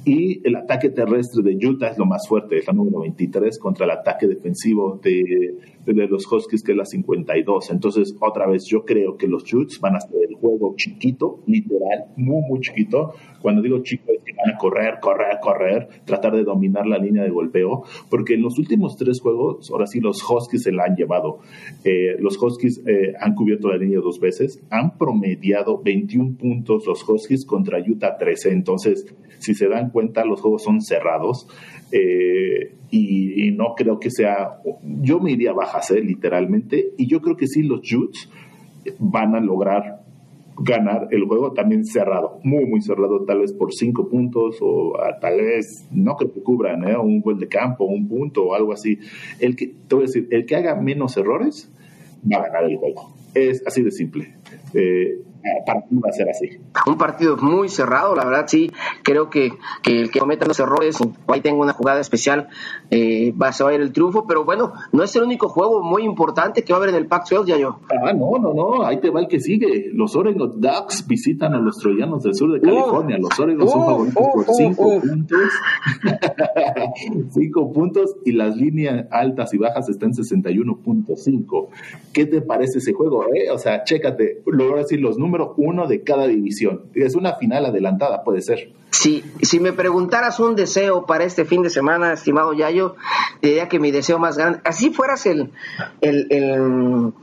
y 0.04 0.46
el 0.46 0.56
ataque 0.56 0.90
terrestre 0.90 1.42
de 1.42 1.66
Utah 1.66 1.88
es 1.88 1.98
lo 1.98 2.06
más 2.06 2.26
fuerte, 2.28 2.58
es 2.58 2.66
la 2.66 2.72
número 2.72 3.00
23 3.00 3.58
contra 3.58 3.84
el 3.84 3.92
ataque 3.92 4.26
defensivo 4.26 5.00
de, 5.02 5.56
de 5.84 6.06
los 6.06 6.30
Huskies, 6.30 6.62
que 6.62 6.72
es 6.72 6.78
la 6.78 6.84
52. 6.84 7.70
Entonces, 7.70 8.14
otra 8.20 8.46
vez, 8.46 8.64
yo 8.66 8.84
creo 8.84 9.16
que 9.16 9.26
los 9.26 9.44
Jets 9.44 9.80
van 9.80 9.94
a 9.94 9.98
hacer 9.98 10.18
el 10.28 10.34
juego 10.36 10.74
chiquito, 10.76 11.40
literal, 11.46 12.06
muy, 12.16 12.42
muy 12.48 12.60
chiquito. 12.60 13.14
Cuando 13.40 13.62
digo 13.62 13.82
chico 13.82 14.12
es 14.12 14.22
que 14.24 14.32
van 14.32 14.54
a 14.54 14.58
correr, 14.58 15.00
correr, 15.00 15.38
correr, 15.40 15.88
tratar 16.04 16.34
de 16.36 16.44
dominar 16.44 16.86
la 16.86 16.98
línea 16.98 17.24
de 17.24 17.30
golpeo, 17.30 17.84
porque 18.08 18.34
en 18.34 18.42
los 18.42 18.58
últimos 18.58 18.96
tres 18.96 19.20
juegos, 19.20 19.70
ahora 19.70 19.86
sí, 19.86 20.00
los 20.00 20.22
Huskies 20.22 20.62
se 20.62 20.72
la 20.72 20.84
han 20.84 20.96
llevado. 20.96 21.40
Eh, 21.84 22.16
los 22.18 22.40
Huskies 22.40 22.71
eh, 22.86 23.14
han 23.18 23.34
cubierto 23.34 23.68
la 23.68 23.76
línea 23.76 24.00
dos 24.00 24.20
veces, 24.20 24.62
han 24.70 24.96
promediado 24.96 25.80
21 25.82 26.36
puntos 26.36 26.86
los 26.86 27.08
Huskies 27.08 27.44
contra 27.44 27.78
Utah 27.78 28.16
13. 28.16 28.52
Entonces, 28.52 29.06
si 29.38 29.54
se 29.54 29.68
dan 29.68 29.90
cuenta, 29.90 30.24
los 30.24 30.40
juegos 30.40 30.62
son 30.62 30.80
cerrados. 30.80 31.46
Eh, 31.90 32.74
y, 32.90 33.50
no 33.52 33.74
creo 33.76 33.98
que 33.98 34.10
sea. 34.10 34.60
Yo 35.02 35.20
me 35.20 35.32
iría 35.32 35.52
bajas, 35.52 35.90
eh, 35.90 36.00
literalmente. 36.00 36.92
Y 36.96 37.06
yo 37.06 37.20
creo 37.20 37.36
que 37.36 37.46
sí, 37.46 37.62
los 37.62 37.80
Jutes 37.80 38.28
van 38.98 39.34
a 39.34 39.40
lograr 39.40 40.02
ganar 40.58 41.08
el 41.10 41.24
juego 41.24 41.52
también 41.52 41.84
cerrado, 41.84 42.38
muy, 42.42 42.66
muy 42.66 42.80
cerrado, 42.82 43.24
tal 43.24 43.40
vez 43.40 43.52
por 43.52 43.72
cinco 43.72 44.08
puntos 44.08 44.58
o 44.60 44.92
tal 45.20 45.40
vez 45.40 45.86
no 45.90 46.16
creo 46.16 46.32
que 46.32 46.42
cubran 46.42 46.84
un 46.96 47.20
gol 47.20 47.38
de 47.38 47.48
campo, 47.48 47.84
un 47.84 48.08
punto 48.08 48.44
o 48.44 48.54
algo 48.54 48.72
así. 48.72 48.98
El 49.40 49.56
que, 49.56 49.68
te 49.88 49.94
voy 49.94 50.04
a 50.04 50.06
decir, 50.06 50.28
el 50.30 50.46
que 50.46 50.56
haga 50.56 50.74
menos 50.76 51.16
errores 51.16 51.72
va 52.30 52.38
a 52.38 52.46
ganar 52.46 52.64
el 52.64 52.76
juego. 52.76 53.14
Es 53.34 53.66
así 53.66 53.82
de 53.82 53.90
simple. 53.90 54.34
Eh, 54.74 55.18
para 55.66 55.80
mí 55.90 55.98
va 55.98 56.10
a 56.10 56.12
ser 56.12 56.28
así. 56.28 56.48
Un 56.86 56.96
partido 56.96 57.36
muy 57.36 57.68
cerrado, 57.68 58.14
la 58.14 58.24
verdad 58.24 58.44
sí, 58.46 58.70
creo 59.02 59.30
que, 59.30 59.52
que 59.82 60.00
el 60.00 60.10
que 60.10 60.20
cometa 60.20 60.46
los 60.46 60.58
errores, 60.60 61.00
o 61.00 61.12
ahí 61.32 61.40
tengo 61.40 61.62
una 61.62 61.72
jugada 61.72 62.00
especial, 62.00 62.48
eh, 62.90 63.32
va, 63.32 63.48
a 63.48 63.74
ir 63.74 63.80
el 63.80 63.92
triunfo, 63.92 64.26
pero 64.26 64.44
bueno, 64.44 64.72
no 64.92 65.02
es 65.02 65.14
el 65.16 65.22
único 65.22 65.48
juego 65.48 65.82
muy 65.82 66.04
importante 66.04 66.62
que 66.62 66.72
va 66.72 66.78
a 66.78 66.82
haber 66.82 66.94
en 66.94 66.96
el 66.96 67.06
Pac-12, 67.06 67.46
ya 67.46 67.56
yo. 67.56 67.80
Ah, 67.90 68.12
no, 68.12 68.38
no, 68.38 68.54
no, 68.54 68.84
ahí 68.84 69.00
te 69.00 69.10
va 69.10 69.20
el 69.20 69.28
que 69.28 69.40
sigue. 69.40 69.90
Los 69.92 70.14
Oregon 70.16 70.60
Ducks 70.60 71.06
visitan 71.06 71.54
a 71.54 71.58
los 71.58 71.78
troyanos 71.78 72.22
del 72.22 72.34
sur 72.34 72.52
de 72.52 72.60
California. 72.60 73.18
los 73.18 73.38
Oregon 73.38 73.68
son 73.68 73.84
favoritos 73.84 74.26
por 74.32 74.44
cinco 74.54 75.00
puntos. 75.00 75.38
cinco 77.30 77.72
puntos 77.72 78.16
y 78.24 78.32
las 78.32 78.56
líneas 78.56 79.06
altas 79.10 79.52
y 79.54 79.58
bajas 79.58 79.88
están 79.88 80.10
en 80.10 80.14
61.5. 80.14 81.68
¿Qué 82.12 82.26
te 82.26 82.42
parece 82.42 82.78
ese 82.78 82.92
juego? 82.92 83.24
Eh? 83.34 83.50
O 83.50 83.58
sea, 83.58 83.84
chécate, 83.84 84.42
lo 84.46 84.64
voy 84.64 84.74
a 84.74 84.82
decir 84.82 85.00
los 85.00 85.18
números 85.18 85.31
número 85.32 85.54
uno 85.56 85.86
de 85.86 86.02
cada 86.02 86.26
división. 86.26 86.82
Es 86.94 87.14
una 87.14 87.36
final 87.36 87.64
adelantada, 87.64 88.22
puede 88.22 88.42
ser. 88.42 88.70
Sí, 88.90 89.24
si 89.40 89.58
me 89.58 89.72
preguntaras 89.72 90.38
un 90.38 90.54
deseo 90.54 91.06
para 91.06 91.24
este 91.24 91.46
fin 91.46 91.62
de 91.62 91.70
semana, 91.70 92.12
estimado 92.12 92.52
Yayo, 92.52 92.96
diría 93.40 93.66
que 93.66 93.78
mi 93.78 93.90
deseo 93.90 94.18
más 94.18 94.36
grande, 94.36 94.60
así 94.64 94.90
fueras 94.90 95.24
el, 95.24 95.50
el, 96.02 96.26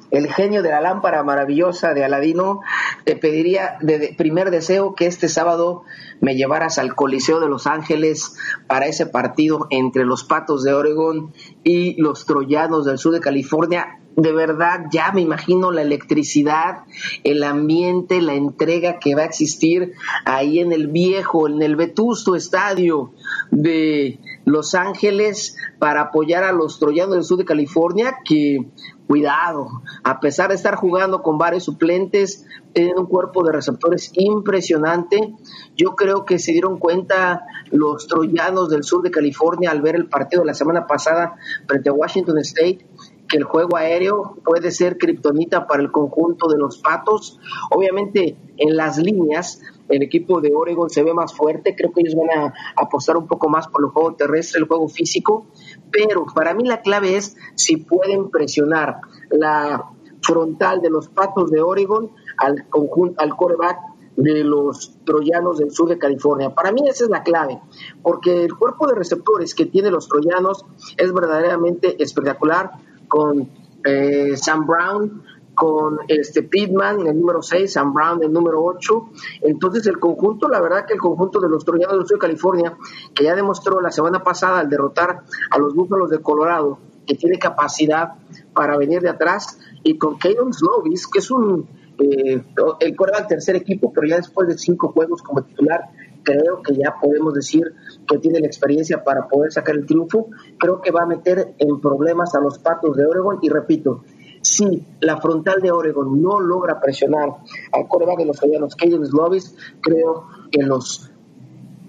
el, 0.10 0.34
genio 0.34 0.64
de 0.64 0.72
la 0.72 0.82
lámpara 0.82 1.22
maravillosa 1.24 1.94
de 1.94 2.04
Aladino, 2.04 2.62
te 3.04 3.16
pediría 3.16 3.78
de, 3.82 4.16
primer 4.18 4.50
deseo 4.50 4.96
que 4.96 5.06
este 5.06 5.30
sábado 5.30 5.84
me 6.22 6.36
llevaras 6.36 6.80
al 6.80 6.96
Coliseo 6.96 7.40
de 7.40 7.50
Los 7.50 7.68
Ángeles 7.68 8.36
para 8.66 8.88
ese 8.88 9.06
partido 9.06 9.68
entre 9.70 10.06
los 10.06 10.24
Patos 10.24 10.64
de 10.64 10.74
Oregón 10.74 11.34
y 11.64 12.02
los 12.02 12.26
Troyanos 12.26 12.86
del 12.86 12.98
sur 12.98 13.14
de 13.14 13.20
California 13.20 13.99
de 14.22 14.34
verdad 14.34 14.86
ya 14.92 15.12
me 15.14 15.22
imagino 15.22 15.72
la 15.72 15.82
electricidad, 15.82 16.84
el 17.24 17.44
ambiente, 17.44 18.22
la 18.22 18.34
entrega 18.34 19.00
que 19.00 19.16
va 19.16 19.22
a 19.22 19.26
existir 19.26 19.94
ahí 20.26 20.60
en 20.60 20.74
el 20.74 20.88
viejo, 20.88 21.48
en 21.48 21.62
el 21.62 21.76
vetusto 21.76 22.36
estadio 22.36 23.14
de 23.52 24.20
Los 24.46 24.76
Ángeles 24.76 25.56
para 25.80 26.02
apoyar 26.02 26.44
a 26.44 26.52
los 26.52 26.80
troyanos 26.80 27.16
del 27.16 27.24
sur 27.24 27.38
de 27.38 27.46
California 27.46 28.18
que 28.26 28.68
cuidado, 29.08 29.82
a 30.04 30.20
pesar 30.20 30.50
de 30.50 30.56
estar 30.56 30.76
jugando 30.76 31.24
con 31.24 31.40
varios 31.40 31.64
suplentes, 31.64 32.46
tienen 32.74 33.00
un 33.00 33.08
cuerpo 33.08 33.44
de 33.44 33.54
receptores 33.54 34.12
impresionante. 34.14 35.34
Yo 35.76 35.96
creo 35.96 36.26
que 36.26 36.38
se 36.38 36.52
dieron 36.52 36.78
cuenta 36.78 37.44
los 37.72 38.08
troyanos 38.08 38.70
del 38.70 38.84
sur 38.84 39.02
de 39.02 39.10
California 39.10 39.72
al 39.72 39.82
ver 39.82 39.96
el 39.96 40.08
partido 40.08 40.44
de 40.44 40.48
la 40.48 40.54
semana 40.54 40.86
pasada 40.86 41.38
frente 41.68 41.90
a 41.90 41.94
Washington 41.94 42.38
State 42.40 42.86
que 43.30 43.38
el 43.38 43.44
juego 43.44 43.78
aéreo 43.78 44.38
puede 44.44 44.72
ser 44.72 44.98
kriptonita 44.98 45.68
para 45.68 45.84
el 45.84 45.92
conjunto 45.92 46.48
de 46.50 46.58
los 46.58 46.80
patos. 46.80 47.40
Obviamente 47.70 48.38
en 48.58 48.76
las 48.76 48.98
líneas 48.98 49.62
el 49.88 50.04
equipo 50.04 50.42
de 50.42 50.54
Oregon 50.54 50.90
se 50.90 51.04
ve 51.04 51.14
más 51.14 51.34
fuerte, 51.34 51.76
creo 51.76 51.92
que 51.92 52.02
ellos 52.02 52.16
van 52.16 52.30
a 52.38 52.54
apostar 52.76 53.18
un 53.18 53.28
poco 53.28 53.50
más 53.50 53.68
por 53.68 53.84
el 53.84 53.90
juego 53.90 54.16
terrestre, 54.16 54.60
el 54.60 54.68
juego 54.68 54.88
físico, 54.88 55.48
pero 55.92 56.26
para 56.36 56.54
mí 56.54 56.64
la 56.64 56.82
clave 56.82 57.16
es 57.18 57.36
si 57.56 57.78
pueden 57.78 58.30
presionar 58.30 58.98
la 59.32 59.90
frontal 60.22 60.82
de 60.82 60.90
los 60.90 61.10
patos 61.10 61.50
de 61.50 61.62
Oregon 61.62 62.12
al 62.38 62.68
conjunto, 62.70 63.20
al 63.22 63.36
coreback 63.36 63.80
de 64.16 64.44
los 64.44 64.98
troyanos 65.06 65.60
del 65.60 65.72
sur 65.72 65.88
de 65.88 65.98
California. 65.98 66.54
Para 66.54 66.72
mí 66.72 66.82
esa 66.88 67.06
es 67.06 67.10
la 67.10 67.24
clave, 67.24 67.62
porque 68.04 68.44
el 68.44 68.54
cuerpo 68.54 68.86
de 68.88 68.96
receptores 68.96 69.56
que 69.56 69.66
tienen 69.66 69.94
los 69.94 70.08
troyanos 70.08 70.66
es 70.98 71.14
verdaderamente 71.14 72.02
espectacular 72.04 72.72
con 73.10 73.50
eh, 73.84 74.38
Sam 74.38 74.66
Brown, 74.66 75.24
con 75.54 76.00
este 76.08 76.44
Pittman, 76.44 77.06
el 77.06 77.20
número 77.20 77.42
6, 77.42 77.74
Sam 77.74 77.94
Brown, 77.94 78.24
el 78.24 78.32
número 78.32 78.64
8. 78.64 79.10
Entonces, 79.42 79.86
el 79.88 80.00
conjunto, 80.00 80.48
la 80.48 80.62
verdad 80.62 80.86
que 80.86 80.94
el 80.94 81.00
conjunto 81.00 81.42
de 81.42 81.50
los 81.50 81.66
Troyanos 81.66 81.98
del 81.98 82.08
Sur 82.08 82.18
de 82.18 82.22
California, 82.22 82.78
que 83.14 83.26
ya 83.26 83.36
demostró 83.36 83.82
la 83.82 83.92
semana 83.92 84.24
pasada 84.24 84.62
al 84.62 84.70
derrotar 84.70 85.24
a 85.52 85.58
los 85.58 85.76
Búfalos 85.76 86.10
de 86.10 86.22
Colorado, 86.22 86.80
que 87.06 87.16
tiene 87.16 87.38
capacidad 87.38 88.14
para 88.54 88.78
venir 88.78 89.02
de 89.02 89.10
atrás, 89.10 89.60
y 89.84 89.98
con 89.98 90.18
Caden 90.18 90.54
Slovis, 90.54 91.08
que 91.08 91.20
es 91.20 91.30
un 91.30 91.68
eh, 92.00 92.42
el 92.80 92.96
tercer 93.28 93.58
equipo, 93.58 93.92
pero 93.92 94.08
ya 94.08 94.16
después 94.16 94.48
de 94.48 94.58
cinco 94.58 94.94
juegos 94.94 95.22
como 95.22 95.44
titular, 95.44 95.82
creo 96.30 96.62
que 96.62 96.76
ya 96.76 96.96
podemos 97.02 97.34
decir 97.34 97.74
que 98.08 98.20
tiene 98.20 98.40
la 98.40 98.48
experiencia 98.48 99.04
para 99.04 99.28
poder 99.28 99.52
sacar 99.52 99.76
el 99.76 99.86
triunfo. 99.86 100.30
Creo 100.58 100.82
que 100.82 100.92
va 100.92 101.04
a 101.04 101.06
meter 101.06 101.56
en 101.58 101.80
problemas 101.82 102.36
a 102.36 102.40
los 102.40 102.60
patos 102.60 102.96
de 102.96 103.06
Oregon 103.06 103.40
y 103.42 103.50
repito, 103.50 104.04
si 104.42 104.86
la 105.02 105.18
frontal 105.18 105.62
de 105.62 105.72
Oregon 105.72 106.22
no 106.22 106.40
logra 106.40 106.80
presionar 106.80 107.30
al 107.72 107.88
coreback 107.88 108.20
de 108.20 108.26
los 108.26 108.38
troyanos, 108.38 108.76
Caden 108.76 109.06
Slovis, 109.06 109.56
creo 109.82 110.28
que 110.52 110.62
los 110.62 111.12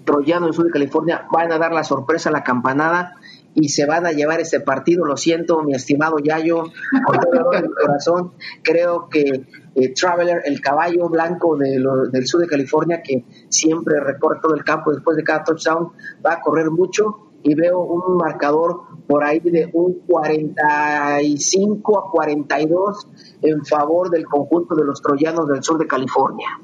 troyanos 0.05 0.47
del 0.47 0.53
sur 0.55 0.65
de 0.65 0.71
California 0.71 1.27
van 1.31 1.51
a 1.51 1.57
dar 1.57 1.71
la 1.71 1.83
sorpresa 1.83 2.29
a 2.29 2.33
la 2.33 2.43
campanada 2.43 3.15
y 3.53 3.69
se 3.69 3.85
van 3.85 4.05
a 4.05 4.11
llevar 4.11 4.39
ese 4.39 4.59
partido. 4.59 5.05
Lo 5.05 5.17
siento, 5.17 5.63
mi 5.63 5.73
estimado 5.73 6.17
Yayo, 6.19 6.63
con 7.05 7.19
todo 7.19 7.51
el 7.53 7.69
corazón. 7.69 8.33
Creo 8.63 9.09
que 9.09 9.45
eh, 9.75 9.93
Traveler, 9.93 10.41
el 10.45 10.61
caballo 10.61 11.09
blanco 11.09 11.57
del 11.57 12.27
sur 12.27 12.41
de 12.41 12.47
California, 12.47 13.01
que 13.03 13.25
siempre 13.49 13.99
recorre 13.99 14.39
todo 14.41 14.55
el 14.55 14.63
campo 14.63 14.91
después 14.91 15.17
de 15.17 15.23
cada 15.23 15.43
touchdown, 15.43 15.91
va 16.25 16.33
a 16.33 16.41
correr 16.41 16.69
mucho 16.71 17.31
y 17.43 17.55
veo 17.55 17.79
un 17.79 18.17
marcador 18.17 18.81
por 19.07 19.23
ahí 19.23 19.39
de 19.39 19.69
un 19.73 20.01
45 20.07 21.99
a 21.99 22.11
42 22.11 23.07
en 23.41 23.65
favor 23.65 24.09
del 24.09 24.25
conjunto 24.25 24.75
de 24.75 24.85
los 24.85 25.01
troyanos 25.01 25.47
del 25.47 25.63
sur 25.63 25.77
de 25.79 25.87
California. 25.87 26.59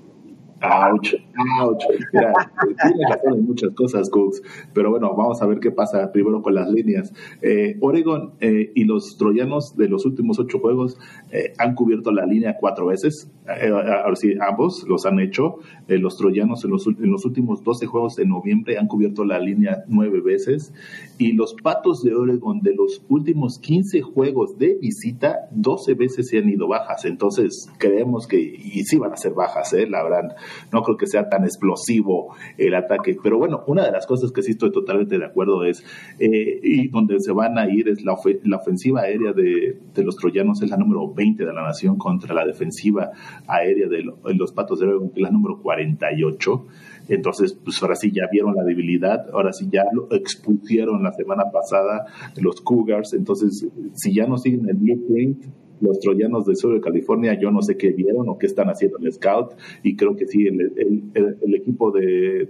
Ouch, 0.61 1.13
ouch. 1.61 1.83
Mira, 2.13 2.33
tiene 2.81 3.03
razón 3.09 3.33
en 3.35 3.45
muchas 3.45 3.71
cosas, 3.75 4.09
Cooks. 4.09 4.41
Pero 4.73 4.89
bueno, 4.89 5.13
vamos 5.15 5.41
a 5.41 5.45
ver 5.45 5.59
qué 5.59 5.71
pasa 5.71 6.11
primero 6.11 6.41
con 6.41 6.55
las 6.55 6.69
líneas. 6.69 7.13
Eh, 7.41 7.77
Oregon 7.79 8.33
eh, 8.39 8.71
y 8.73 8.85
los 8.85 9.17
troyanos 9.17 9.75
de 9.77 9.87
los 9.87 10.05
últimos 10.05 10.39
ocho 10.39 10.59
juegos 10.59 10.97
eh, 11.31 11.53
han 11.59 11.75
cubierto 11.75 12.11
la 12.11 12.25
línea 12.25 12.57
cuatro 12.59 12.87
veces. 12.87 13.29
Ahora 13.47 14.15
sí, 14.15 14.33
ambos 14.39 14.85
los 14.87 15.05
han 15.05 15.19
hecho. 15.19 15.59
los 15.87 16.17
troyanos 16.17 16.63
en 16.65 16.71
los, 16.71 16.87
en 16.87 17.11
los 17.11 17.25
últimos 17.25 17.63
12 17.63 17.85
juegos 17.85 18.15
de 18.15 18.25
noviembre 18.25 18.77
han 18.77 18.87
cubierto 18.87 19.25
la 19.25 19.39
línea 19.39 19.83
nueve 19.87 20.21
veces. 20.21 20.73
Y 21.17 21.33
los 21.33 21.55
patos 21.55 22.03
de 22.03 22.13
Oregon 22.13 22.61
de 22.61 22.75
los 22.75 23.03
últimos 23.09 23.59
15 23.59 24.01
juegos 24.01 24.57
de 24.57 24.77
visita, 24.79 25.47
12 25.51 25.93
veces 25.93 26.27
se 26.29 26.37
han 26.37 26.49
ido 26.49 26.67
bajas. 26.67 27.05
Entonces, 27.05 27.69
creemos 27.77 28.27
que, 28.27 28.39
y 28.39 28.83
sí 28.83 28.97
van 28.97 29.13
a 29.13 29.17
ser 29.17 29.33
bajas, 29.33 29.73
¿eh? 29.73 29.87
la 29.89 30.03
verdad 30.03 30.35
no 30.71 30.81
creo 30.83 30.97
que 30.97 31.07
sea 31.07 31.29
tan 31.29 31.43
explosivo 31.43 32.35
el 32.57 32.75
ataque. 32.75 33.17
Pero 33.21 33.37
bueno, 33.37 33.63
una 33.67 33.85
de 33.85 33.91
las 33.91 34.05
cosas 34.05 34.31
que 34.31 34.41
sí 34.41 34.51
estoy 34.51 34.71
totalmente 34.71 35.17
de 35.17 35.25
acuerdo 35.25 35.63
es, 35.63 35.83
eh, 36.19 36.59
y 36.61 36.87
donde 36.89 37.19
se 37.19 37.31
van 37.31 37.57
a 37.57 37.69
ir 37.69 37.89
es 37.89 38.03
la, 38.03 38.13
ofensiva 38.13 39.01
aérea 39.01 39.33
de, 39.33 39.77
los 40.03 40.15
troyanos, 40.15 40.61
es 40.61 40.69
la 40.69 40.77
número 40.77 41.13
20 41.13 41.45
de 41.45 41.53
la 41.53 41.63
nación 41.63 41.97
contra 41.97 42.33
la 42.33 42.45
defensiva 42.45 43.11
aérea 43.47 43.87
de, 43.87 44.03
los 44.03 44.51
Patos 44.51 44.79
de 44.79 44.87
Oregon, 44.87 45.09
que 45.09 45.19
es 45.19 45.23
la 45.23 45.31
número 45.31 45.59
48. 45.61 46.65
Entonces, 47.09 47.53
pues 47.53 47.81
ahora 47.81 47.95
sí 47.95 48.11
ya 48.11 48.27
vieron 48.31 48.55
la 48.55 48.63
debilidad, 48.63 49.29
ahora 49.31 49.53
sí 49.53 49.67
ya 49.71 49.85
lo 49.93 50.07
expusieron 50.11 51.03
la 51.03 51.13
semana 51.13 51.45
pasada 51.51 52.05
los 52.35 52.61
Cougars, 52.61 53.13
entonces 53.13 53.65
si 53.93 54.13
ya 54.13 54.27
no 54.27 54.37
siguen 54.37 54.67
el 54.67 54.75
blueprint, 54.75 55.45
los 55.81 55.99
troyanos 55.99 56.45
del 56.45 56.55
sur 56.55 56.73
de 56.73 56.81
California, 56.81 57.39
yo 57.39 57.51
no 57.51 57.61
sé 57.61 57.77
qué 57.77 57.91
vieron 57.91 58.27
o 58.29 58.37
qué 58.37 58.47
están 58.47 58.69
haciendo 58.69 58.97
en 58.97 59.05
el 59.05 59.13
scout, 59.13 59.53
y 59.83 59.95
creo 59.95 60.15
que 60.15 60.27
sí, 60.27 60.47
el, 60.47 61.55
equipo 61.55 61.91
de, 61.91 62.49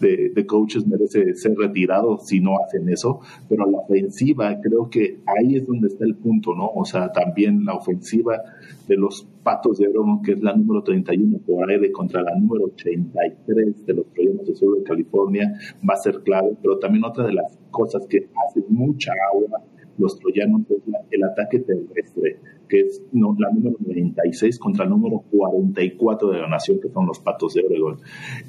de, 0.00 0.46
coaches 0.46 0.86
merece 0.86 1.34
ser 1.34 1.56
retirado 1.56 2.18
si 2.18 2.40
no 2.40 2.58
hacen 2.58 2.88
eso, 2.88 3.20
pero 3.48 3.66
la 3.70 3.78
ofensiva, 3.78 4.60
creo 4.60 4.90
que 4.90 5.18
ahí 5.26 5.56
es 5.56 5.66
donde 5.66 5.88
está 5.88 6.04
el 6.04 6.16
punto, 6.16 6.54
¿no? 6.54 6.68
O 6.74 6.84
sea, 6.84 7.12
también 7.12 7.64
la 7.64 7.74
ofensiva 7.74 8.42
de 8.86 8.96
los 8.96 9.26
Patos 9.42 9.78
de 9.78 9.88
Oro, 9.88 10.20
que 10.24 10.32
es 10.32 10.42
la 10.42 10.54
número 10.54 10.82
31 10.82 11.38
por 11.38 11.70
aire 11.70 11.90
contra 11.92 12.22
la 12.22 12.34
número 12.34 12.64
83 12.66 13.86
de 13.86 13.94
los 13.94 14.06
troyanos 14.12 14.46
del 14.46 14.56
sur 14.56 14.76
de 14.78 14.84
California, 14.84 15.52
va 15.88 15.94
a 15.94 15.96
ser 15.96 16.20
clave, 16.22 16.56
pero 16.60 16.78
también 16.78 17.04
otra 17.04 17.26
de 17.26 17.32
las 17.32 17.58
cosas 17.70 18.06
que 18.06 18.28
hace 18.46 18.62
mucha 18.68 19.12
agua 19.32 19.62
los 19.98 20.18
troyanos 20.18 20.62
es 20.70 20.82
el 21.10 21.24
ataque 21.24 21.60
terrestre 21.60 22.38
que 22.68 22.80
es 22.80 23.02
la 23.12 23.50
número 23.50 23.76
96 23.80 24.58
contra 24.58 24.84
el 24.84 24.90
número 24.90 25.24
44 25.30 26.30
de 26.30 26.38
la 26.38 26.48
nación, 26.48 26.78
que 26.80 26.88
son 26.90 27.06
los 27.06 27.18
Patos 27.18 27.54
de 27.54 27.64
Oregon. 27.64 27.98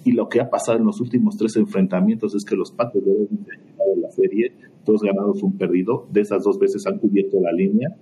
Y 0.04 0.12
lo 0.12 0.30
que 0.30 0.42
ha 0.42 0.50
pasado 0.50 0.78
en 0.78 0.86
los 0.86 1.00
últimos 1.02 1.38
tres 1.38 1.56
enfrentamientos 1.56 2.36
es 2.36 2.44
que 2.46 2.56
los 2.56 2.72
Patos 2.72 3.04
de 3.04 3.12
Oregon 3.12 3.40
se 3.46 3.52
han 3.54 3.62
llevado 3.66 3.96
la 3.96 4.12
serie, 4.12 4.54
dos 4.86 5.02
ganados, 5.02 5.42
un 5.42 5.58
perdido. 5.58 6.08
De 6.12 6.22
esas 6.22 6.44
dos 6.44 6.60
veces 6.60 6.86
han 6.86 7.00
cubierto 7.00 7.40
la 7.40 7.52
línea. 7.52 7.96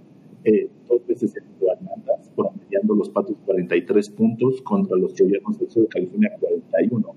Eh, 0.43 0.69
dos 0.87 1.05
veces 1.05 1.35
en 1.35 1.43
Atlanta, 1.69 2.13
promediando 2.35 2.95
los 2.95 3.09
Patos 3.09 3.35
43 3.45 4.09
puntos 4.09 4.61
contra 4.61 4.97
los 4.97 5.13
Troyanos 5.13 5.59
del 5.59 5.69
sur 5.69 5.83
de 5.83 5.89
California 5.89 6.31
41. 6.39 7.15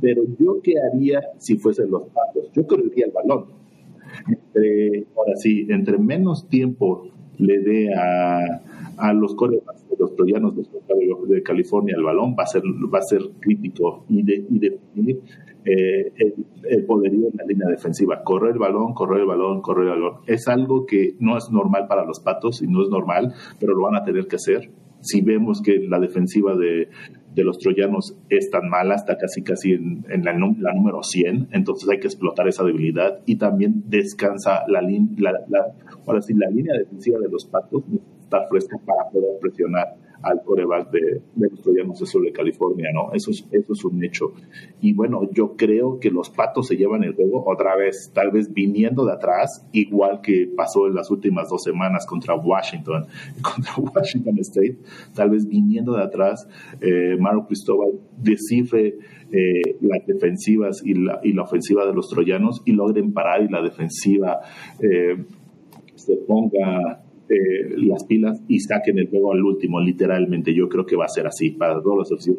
Pero 0.00 0.22
yo 0.38 0.60
qué 0.62 0.74
haría 0.78 1.20
si 1.38 1.56
fuesen 1.56 1.90
los 1.90 2.02
Patos? 2.08 2.50
Yo 2.52 2.66
correría 2.66 3.06
el 3.06 3.12
balón. 3.12 3.65
Entre, 4.28 5.06
ahora 5.16 5.36
sí, 5.36 5.66
entre 5.68 5.98
menos 5.98 6.48
tiempo 6.48 7.08
le 7.38 7.58
dé 7.58 7.94
a, 7.94 8.62
a 8.96 9.12
los 9.12 9.34
corebacks 9.34 9.88
de 9.88 9.96
los 9.98 10.14
troyanos 10.16 10.54
de, 10.56 11.42
California 11.42 11.94
el 11.96 12.02
balón, 12.02 12.34
va 12.38 12.44
a 12.44 12.46
ser, 12.46 12.62
va 12.62 12.98
a 12.98 13.02
ser 13.02 13.20
crítico 13.40 14.04
y, 14.08 14.22
de, 14.22 14.44
y 14.48 14.58
definir 14.58 15.20
eh, 15.64 16.12
el, 16.68 16.84
poderío 16.84 17.28
en 17.28 17.36
la 17.36 17.44
línea 17.44 17.68
defensiva. 17.68 18.22
Correr 18.24 18.52
el 18.52 18.58
balón, 18.58 18.94
correr 18.94 19.20
el 19.20 19.26
balón, 19.26 19.60
correr 19.60 19.84
el 19.84 19.90
balón. 19.90 20.14
Es 20.26 20.48
algo 20.48 20.86
que 20.86 21.14
no 21.20 21.36
es 21.36 21.50
normal 21.50 21.86
para 21.88 22.04
los 22.04 22.20
patos 22.20 22.62
y 22.62 22.66
no 22.66 22.82
es 22.82 22.88
normal, 22.88 23.34
pero 23.60 23.74
lo 23.74 23.82
van 23.82 23.96
a 23.96 24.04
tener 24.04 24.26
que 24.26 24.36
hacer. 24.36 24.70
Si 25.00 25.20
vemos 25.20 25.62
que 25.62 25.78
la 25.88 25.98
defensiva 25.98 26.56
de, 26.56 26.88
los 27.36 27.58
troyanos 27.58 28.16
es 28.30 28.50
tan 28.50 28.68
mala, 28.68 28.94
está 28.94 29.18
casi 29.18 29.42
casi 29.42 29.72
en, 29.72 30.24
la, 30.24 30.32
número 30.32 31.02
100, 31.02 31.48
entonces 31.52 31.88
hay 31.88 32.00
que 32.00 32.06
explotar 32.06 32.48
esa 32.48 32.64
debilidad 32.64 33.20
y 33.26 33.36
también 33.36 33.84
descansa 33.86 34.62
la, 34.68 34.80
la, 34.80 35.32
la 35.48 35.66
ahora 36.06 36.22
sí, 36.22 36.32
la 36.34 36.48
línea 36.48 36.78
defensiva 36.78 37.18
de 37.18 37.28
los 37.28 37.44
patos 37.44 37.82
está 38.22 38.46
fresca 38.48 38.78
para 38.84 39.10
poder 39.10 39.38
presionar 39.40 40.05
al 40.22 40.42
coreback 40.42 40.90
de, 40.90 41.22
los 41.36 41.60
troyanos 41.62 41.98
de 41.98 42.20
de 42.20 42.32
California, 42.32 42.90
¿no? 42.92 43.12
Eso 43.12 43.30
es, 43.30 43.46
eso 43.50 43.72
es 43.72 43.84
un 43.84 44.02
hecho. 44.04 44.32
Y 44.80 44.92
bueno, 44.92 45.28
yo 45.32 45.56
creo 45.56 45.98
que 46.00 46.10
los 46.10 46.30
patos 46.30 46.68
se 46.68 46.76
llevan 46.76 47.04
el 47.04 47.14
juego 47.14 47.44
otra 47.46 47.76
vez, 47.76 48.10
tal 48.14 48.30
vez 48.30 48.52
viniendo 48.52 49.04
de 49.04 49.12
atrás, 49.12 49.66
igual 49.72 50.20
que 50.22 50.48
pasó 50.56 50.86
en 50.86 50.94
las 50.94 51.10
últimas 51.10 51.48
dos 51.48 51.62
semanas 51.62 52.06
contra 52.06 52.34
Washington, 52.34 53.06
contra 53.42 53.72
Washington 53.76 54.38
State, 54.40 54.78
tal 55.14 55.30
vez 55.30 55.46
viniendo 55.46 55.94
de 55.94 56.02
atrás, 56.02 56.48
eh, 56.80 57.16
Mario 57.18 57.46
Cristóbal 57.46 57.92
descifre 58.16 58.96
eh, 59.32 59.76
las 59.80 60.06
defensivas 60.06 60.82
y 60.84 60.94
la, 60.94 61.20
y 61.22 61.32
la 61.32 61.42
ofensiva 61.42 61.86
de 61.86 61.92
los 61.92 62.08
troyanos 62.08 62.62
y 62.64 62.72
logren 62.72 63.12
parar 63.12 63.42
y 63.42 63.48
la 63.48 63.62
defensiva 63.62 64.40
eh, 64.80 65.24
se 65.94 66.16
ponga 66.16 67.02
eh, 67.28 67.74
las 67.76 68.04
pilas 68.04 68.40
y 68.48 68.60
saquen 68.60 68.98
el 68.98 69.08
juego 69.08 69.32
al 69.32 69.42
último, 69.42 69.80
literalmente. 69.80 70.54
Yo 70.54 70.68
creo 70.68 70.86
que 70.86 70.96
va 70.96 71.06
a 71.06 71.08
ser 71.08 71.26
así. 71.26 71.50
Para 71.50 71.80
todos 71.82 72.10
los 72.10 72.24
de 72.24 72.34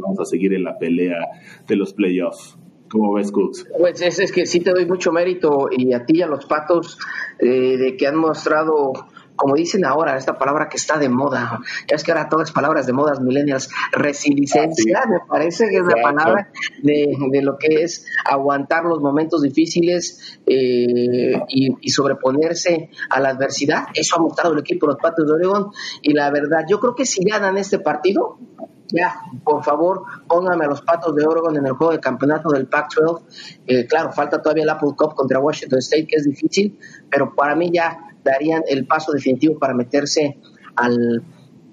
vamos 0.00 0.20
a 0.20 0.24
seguir 0.24 0.54
en 0.54 0.64
la 0.64 0.78
pelea 0.78 1.18
de 1.66 1.76
los 1.76 1.94
playoffs. 1.94 2.58
¿Cómo 2.90 3.12
ves, 3.12 3.30
Cooks? 3.30 3.66
Pues 3.78 4.00
es, 4.00 4.18
es, 4.18 4.32
que 4.32 4.46
sí 4.46 4.60
te 4.60 4.70
doy 4.70 4.86
mucho 4.86 5.12
mérito 5.12 5.68
y 5.70 5.92
a 5.92 6.04
ti 6.06 6.18
y 6.18 6.22
a 6.22 6.26
los 6.26 6.46
patos 6.46 6.98
eh, 7.38 7.76
de 7.76 7.96
que 7.96 8.06
han 8.06 8.16
mostrado 8.16 8.92
como 9.38 9.54
dicen 9.54 9.84
ahora, 9.84 10.16
esta 10.16 10.36
palabra 10.36 10.68
que 10.68 10.76
está 10.76 10.98
de 10.98 11.08
moda, 11.08 11.60
ya 11.88 11.94
es 11.94 12.02
que 12.02 12.10
ahora 12.10 12.28
todas 12.28 12.48
las 12.48 12.52
palabras 12.52 12.86
de 12.86 12.92
modas 12.92 13.20
millennials, 13.20 13.70
resiliencia, 13.92 15.06
me 15.08 15.20
parece 15.28 15.68
que 15.68 15.76
es 15.76 15.86
la 15.86 16.02
palabra 16.02 16.50
de, 16.82 17.16
lo 17.40 17.56
que 17.56 17.84
es 17.84 18.04
aguantar 18.24 18.84
los 18.84 19.00
momentos 19.00 19.42
difíciles 19.42 20.40
eh, 20.44 21.40
y, 21.48 21.88
sobreponerse 21.88 22.90
a 23.08 23.20
la 23.20 23.30
adversidad. 23.30 23.86
Eso 23.94 24.16
ha 24.16 24.18
mostrado 24.18 24.54
el 24.54 24.58
equipo 24.58 24.86
de 24.86 24.94
los 24.94 25.00
Patos 25.00 25.24
de 25.26 25.32
Oregón 25.32 25.70
y 26.02 26.12
la 26.14 26.30
verdad, 26.30 26.64
yo 26.68 26.80
creo 26.80 26.96
que 26.96 27.06
si 27.06 27.22
ganan 27.24 27.56
este 27.58 27.78
partido, 27.78 28.38
ya, 28.88 29.20
por 29.44 29.62
favor, 29.62 30.02
pónganme 30.26 30.64
a 30.64 30.68
los 30.68 30.82
Patos 30.82 31.14
de 31.14 31.24
Oregon 31.24 31.56
en 31.56 31.66
el 31.66 31.72
juego 31.72 31.92
de 31.92 32.00
campeonato 32.00 32.48
del 32.48 32.66
Pac-12. 32.66 33.22
Eh, 33.68 33.86
claro, 33.86 34.10
falta 34.10 34.42
todavía 34.42 34.64
el 34.64 34.70
Apple 34.70 34.94
Cup 34.96 35.14
contra 35.14 35.38
Washington 35.38 35.78
State, 35.78 36.08
que 36.08 36.16
es 36.16 36.24
difícil, 36.24 36.76
pero 37.08 37.34
para 37.36 37.54
mí 37.54 37.70
ya 37.72 38.08
darían 38.30 38.62
el 38.68 38.86
paso 38.86 39.12
definitivo 39.12 39.58
para 39.58 39.74
meterse 39.74 40.38
al, 40.76 41.22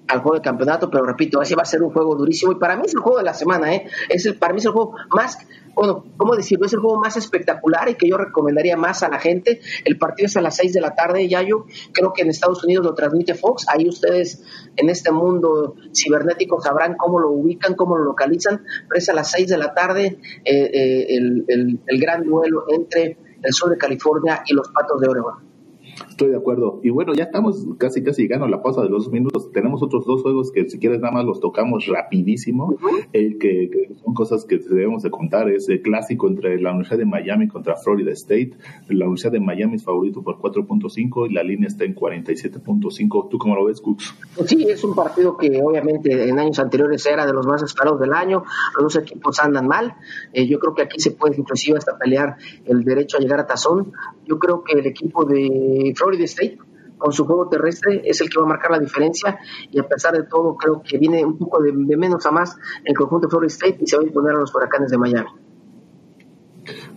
al 0.08 0.20
juego 0.20 0.36
de 0.36 0.42
campeonato, 0.42 0.90
pero 0.90 1.04
repito, 1.04 1.40
ese 1.42 1.54
va 1.54 1.62
a 1.62 1.66
ser 1.66 1.82
un 1.82 1.90
juego 1.90 2.14
durísimo 2.14 2.52
y 2.52 2.56
para 2.56 2.76
mí 2.76 2.82
es 2.86 2.94
el 2.94 3.00
juego 3.00 3.18
de 3.18 3.24
la 3.24 3.34
semana, 3.34 3.74
¿eh? 3.74 3.86
es 4.08 4.26
el, 4.26 4.36
para 4.36 4.52
mí 4.52 4.58
es 4.58 4.66
el 4.66 4.72
juego 4.72 4.94
más, 5.10 5.38
bueno, 5.74 6.04
¿cómo 6.16 6.36
decirlo? 6.36 6.66
Es 6.66 6.72
el 6.72 6.80
juego 6.80 6.98
más 7.00 7.16
espectacular 7.16 7.88
y 7.88 7.94
que 7.94 8.08
yo 8.08 8.16
recomendaría 8.16 8.76
más 8.76 9.02
a 9.02 9.10
la 9.10 9.18
gente. 9.18 9.60
El 9.84 9.98
partido 9.98 10.26
es 10.26 10.36
a 10.36 10.40
las 10.40 10.56
6 10.56 10.72
de 10.72 10.80
la 10.80 10.94
tarde, 10.94 11.28
ya 11.28 11.42
yo 11.42 11.66
creo 11.92 12.12
que 12.14 12.22
en 12.22 12.30
Estados 12.30 12.64
Unidos 12.64 12.86
lo 12.86 12.94
transmite 12.94 13.34
Fox, 13.34 13.66
ahí 13.68 13.88
ustedes 13.88 14.42
en 14.76 14.88
este 14.88 15.10
mundo 15.12 15.74
cibernético 15.94 16.60
sabrán 16.60 16.96
cómo 16.96 17.18
lo 17.18 17.30
ubican, 17.30 17.74
cómo 17.74 17.96
lo 17.96 18.04
localizan, 18.04 18.64
pero 18.88 18.98
es 18.98 19.08
a 19.08 19.12
las 19.12 19.30
6 19.32 19.48
de 19.48 19.58
la 19.58 19.74
tarde 19.74 20.18
eh, 20.44 20.70
eh, 20.72 21.06
el, 21.10 21.44
el, 21.48 21.80
el 21.86 22.00
gran 22.00 22.24
duelo 22.24 22.64
entre 22.68 23.18
el 23.42 23.52
sur 23.52 23.70
de 23.70 23.76
California 23.76 24.42
y 24.46 24.54
los 24.54 24.68
Patos 24.70 25.00
de 25.00 25.08
Oregon. 25.08 25.45
Estoy 26.16 26.30
de 26.30 26.38
acuerdo. 26.38 26.80
Y 26.82 26.88
bueno, 26.88 27.12
ya 27.12 27.24
estamos 27.24 27.66
casi 27.76 28.02
casi 28.02 28.22
llegando 28.22 28.46
a 28.46 28.48
la 28.48 28.62
pausa 28.62 28.80
de 28.80 28.88
los 28.88 29.04
dos 29.04 29.12
minutos. 29.12 29.52
Tenemos 29.52 29.82
otros 29.82 30.06
dos 30.06 30.22
juegos 30.22 30.50
que 30.50 30.66
si 30.66 30.78
quieres 30.78 30.98
nada 31.00 31.12
más 31.12 31.26
los 31.26 31.40
tocamos 31.40 31.84
rapidísimo. 31.88 32.74
El 33.12 33.36
que, 33.36 33.90
son 34.02 34.14
cosas 34.14 34.46
que 34.46 34.56
debemos 34.56 35.02
de 35.02 35.10
contar 35.10 35.50
es 35.50 35.68
el 35.68 35.82
clásico 35.82 36.26
entre 36.26 36.58
la 36.58 36.70
Universidad 36.70 37.00
de 37.00 37.04
Miami 37.04 37.48
contra 37.48 37.76
Florida 37.76 38.12
State. 38.12 38.52
La 38.88 39.04
Universidad 39.04 39.32
de 39.32 39.40
Miami 39.40 39.74
es 39.74 39.84
favorito 39.84 40.22
por 40.22 40.38
4.5 40.38 41.28
y 41.28 41.34
la 41.34 41.42
línea 41.42 41.68
está 41.68 41.84
en 41.84 41.94
47.5. 41.94 43.28
¿Tú 43.28 43.36
cómo 43.36 43.54
lo 43.54 43.66
ves, 43.66 43.82
Cooks? 43.82 44.14
Pues 44.36 44.48
sí, 44.48 44.66
es 44.70 44.82
un 44.84 44.94
partido 44.94 45.36
que 45.36 45.60
obviamente 45.62 46.30
en 46.30 46.38
años 46.38 46.58
anteriores 46.58 47.04
era 47.04 47.26
de 47.26 47.34
los 47.34 47.46
más 47.46 47.62
esperados 47.62 48.00
del 48.00 48.14
año. 48.14 48.42
Los 48.76 48.84
dos 48.84 49.02
equipos 49.02 49.38
andan 49.38 49.68
mal. 49.68 49.92
Eh, 50.32 50.46
yo 50.46 50.58
creo 50.60 50.74
que 50.74 50.80
aquí 50.80 50.98
se 50.98 51.10
puede 51.10 51.36
inclusive 51.36 51.76
hasta 51.76 51.98
pelear 51.98 52.38
el 52.64 52.84
derecho 52.84 53.18
a 53.18 53.20
llegar 53.20 53.40
a 53.40 53.46
tazón. 53.46 53.92
Yo 54.24 54.38
creo 54.38 54.64
que 54.64 54.78
el 54.78 54.86
equipo 54.86 55.26
de 55.26 55.92
Florida 55.94 56.05
State 56.14 56.58
con 56.98 57.12
su 57.12 57.26
juego 57.26 57.48
terrestre 57.48 58.02
es 58.04 58.20
el 58.20 58.30
que 58.30 58.38
va 58.38 58.46
a 58.46 58.48
marcar 58.48 58.70
la 58.70 58.78
diferencia 58.78 59.38
y 59.70 59.78
a 59.78 59.86
pesar 59.86 60.14
de 60.14 60.24
todo 60.24 60.56
creo 60.56 60.82
que 60.82 60.98
viene 60.98 61.24
un 61.24 61.36
poco 61.36 61.62
de, 61.62 61.72
menos 61.72 62.24
a 62.26 62.30
más 62.30 62.56
el 62.84 62.96
conjunto 62.96 63.26
de 63.26 63.30
Florida 63.30 63.48
State 63.48 63.78
y 63.80 63.86
se 63.86 63.96
va 63.96 64.02
a 64.02 64.06
imponer 64.06 64.34
a 64.34 64.38
los 64.38 64.54
huracanes 64.54 64.90
de 64.90 64.98
Miami. 64.98 65.28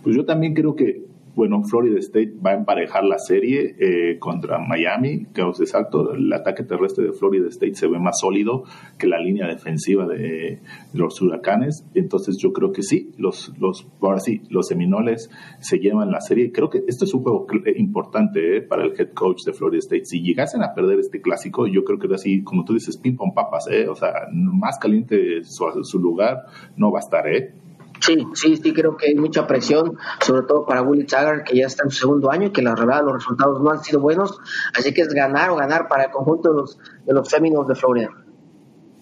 Pues 0.02 0.16
yo 0.16 0.24
también 0.24 0.54
creo 0.54 0.74
que 0.74 1.09
bueno, 1.40 1.62
Florida 1.62 1.98
State 2.00 2.34
va 2.44 2.50
a 2.50 2.54
emparejar 2.54 3.02
la 3.02 3.18
serie 3.18 3.74
eh, 3.78 4.18
contra 4.18 4.58
Miami, 4.58 5.24
que 5.32 5.40
es 5.40 5.58
exacto, 5.58 6.12
el 6.12 6.30
ataque 6.34 6.64
terrestre 6.64 7.06
de 7.06 7.12
Florida 7.14 7.48
State 7.48 7.76
se 7.76 7.88
ve 7.88 7.98
más 7.98 8.20
sólido 8.20 8.64
que 8.98 9.06
la 9.06 9.18
línea 9.18 9.46
defensiva 9.46 10.06
de 10.06 10.60
los 10.92 11.22
huracanes, 11.22 11.86
entonces 11.94 12.36
yo 12.36 12.52
creo 12.52 12.72
que 12.72 12.82
sí, 12.82 13.12
los, 13.16 13.54
los, 13.58 13.88
ahora 14.02 14.20
sí, 14.20 14.42
los 14.50 14.68
Seminoles 14.68 15.30
se 15.60 15.78
llevan 15.78 16.10
la 16.10 16.20
serie, 16.20 16.52
creo 16.52 16.68
que 16.68 16.84
esto 16.86 17.06
es 17.06 17.14
un 17.14 17.22
juego 17.22 17.46
importante 17.74 18.58
eh, 18.58 18.60
para 18.60 18.84
el 18.84 18.92
head 19.00 19.14
coach 19.14 19.44
de 19.46 19.54
Florida 19.54 19.78
State, 19.78 20.04
si 20.04 20.20
llegasen 20.20 20.62
a 20.62 20.74
perder 20.74 20.98
este 20.98 21.22
clásico, 21.22 21.66
yo 21.68 21.84
creo 21.84 21.98
que 21.98 22.06
era 22.06 22.16
así, 22.16 22.42
como 22.42 22.66
tú 22.66 22.74
dices, 22.74 22.98
ping 22.98 23.16
pong 23.16 23.32
papas, 23.32 23.66
eh, 23.70 23.88
o 23.88 23.94
sea, 23.94 24.28
más 24.30 24.78
caliente 24.78 25.42
su, 25.42 25.64
su 25.84 25.98
lugar 25.98 26.44
no 26.76 26.92
va 26.92 26.98
a 26.98 27.00
estar, 27.00 27.26
¿eh? 27.28 27.54
Sí, 28.00 28.26
sí, 28.34 28.56
sí, 28.56 28.72
creo 28.72 28.96
que 28.96 29.08
hay 29.08 29.14
mucha 29.14 29.46
presión, 29.46 29.98
sobre 30.20 30.42
todo 30.46 30.64
para 30.64 30.82
Willie 30.82 31.04
Taggart, 31.04 31.46
que 31.46 31.56
ya 31.56 31.66
está 31.66 31.84
en 31.84 31.90
su 31.90 31.98
segundo 31.98 32.30
año 32.30 32.46
y 32.46 32.50
que 32.50 32.62
la 32.62 32.74
verdad 32.74 33.04
los 33.04 33.12
resultados 33.12 33.60
no 33.60 33.70
han 33.70 33.84
sido 33.84 34.00
buenos, 34.00 34.38
así 34.74 34.94
que 34.94 35.02
es 35.02 35.12
ganar 35.12 35.50
o 35.50 35.56
ganar 35.56 35.86
para 35.86 36.04
el 36.04 36.10
conjunto 36.10 36.50
de 36.50 36.56
los, 36.56 36.78
de 37.04 37.12
los 37.12 37.28
Seminoles 37.28 37.68
de 37.68 37.74
Florida. 37.74 38.08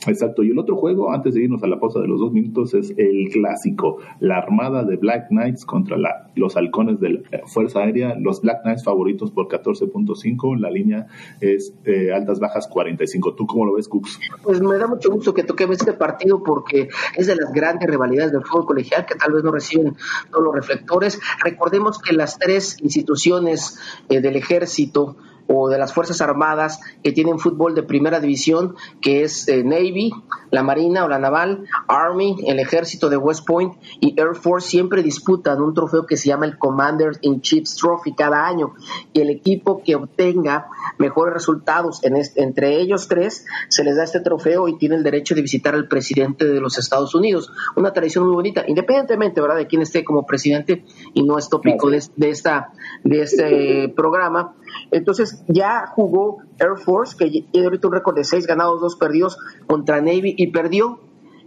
Exacto. 0.08 0.42
Y 0.42 0.50
el 0.50 0.58
otro 0.58 0.76
juego, 0.76 1.12
antes 1.12 1.34
de 1.34 1.42
irnos 1.42 1.62
a 1.62 1.66
la 1.66 1.78
pausa 1.78 2.00
de 2.00 2.08
los 2.08 2.20
dos 2.20 2.32
minutos, 2.32 2.74
es 2.74 2.92
el 2.96 3.28
clásico. 3.32 3.98
La 4.20 4.38
armada 4.38 4.84
de 4.84 4.96
Black 4.96 5.28
Knights 5.28 5.64
contra 5.64 5.96
la, 5.96 6.30
los 6.34 6.56
halcones 6.56 7.00
de 7.00 7.10
la 7.10 7.20
Fuerza 7.46 7.80
Aérea. 7.80 8.14
Los 8.18 8.40
Black 8.40 8.62
Knights 8.62 8.84
favoritos 8.84 9.30
por 9.30 9.48
14.5. 9.48 10.58
La 10.58 10.70
línea 10.70 11.06
es 11.40 11.74
eh, 11.84 12.12
altas 12.12 12.40
bajas 12.40 12.68
45. 12.68 13.34
¿Tú 13.34 13.46
cómo 13.46 13.66
lo 13.66 13.74
ves, 13.74 13.88
Cooks? 13.88 14.18
Pues 14.42 14.60
me 14.60 14.76
da 14.76 14.86
mucho 14.86 15.10
gusto 15.10 15.34
que 15.34 15.44
toquemos 15.44 15.78
este 15.78 15.92
partido 15.92 16.42
porque 16.42 16.88
es 17.16 17.26
de 17.26 17.36
las 17.36 17.52
grandes 17.52 17.88
rivalidades 17.88 18.32
del 18.32 18.44
fútbol 18.44 18.66
colegial 18.66 19.06
que 19.06 19.14
tal 19.14 19.32
vez 19.32 19.44
no 19.44 19.52
reciben 19.52 19.94
todos 20.30 20.44
los 20.44 20.54
reflectores. 20.54 21.20
Recordemos 21.42 21.98
que 22.00 22.14
las 22.14 22.38
tres 22.38 22.76
instituciones 22.82 23.78
eh, 24.08 24.20
del 24.20 24.36
ejército 24.36 25.16
o 25.48 25.68
de 25.68 25.78
las 25.78 25.92
Fuerzas 25.92 26.20
Armadas 26.20 26.80
que 27.02 27.12
tienen 27.12 27.38
fútbol 27.38 27.74
de 27.74 27.82
primera 27.82 28.20
división, 28.20 28.76
que 29.00 29.24
es 29.24 29.48
eh, 29.48 29.64
Navy, 29.64 30.12
la 30.50 30.62
Marina 30.62 31.04
o 31.04 31.08
la 31.08 31.18
Naval, 31.18 31.64
Army, 31.88 32.36
el 32.46 32.60
Ejército 32.60 33.08
de 33.08 33.16
West 33.16 33.46
Point 33.46 33.74
y 34.00 34.18
Air 34.20 34.34
Force 34.34 34.68
siempre 34.68 35.02
disputan 35.02 35.60
un 35.60 35.74
trofeo 35.74 36.06
que 36.06 36.16
se 36.16 36.28
llama 36.28 36.46
el 36.46 36.58
Commander 36.58 37.12
in 37.22 37.40
Chiefs 37.40 37.76
Trophy 37.76 38.14
cada 38.14 38.46
año. 38.46 38.74
Y 39.12 39.20
el 39.20 39.30
equipo 39.30 39.82
que 39.82 39.94
obtenga 39.94 40.68
mejores 40.98 41.34
resultados 41.34 42.02
en 42.04 42.16
entre 42.36 42.80
ellos 42.80 43.08
tres 43.08 43.46
se 43.68 43.84
les 43.84 43.96
da 43.96 44.04
este 44.04 44.20
trofeo 44.20 44.68
y 44.68 44.76
tiene 44.76 44.96
el 44.96 45.02
derecho 45.02 45.34
de 45.34 45.42
visitar 45.42 45.74
al 45.74 45.88
presidente 45.88 46.44
de 46.44 46.60
los 46.60 46.78
Estados 46.78 47.14
Unidos. 47.14 47.50
Una 47.76 47.92
tradición 47.92 48.24
muy 48.24 48.34
bonita, 48.34 48.64
independientemente 48.66 49.40
¿verdad? 49.40 49.56
de 49.56 49.66
quién 49.66 49.82
esté 49.82 50.04
como 50.04 50.26
presidente 50.26 50.84
y 51.14 51.22
no 51.22 51.38
es 51.38 51.48
tópico 51.48 51.90
de, 51.90 52.02
de, 52.16 52.30
esta, 52.30 52.72
de 53.04 53.22
este 53.22 53.88
programa 53.96 54.54
entonces 54.90 55.42
ya 55.48 55.86
jugó 55.86 56.38
Air 56.58 56.76
Force, 56.76 57.16
que 57.16 57.44
tiene 57.50 57.66
ahorita 57.66 57.88
un 57.88 57.94
récord 57.94 58.16
de 58.16 58.24
seis 58.24 58.46
ganados, 58.46 58.80
dos 58.80 58.96
perdidos 58.96 59.38
contra 59.66 60.00
Navy 60.00 60.34
y 60.36 60.48
perdió. 60.48 61.00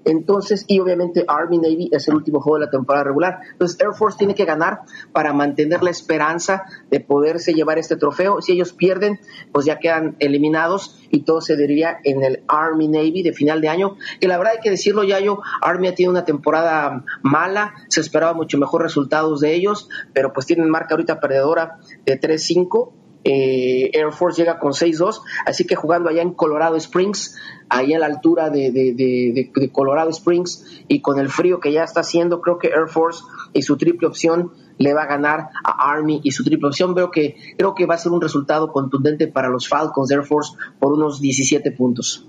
Entonces, 0.05 0.65
y 0.67 0.80
obviamente 0.80 1.26
Army 1.28 1.57
Navy 1.57 1.89
es 1.91 2.07
el 2.07 2.15
último 2.15 2.41
juego 2.41 2.59
de 2.59 2.65
la 2.65 2.72
temporada 2.72 3.03
regular. 3.03 3.39
Entonces, 3.51 3.80
Air 3.80 3.93
Force 3.93 4.17
tiene 4.17 4.36
que 4.36 4.45
ganar 4.45 4.82
para 5.13 5.34
mantener 5.34 5.84
la 5.84 5.91
esperanza 5.91 6.63
de 6.89 6.99
poderse 6.99 7.53
llevar 7.53 7.78
este 7.78 7.95
trofeo. 7.95 8.41
Si 8.41 8.53
ellos 8.53 8.74
pierden, 8.74 9.19
pues 9.51 9.65
ya 9.65 9.80
quedan 9.80 10.15
eliminados 10.19 10.99
y 11.11 11.22
todo 11.22 11.41
se 11.41 11.55
diría 11.55 11.99
en 12.03 12.24
el 12.24 12.43
Army 12.47 12.88
Navy 12.88 13.22
de 13.22 13.34
final 13.34 13.61
de 13.61 13.69
año. 13.69 13.97
Que 14.19 14.28
la 14.28 14.38
verdad 14.38 14.53
hay 14.55 14.61
que 14.61 14.72
decirlo, 14.72 15.03
ya 15.03 15.19
yo, 15.19 15.41
Army 15.61 15.88
ha 15.88 15.95
tenido 15.95 16.11
una 16.11 16.26
temporada 16.26 17.03
mala, 17.22 17.76
se 17.89 18.01
esperaba 18.01 18.34
mucho 18.34 18.57
mejor 18.57 18.82
resultados 18.82 19.41
de 19.41 19.53
ellos, 19.53 19.89
pero 20.13 20.34
pues 20.34 20.45
tienen 20.45 20.69
marca 20.69 20.95
ahorita 20.95 21.19
perdedora 21.19 21.78
de 22.05 22.19
3-5 22.19 22.91
eh, 23.24 23.91
Air 23.93 24.11
Force 24.11 24.41
llega 24.41 24.59
con 24.59 24.72
6-2, 24.72 25.22
así 25.45 25.65
que 25.65 25.76
jugando 25.76 26.09
allá 26.09 26.22
en 26.22 26.34
Colorado 26.34 26.76
Springs, 26.76 27.36
ahí 27.69 27.93
a 27.93 27.99
la 27.99 28.07
altura 28.07 28.49
de, 28.49 29.51
Colorado 29.72 30.09
Springs 30.09 30.84
y 30.88 31.01
con 31.01 31.19
el 31.19 31.30
frío 31.30 31.59
que 31.59 31.72
ya 31.72 31.84
está 31.84 32.01
haciendo, 32.01 32.41
creo 32.41 32.57
que 32.57 32.69
Air 32.69 32.88
Force 32.88 33.24
y 33.53 33.61
su 33.61 33.78
triple 33.78 34.07
opción 34.07 34.51
le 34.78 34.93
va 34.93 35.03
a 35.03 35.07
ganar 35.07 35.49
a 35.63 35.91
Army 35.91 36.22
y 36.24 36.32
su 36.32 36.43
triple 36.43 36.69
opción. 36.69 36.95
Veo 36.95 37.11
que, 37.11 37.36
creo 37.57 37.76
que 37.76 37.86
va 37.86 37.95
a 37.95 37.97
ser 37.99 38.11
un 38.11 38.22
resultado 38.22 38.72
contundente 38.72 39.28
para 39.28 39.49
los 39.49 39.67
Falcons 39.67 40.09
de 40.09 40.15
Air 40.15 40.24
Force 40.24 40.53
por 40.80 40.93
unos 40.93 41.22
17 41.22 41.72
puntos. 41.72 42.28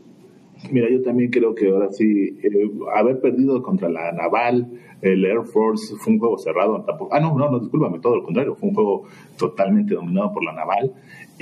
Mira, 0.71 0.89
yo 0.91 1.03
también 1.03 1.31
creo 1.31 1.55
que 1.55 1.69
ahora 1.69 1.91
sí, 1.91 2.39
eh, 2.43 2.71
haber 2.95 3.21
perdido 3.21 3.63
contra 3.63 3.89
la 3.89 4.13
Naval, 4.13 4.71
el 5.03 5.25
Air 5.25 5.43
Force 5.43 5.97
fue 5.97 6.13
un 6.13 6.19
juego 6.21 6.39
cerrado. 6.39 6.85
ah, 7.11 7.21
no, 7.21 7.37
no, 7.37 7.51
no, 7.51 7.59
discúlpame, 7.59 7.99
todo 7.99 8.17
lo 8.17 8.23
contrario, 8.23 8.55
fue 8.55 8.69
un 8.69 8.75
juego 8.75 9.03
totalmente 9.37 9.95
dominado 9.95 10.33
por 10.33 10.45
la 10.45 10.53
naval. 10.53 10.93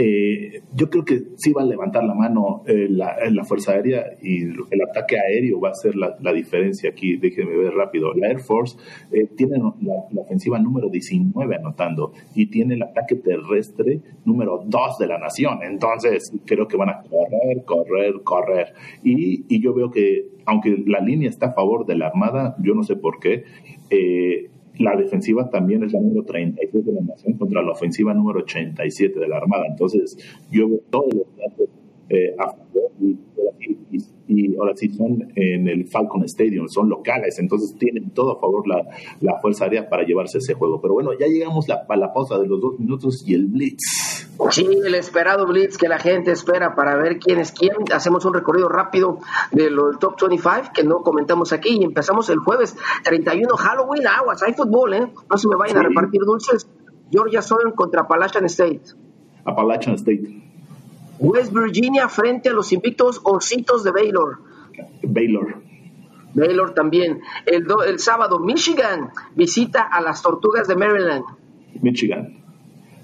Eh, 0.03 0.63
yo 0.75 0.89
creo 0.89 1.05
que 1.05 1.21
sí 1.37 1.53
va 1.53 1.61
a 1.61 1.67
levantar 1.67 2.05
la 2.05 2.15
mano 2.15 2.63
eh, 2.67 2.87
la, 2.89 3.19
la, 3.31 3.45
Fuerza 3.45 3.73
Aérea 3.73 4.03
y 4.23 4.45
el 4.45 4.83
ataque 4.89 5.19
aéreo 5.19 5.61
va 5.61 5.69
a 5.69 5.75
ser 5.75 5.95
la, 5.95 6.17
la 6.23 6.33
diferencia 6.33 6.89
aquí. 6.89 7.19
Déjenme 7.19 7.55
ver 7.55 7.75
rápido. 7.75 8.15
La 8.15 8.29
Air 8.29 8.41
Force 8.41 8.79
eh, 9.13 9.27
tiene 9.37 9.59
la, 9.59 10.23
ofensiva 10.23 10.59
número 10.59 10.89
19 10.89 11.55
anotando 11.55 12.15
y 12.35 12.47
tiene 12.47 12.77
el 12.77 12.83
ataque 12.83 13.17
terrestre 13.17 14.01
número 14.25 14.63
2 14.65 14.99
de 14.99 15.07
la 15.07 15.19
nación. 15.19 15.59
Entonces, 15.63 16.33
creo 16.47 16.67
que 16.67 16.79
van 16.79 16.89
a 16.89 17.03
correr, 17.03 17.63
correr, 17.67 18.23
correr. 18.25 18.73
Y, 19.05 19.45
y 19.55 19.61
yo 19.61 19.75
veo 19.75 19.91
que, 19.91 20.29
aunque 20.47 20.83
la 20.87 21.01
línea 21.01 21.29
está 21.29 21.49
a 21.49 21.53
favor 21.53 21.85
de 21.85 21.99
la 21.99 22.07
Armada, 22.07 22.57
yo 22.63 22.75
no 22.75 22.85
sé 22.85 22.97
por 22.97 23.21
qué, 23.21 23.45
eh, 23.91 24.49
la 24.81 24.97
defensiva 24.97 25.49
también 25.51 25.85
es 25.85 25.93
la 25.93 26.01
número 26.01 26.25
37 26.25 26.91
de 26.91 26.93
la 26.93 27.03
nación 27.03 27.35
contra 27.35 27.63
la 27.63 27.73
ofensiva 27.73 28.15
número 28.15 28.41
87 28.41 29.21
de 29.21 29.29
la 29.29 29.37
Armada. 29.37 29.67
Entonces, 29.69 30.17
yo 30.51 30.69
veo 30.69 30.81
todos 30.91 31.13
los 31.15 31.37
datos 31.37 31.69
eh, 32.09 32.35
a 32.39 32.49
favor 32.49 32.91
y, 32.99 33.19
y, 33.91 33.99
ahora 34.59 34.75
sí 34.77 34.89
son 34.91 35.33
en 35.35 35.69
el 35.69 35.89
Falcon 35.89 36.25
Stadium, 36.25 36.69
son 36.69 36.89
locales, 36.89 37.39
entonces 37.39 37.77
tienen 37.79 38.11
todo 38.11 38.37
a 38.37 38.41
favor 38.41 38.67
la, 38.67 38.87
la 39.21 39.41
Fuerza 39.41 39.65
Aérea 39.65 39.89
para 39.89 40.05
llevarse 40.05 40.39
ese 40.39 40.55
juego. 40.55 40.81
Pero 40.81 40.95
bueno, 40.95 41.11
ya 41.19 41.27
llegamos 41.27 41.67
a 41.71 41.97
la 41.97 42.13
pausa 42.13 42.39
de 42.39 42.47
los 42.47 42.61
dos 42.61 42.79
minutos 42.79 43.25
y 43.27 43.35
el 43.35 43.47
Blitz. 43.47 44.21
Sí, 44.51 44.67
el 44.85 44.95
esperado 44.95 45.47
Blitz 45.47 45.77
que 45.77 45.87
la 45.87 45.99
gente 45.99 46.33
espera 46.33 46.75
para 46.75 46.97
ver 46.97 47.19
quién 47.19 47.39
es 47.39 47.53
quién. 47.53 47.73
Hacemos 47.93 48.25
un 48.25 48.35
recorrido 48.35 48.69
rápido 48.69 49.19
de 49.53 49.71
los 49.71 49.99
top 49.99 50.15
25 50.21 50.73
que 50.75 50.83
no 50.83 51.03
comentamos 51.03 51.53
aquí 51.53 51.79
y 51.79 51.85
empezamos 51.85 52.31
el 52.31 52.39
jueves 52.39 52.77
31 53.05 53.55
Halloween, 53.57 54.07
aguas, 54.07 54.43
hay 54.43 54.55
fútbol, 54.55 54.95
¿eh? 54.95 55.13
No 55.31 55.37
se 55.37 55.49
me 55.49 55.57
vayan 55.57 55.79
a 55.79 55.83
repartir 55.83 56.23
dulces. 56.23 56.69
Georgia 57.11 57.43
Southern 57.43 57.73
contra 57.73 58.03
Appalachian 58.03 58.45
State. 58.47 58.83
Appalachian 59.45 59.97
State. 59.97 60.50
West 61.21 61.53
Virginia 61.53 62.09
frente 62.09 62.49
a 62.49 62.53
los 62.53 62.73
invictos 62.73 63.21
Ositos 63.23 63.85
de 63.85 63.93
Baylor. 63.93 64.39
Baylor. 65.03 65.63
Baylor 66.35 66.75
también. 66.75 67.21
El, 67.47 67.67
el 67.87 67.99
sábado, 67.99 68.39
Michigan 68.39 69.11
visita 69.35 69.83
a 69.83 70.01
las 70.01 70.23
Tortugas 70.23 70.67
de 70.67 70.77
Maryland. 70.77 71.25
Michigan. 71.81 72.43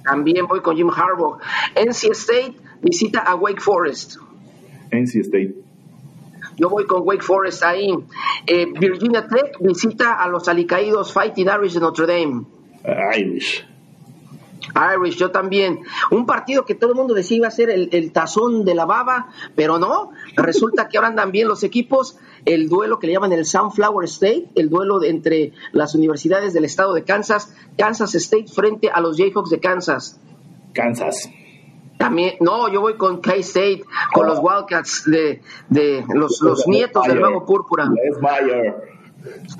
También 0.04 0.46
voy 0.46 0.60
con 0.60 0.76
Jim 0.76 0.88
Harbaugh. 0.88 1.38
NC 1.74 2.12
State 2.12 2.56
visita 2.80 3.20
a 3.20 3.34
Wake 3.34 3.60
Forest. 3.60 4.16
NC 4.90 5.16
State. 5.16 5.54
Yo 6.56 6.70
voy 6.70 6.86
con 6.86 7.02
Wake 7.04 7.22
Forest 7.22 7.64
ahí. 7.64 7.92
Eh, 8.46 8.66
Virginia 8.78 9.26
Tech 9.26 9.58
visita 9.60 10.14
a 10.14 10.28
los 10.28 10.48
alicaídos 10.48 11.12
Fighting 11.12 11.48
Irish 11.48 11.74
de 11.74 11.80
Notre 11.80 12.06
Dame. 12.06 12.46
Irish. 13.18 13.66
Irish, 14.76 15.16
yo 15.16 15.30
también. 15.30 15.80
Un 16.10 16.26
partido 16.26 16.64
que 16.64 16.74
todo 16.74 16.90
el 16.90 16.96
mundo 16.96 17.14
decía 17.14 17.38
iba 17.38 17.48
a 17.48 17.50
ser 17.50 17.70
el, 17.70 18.12
tazón 18.12 18.64
de 18.64 18.74
la 18.74 18.84
baba, 18.84 19.28
pero 19.54 19.78
no. 19.78 20.10
Resulta 20.36 20.88
que 20.88 20.98
ahora 20.98 21.08
andan 21.08 21.32
bien 21.32 21.48
los 21.48 21.62
equipos. 21.62 22.18
El 22.44 22.68
duelo 22.68 22.98
que 22.98 23.08
le 23.08 23.14
llaman 23.14 23.32
el 23.32 23.44
Sunflower 23.44 24.04
State, 24.04 24.50
el 24.54 24.68
duelo 24.68 25.02
entre 25.02 25.52
las 25.72 25.94
universidades 25.94 26.52
del 26.54 26.64
estado 26.64 26.94
de 26.94 27.02
Kansas, 27.02 27.54
Kansas 27.76 28.14
State 28.14 28.46
frente 28.48 28.88
a 28.88 29.00
los 29.00 29.16
Jayhawks 29.16 29.50
de 29.50 29.58
Kansas. 29.58 30.20
Kansas. 30.72 31.28
También, 31.98 32.34
no, 32.40 32.68
yo 32.68 32.82
voy 32.82 32.96
con 32.96 33.20
K-State, 33.20 33.84
con 34.12 34.26
los 34.26 34.38
Wildcats 34.40 35.04
de, 35.06 35.40
de 35.70 36.04
los, 36.14 36.42
los 36.42 36.68
nietos 36.68 37.06
del 37.06 37.20
nuevo 37.20 37.46
púrpura. 37.46 37.90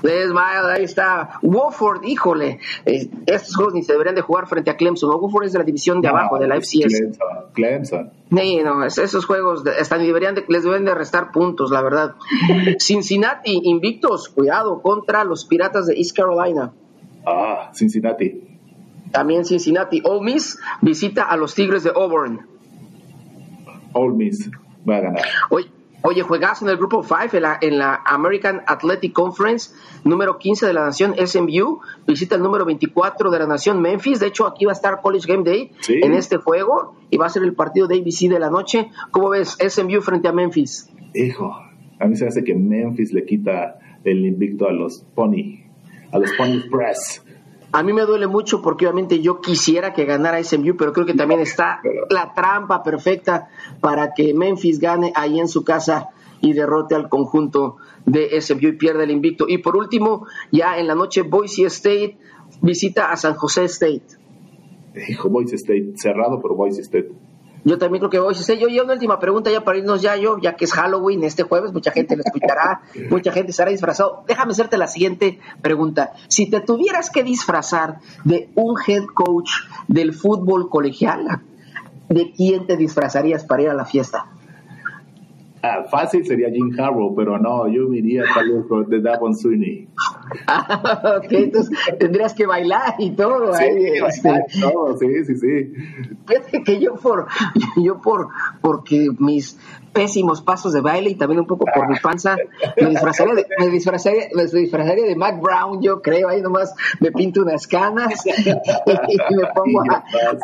Les 0.03 0.31
ahí 0.35 0.83
está. 0.83 1.39
Wofford, 1.41 2.03
híjole, 2.03 2.59
eh, 2.85 3.09
estos 3.25 3.55
juegos 3.55 3.73
ni 3.73 3.83
se 3.83 3.93
deberían 3.93 4.15
de 4.15 4.21
jugar 4.21 4.47
frente 4.47 4.69
a 4.69 4.77
Clemson. 4.77 5.09
Wofford 5.09 5.45
es 5.45 5.53
de 5.53 5.59
la 5.59 5.65
división 5.65 6.01
de 6.01 6.07
abajo, 6.07 6.39
de 6.39 6.47
la 6.47 6.55
FCS. 6.55 7.17
Clemson. 7.53 8.11
no, 8.29 8.85
esos 8.85 9.25
juegos 9.25 9.63
hasta 9.79 9.97
deberían 9.97 10.35
les 10.47 10.63
deben 10.63 10.85
de 10.85 10.93
restar 10.93 11.31
puntos, 11.31 11.71
la 11.71 11.81
verdad. 11.81 12.15
Cincinnati, 12.79 13.61
invictos, 13.63 14.29
cuidado, 14.29 14.81
contra 14.81 15.23
los 15.23 15.45
Piratas 15.45 15.87
de 15.87 15.95
East 15.95 16.15
Carolina. 16.15 16.73
Ah, 17.25 17.71
Cincinnati. 17.73 18.43
También 19.11 19.45
Cincinnati. 19.45 20.01
Ole 20.03 20.21
Miss 20.21 20.59
visita 20.81 21.23
a 21.23 21.37
los 21.37 21.55
Tigres 21.55 21.83
de 21.83 21.91
Auburn. 21.91 22.45
Ole 23.93 24.15
Miss 24.15 24.49
va 24.87 24.97
a 24.97 25.01
ganar. 25.01 25.23
Oye, 25.49 25.71
Oye, 26.09 26.21
juegas 26.21 26.61
en 26.61 26.69
el 26.69 26.77
grupo 26.77 27.03
5 27.03 27.35
en 27.35 27.41
la, 27.41 27.57
en 27.59 27.77
la 27.77 28.01
American 28.05 28.61
Athletic 28.65 29.11
Conference, 29.11 29.75
número 30.05 30.37
15 30.37 30.65
de 30.65 30.71
la 30.71 30.85
nación 30.85 31.13
SMU, 31.17 31.81
visita 32.07 32.35
el 32.35 32.41
número 32.41 32.63
24 32.63 33.29
de 33.29 33.39
la 33.39 33.45
nación 33.45 33.81
Memphis. 33.81 34.21
De 34.21 34.27
hecho, 34.27 34.47
aquí 34.47 34.63
va 34.63 34.71
a 34.71 34.75
estar 34.75 35.01
College 35.01 35.27
Game 35.27 35.43
Day 35.43 35.69
en 35.89 36.13
este 36.13 36.37
juego 36.37 36.95
y 37.09 37.17
va 37.17 37.25
a 37.25 37.29
ser 37.29 37.43
el 37.43 37.55
partido 37.55 37.87
de 37.87 37.95
ABC 37.95 38.29
de 38.29 38.39
la 38.39 38.49
noche. 38.49 38.89
¿Cómo 39.11 39.31
ves 39.31 39.57
SMU 39.59 39.99
frente 39.99 40.29
a 40.29 40.31
Memphis? 40.31 40.89
Hijo, 41.13 41.53
a 41.99 42.07
mí 42.07 42.15
se 42.15 42.25
hace 42.25 42.41
que 42.41 42.55
Memphis 42.55 43.11
le 43.11 43.25
quita 43.25 43.77
el 44.05 44.25
invicto 44.25 44.65
a 44.69 44.71
los 44.71 45.03
Pony, 45.13 45.65
a 46.13 46.19
los 46.19 46.31
Pony 46.37 46.61
Press. 46.71 47.21
A 47.71 47.83
mí 47.83 47.91
me 47.91 48.03
duele 48.03 48.27
mucho 48.27 48.61
porque 48.61 48.85
obviamente 48.85 49.19
yo 49.19 49.41
quisiera 49.41 49.93
que 49.93 50.05
ganara 50.05 50.41
SMU, 50.41 50.77
pero 50.77 50.93
creo 50.93 51.05
que 51.05 51.13
también 51.13 51.41
está 51.41 51.81
la 52.09 52.33
trampa 52.33 52.81
perfecta 52.81 53.49
para 53.81 54.13
que 54.13 54.33
Memphis 54.33 54.79
gane 54.79 55.11
ahí 55.15 55.39
en 55.39 55.47
su 55.47 55.63
casa 55.63 56.09
y 56.39 56.53
derrote 56.53 56.95
al 56.95 57.09
conjunto 57.09 57.77
de 58.05 58.39
SMU 58.41 58.69
y 58.69 58.77
pierda 58.77 59.03
el 59.03 59.11
invicto. 59.11 59.45
Y 59.47 59.57
por 59.57 59.75
último, 59.75 60.27
ya 60.51 60.77
en 60.77 60.87
la 60.87 60.95
noche 60.95 61.23
Boise 61.23 61.65
State 61.65 62.17
visita 62.61 63.11
a 63.11 63.17
San 63.17 63.33
José 63.33 63.65
State. 63.65 64.07
Hijo, 65.09 65.29
Boise 65.29 65.55
State, 65.55 65.93
cerrado 65.95 66.39
por 66.41 66.55
Boise 66.55 66.81
State. 66.81 67.11
Yo 67.63 67.77
también 67.77 67.99
creo 67.99 68.09
que 68.09 68.19
voy. 68.19 68.35
a 68.35 68.53
yo, 68.53 68.67
yo 68.67 68.83
una 68.83 68.93
última 68.93 69.19
pregunta 69.19 69.51
ya 69.51 69.63
para 69.63 69.77
irnos 69.77 70.01
ya 70.01 70.15
yo, 70.15 70.37
ya 70.39 70.55
que 70.55 70.65
es 70.65 70.73
Halloween 70.73 71.23
este 71.23 71.43
jueves, 71.43 71.73
mucha 71.73 71.91
gente 71.91 72.15
lo 72.15 72.23
escuchará, 72.23 72.81
mucha 73.09 73.31
gente 73.31 73.51
estará 73.51 73.71
disfrazado. 73.71 74.23
Déjame 74.27 74.51
hacerte 74.51 74.77
la 74.77 74.87
siguiente 74.87 75.39
pregunta. 75.61 76.13
Si 76.27 76.49
te 76.49 76.61
tuvieras 76.61 77.09
que 77.09 77.23
disfrazar 77.23 77.99
de 78.23 78.49
un 78.55 78.75
head 78.85 79.05
coach 79.13 79.51
del 79.87 80.13
fútbol 80.13 80.69
colegial, 80.69 81.41
¿de 82.09 82.31
quién 82.31 82.67
te 82.67 82.77
disfrazarías 82.77 83.43
para 83.43 83.63
ir 83.63 83.69
a 83.69 83.73
la 83.73 83.85
fiesta? 83.85 84.36
Ah, 85.61 85.83
fácil 85.89 86.25
sería 86.25 86.49
Jim 86.51 86.71
Harbaugh, 86.79 87.15
pero 87.15 87.39
no, 87.39 87.67
yo 87.67 87.87
me 87.89 87.97
iría 87.97 88.23
tal 88.33 88.51
vez 88.51 88.65
con 88.67 88.87
de 88.89 89.01
Davon 89.01 89.35
Sweeney. 89.35 89.87
Ah, 90.45 91.17
ok, 91.17 91.31
entonces 91.31 91.77
tendrías 91.97 92.33
que 92.33 92.45
bailar 92.45 92.95
y 92.99 93.11
todo. 93.11 93.53
Sí, 93.53 93.65
este. 93.65 94.45
sí, 94.99 95.25
sí, 95.25 95.35
sí. 95.35 95.73
Fíjate 96.27 96.63
que 96.63 96.79
yo 96.79 96.95
por, 96.95 97.27
yo 97.77 97.99
por, 98.01 98.27
porque 98.61 99.09
mis 99.17 99.57
pésimos 99.97 100.41
pasos 100.41 100.73
de 100.73 100.81
baile 100.81 101.09
y 101.09 101.15
también 101.15 101.39
un 101.39 101.47
poco 101.47 101.65
por 101.73 101.89
mi 101.89 101.97
panza, 101.97 102.35
me 102.79 102.89
disfrazaría 102.89 103.33
de, 103.33 103.47
me 103.57 103.67
disfrazaría, 103.69 104.27
me 104.35 104.45
disfrazaría 104.45 105.05
de 105.05 105.15
Mac 105.15 105.41
Brown, 105.41 105.81
yo 105.81 106.03
creo, 106.03 106.29
ahí 106.29 106.39
nomás 106.39 106.75
me 106.99 107.11
pinto 107.11 107.41
unas 107.41 107.65
canas 107.65 108.23
y 108.25 109.35
me 109.35 109.47
pongo 109.55 109.81
a, 109.89 110.03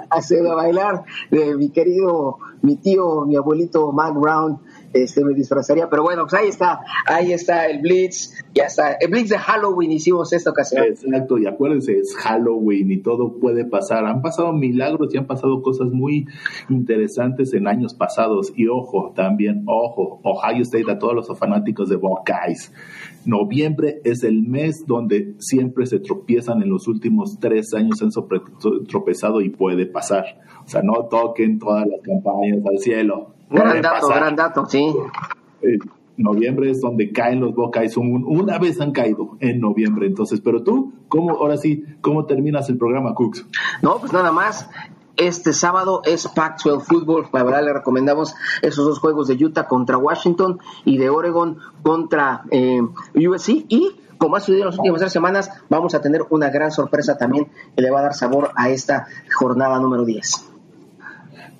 hacer 0.09 0.47
a 0.47 0.55
bailar 0.55 1.03
de 1.29 1.55
mi 1.55 1.69
querido, 1.69 2.39
mi 2.63 2.77
tío, 2.77 3.25
mi 3.25 3.35
abuelito 3.35 3.91
Mac 3.91 4.15
Brown 4.15 4.59
este, 4.93 5.23
me 5.23 5.33
disfrazaría, 5.33 5.89
pero 5.89 6.03
bueno, 6.03 6.23
pues 6.23 6.33
ahí 6.41 6.47
está, 6.47 6.81
ahí 7.05 7.33
está 7.33 7.67
el 7.67 7.81
Blitz, 7.81 8.33
ya 8.53 8.65
está, 8.65 8.93
el 8.93 9.09
Blitz 9.09 9.29
de 9.29 9.37
Halloween 9.37 9.91
hicimos 9.91 10.31
esta 10.33 10.51
ocasión. 10.51 10.83
Exacto, 10.83 11.37
y 11.37 11.47
acuérdense, 11.47 11.97
es 11.97 12.15
Halloween 12.15 12.91
y 12.91 13.01
todo 13.01 13.39
puede 13.39 13.65
pasar, 13.65 14.05
han 14.05 14.21
pasado 14.21 14.53
milagros 14.53 15.13
y 15.13 15.17
han 15.17 15.27
pasado 15.27 15.61
cosas 15.61 15.89
muy 15.89 16.27
interesantes 16.69 17.53
en 17.53 17.67
años 17.67 17.93
pasados, 17.93 18.53
y 18.55 18.67
ojo, 18.67 19.13
también, 19.15 19.63
ojo, 19.67 20.21
Ohio 20.23 20.61
State 20.61 20.91
a 20.91 20.99
todos 20.99 21.15
los 21.15 21.39
fanáticos 21.39 21.89
de 21.89 21.95
Buckeyes, 21.95 22.71
noviembre 23.25 24.01
es 24.03 24.23
el 24.23 24.43
mes 24.43 24.85
donde 24.85 25.35
siempre 25.39 25.85
se 25.85 25.99
tropiezan 25.99 26.61
en 26.61 26.69
los 26.69 26.87
últimos 26.87 27.39
tres 27.39 27.73
años, 27.73 28.01
han 28.01 28.11
tropezado 28.87 29.41
y 29.41 29.49
puede 29.49 29.85
pasar, 29.85 30.25
o 30.63 30.67
sea, 30.67 30.81
no 30.81 31.07
toquen 31.09 31.59
todas 31.59 31.87
las 31.87 32.01
campañas 32.01 32.59
al 32.65 32.77
cielo 32.77 33.32
Gran 33.53 33.81
dato, 33.81 34.07
gran 34.07 34.35
dato, 34.35 34.65
sí. 34.65 34.93
Eh, 35.61 35.77
noviembre 36.17 36.71
es 36.71 36.81
donde 36.81 37.11
caen 37.11 37.39
los 37.39 37.55
Buckeyes, 37.55 37.97
una 37.97 38.57
vez 38.59 38.81
han 38.81 38.91
caído 38.91 39.37
en 39.39 39.59
noviembre, 39.59 40.07
entonces, 40.07 40.41
pero 40.41 40.63
tú, 40.63 40.93
¿cómo, 41.07 41.31
ahora 41.31 41.57
sí, 41.57 41.83
cómo 42.01 42.25
terminas 42.25 42.69
el 42.69 42.77
programa, 42.77 43.13
Cooks? 43.13 43.45
No, 43.81 43.99
pues 43.99 44.11
nada 44.11 44.31
más, 44.31 44.69
este 45.15 45.53
sábado 45.53 46.01
es 46.05 46.27
Pac-12 46.27 46.81
Football. 46.81 47.27
La 47.31 47.43
verdad, 47.43 47.63
le 47.63 47.73
recomendamos 47.73 48.35
esos 48.61 48.85
dos 48.85 48.99
juegos 48.99 49.27
de 49.27 49.43
Utah 49.43 49.67
contra 49.67 49.97
Washington 49.97 50.59
y 50.85 50.97
de 50.97 51.09
Oregon 51.09 51.59
contra 51.83 52.43
eh, 52.49 52.81
USC. 53.13 53.65
Y 53.69 53.95
como 54.17 54.35
ha 54.35 54.39
sucedido 54.39 54.63
en 54.63 54.69
las 54.69 54.79
últimas 54.79 54.99
tres 55.01 55.13
semanas, 55.13 55.51
vamos 55.69 55.93
a 55.93 56.01
tener 56.01 56.25
una 56.29 56.49
gran 56.49 56.71
sorpresa 56.71 57.17
también 57.17 57.47
que 57.75 57.81
le 57.81 57.91
va 57.91 57.99
a 57.99 58.03
dar 58.03 58.13
sabor 58.13 58.51
a 58.55 58.69
esta 58.69 59.07
jornada 59.35 59.79
número 59.79 60.05
10. 60.05 60.52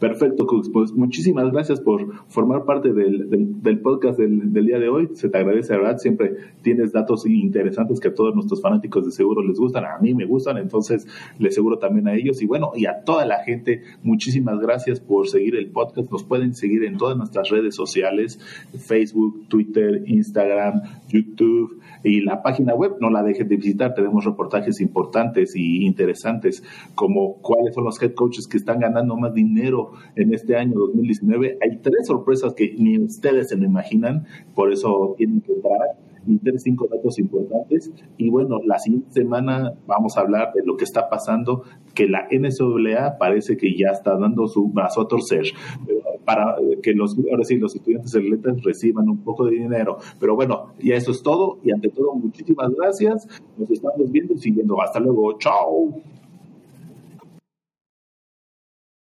Perfecto, 0.03 0.45
Cooks. 0.45 0.67
Pues 0.67 0.91
muchísimas 0.91 1.49
gracias 1.53 1.79
por 1.79 2.25
formar 2.27 2.65
parte 2.65 2.91
del, 2.91 3.29
del, 3.61 3.79
podcast 3.79 4.19
del, 4.19 4.51
día 4.51 4.77
de 4.77 4.89
hoy. 4.89 5.07
Se 5.13 5.29
te 5.29 5.37
agradece, 5.37 5.77
¿verdad? 5.77 5.97
Siempre 5.97 6.35
tienes 6.61 6.91
datos 6.91 7.25
interesantes 7.25 8.01
que 8.01 8.09
a 8.09 8.13
todos 8.13 8.35
nuestros 8.35 8.61
fanáticos 8.61 9.05
de 9.05 9.11
seguro 9.11 9.41
les 9.41 9.57
gustan. 9.57 9.85
A 9.85 9.99
mí 10.01 10.13
me 10.13 10.25
gustan, 10.25 10.57
entonces 10.57 11.07
les 11.39 11.55
seguro 11.55 11.77
también 11.79 12.09
a 12.09 12.15
ellos. 12.15 12.41
Y 12.41 12.47
bueno, 12.47 12.73
y 12.75 12.85
a 12.85 13.05
toda 13.05 13.25
la 13.25 13.45
gente, 13.45 13.81
muchísimas 14.03 14.59
gracias 14.59 14.99
por 14.99 15.29
seguir 15.29 15.55
el 15.55 15.71
podcast. 15.71 16.11
Nos 16.11 16.25
pueden 16.25 16.53
seguir 16.53 16.83
en 16.83 16.97
todas 16.97 17.15
nuestras 17.15 17.47
redes 17.47 17.73
sociales, 17.73 18.41
Facebook, 18.77 19.47
Twitter, 19.47 20.03
Instagram, 20.05 20.81
YouTube 21.07 21.79
y 22.03 22.19
la 22.19 22.43
página 22.43 22.75
web. 22.75 22.97
No 22.99 23.09
la 23.09 23.23
dejen 23.23 23.47
de 23.47 23.55
visitar. 23.55 23.93
Tenemos 23.93 24.25
reportajes 24.25 24.81
importantes 24.81 25.55
y 25.55 25.85
interesantes 25.85 26.61
como 26.93 27.35
cuáles 27.37 27.73
son 27.73 27.85
los 27.85 28.01
head 28.01 28.15
coaches 28.15 28.49
que 28.49 28.57
están 28.57 28.81
ganando 28.81 29.15
más 29.15 29.33
dinero 29.33 29.92
en 30.15 30.33
este 30.33 30.55
año 30.55 30.73
2019. 30.75 31.57
Hay 31.61 31.77
tres 31.77 32.07
sorpresas 32.07 32.53
que 32.53 32.73
ni 32.77 32.99
ustedes 32.99 33.49
se 33.49 33.57
lo 33.57 33.65
imaginan, 33.65 34.25
por 34.55 34.71
eso 34.71 35.15
tienen 35.17 35.41
que 35.41 35.53
entrar 35.53 35.97
y 36.25 36.37
tres, 36.37 36.63
cinco 36.63 36.87
datos 36.87 37.19
importantes. 37.19 37.91
Y 38.17 38.29
bueno, 38.29 38.59
la 38.65 38.79
siguiente 38.79 39.11
semana 39.11 39.73
vamos 39.87 40.17
a 40.17 40.21
hablar 40.21 40.53
de 40.53 40.63
lo 40.65 40.77
que 40.77 40.83
está 40.83 41.09
pasando, 41.09 41.63
que 41.93 42.07
la 42.07 42.27
NCAA 42.31 43.17
parece 43.17 43.57
que 43.57 43.75
ya 43.75 43.89
está 43.89 44.17
dando 44.17 44.47
su 44.47 44.69
brazo 44.69 45.01
a 45.01 45.07
torcer 45.07 45.43
para 46.25 46.55
que 46.81 46.93
los, 46.93 47.17
ahora 47.29 47.43
sí, 47.43 47.57
los 47.57 47.75
estudiantes 47.75 48.15
atletas 48.15 48.63
reciban 48.63 49.09
un 49.09 49.23
poco 49.23 49.45
de 49.45 49.51
dinero. 49.51 49.97
Pero 50.19 50.35
bueno, 50.35 50.73
ya 50.79 50.95
eso 50.95 51.11
es 51.11 51.21
todo 51.21 51.59
y 51.63 51.71
ante 51.71 51.89
todo, 51.89 52.13
muchísimas 52.13 52.73
gracias. 52.73 53.27
Nos 53.57 53.69
estamos 53.69 54.11
viendo 54.11 54.33
y 54.33 54.37
siguiendo. 54.37 54.81
Hasta 54.81 54.99
luego. 54.99 55.37
Chao. 55.37 56.01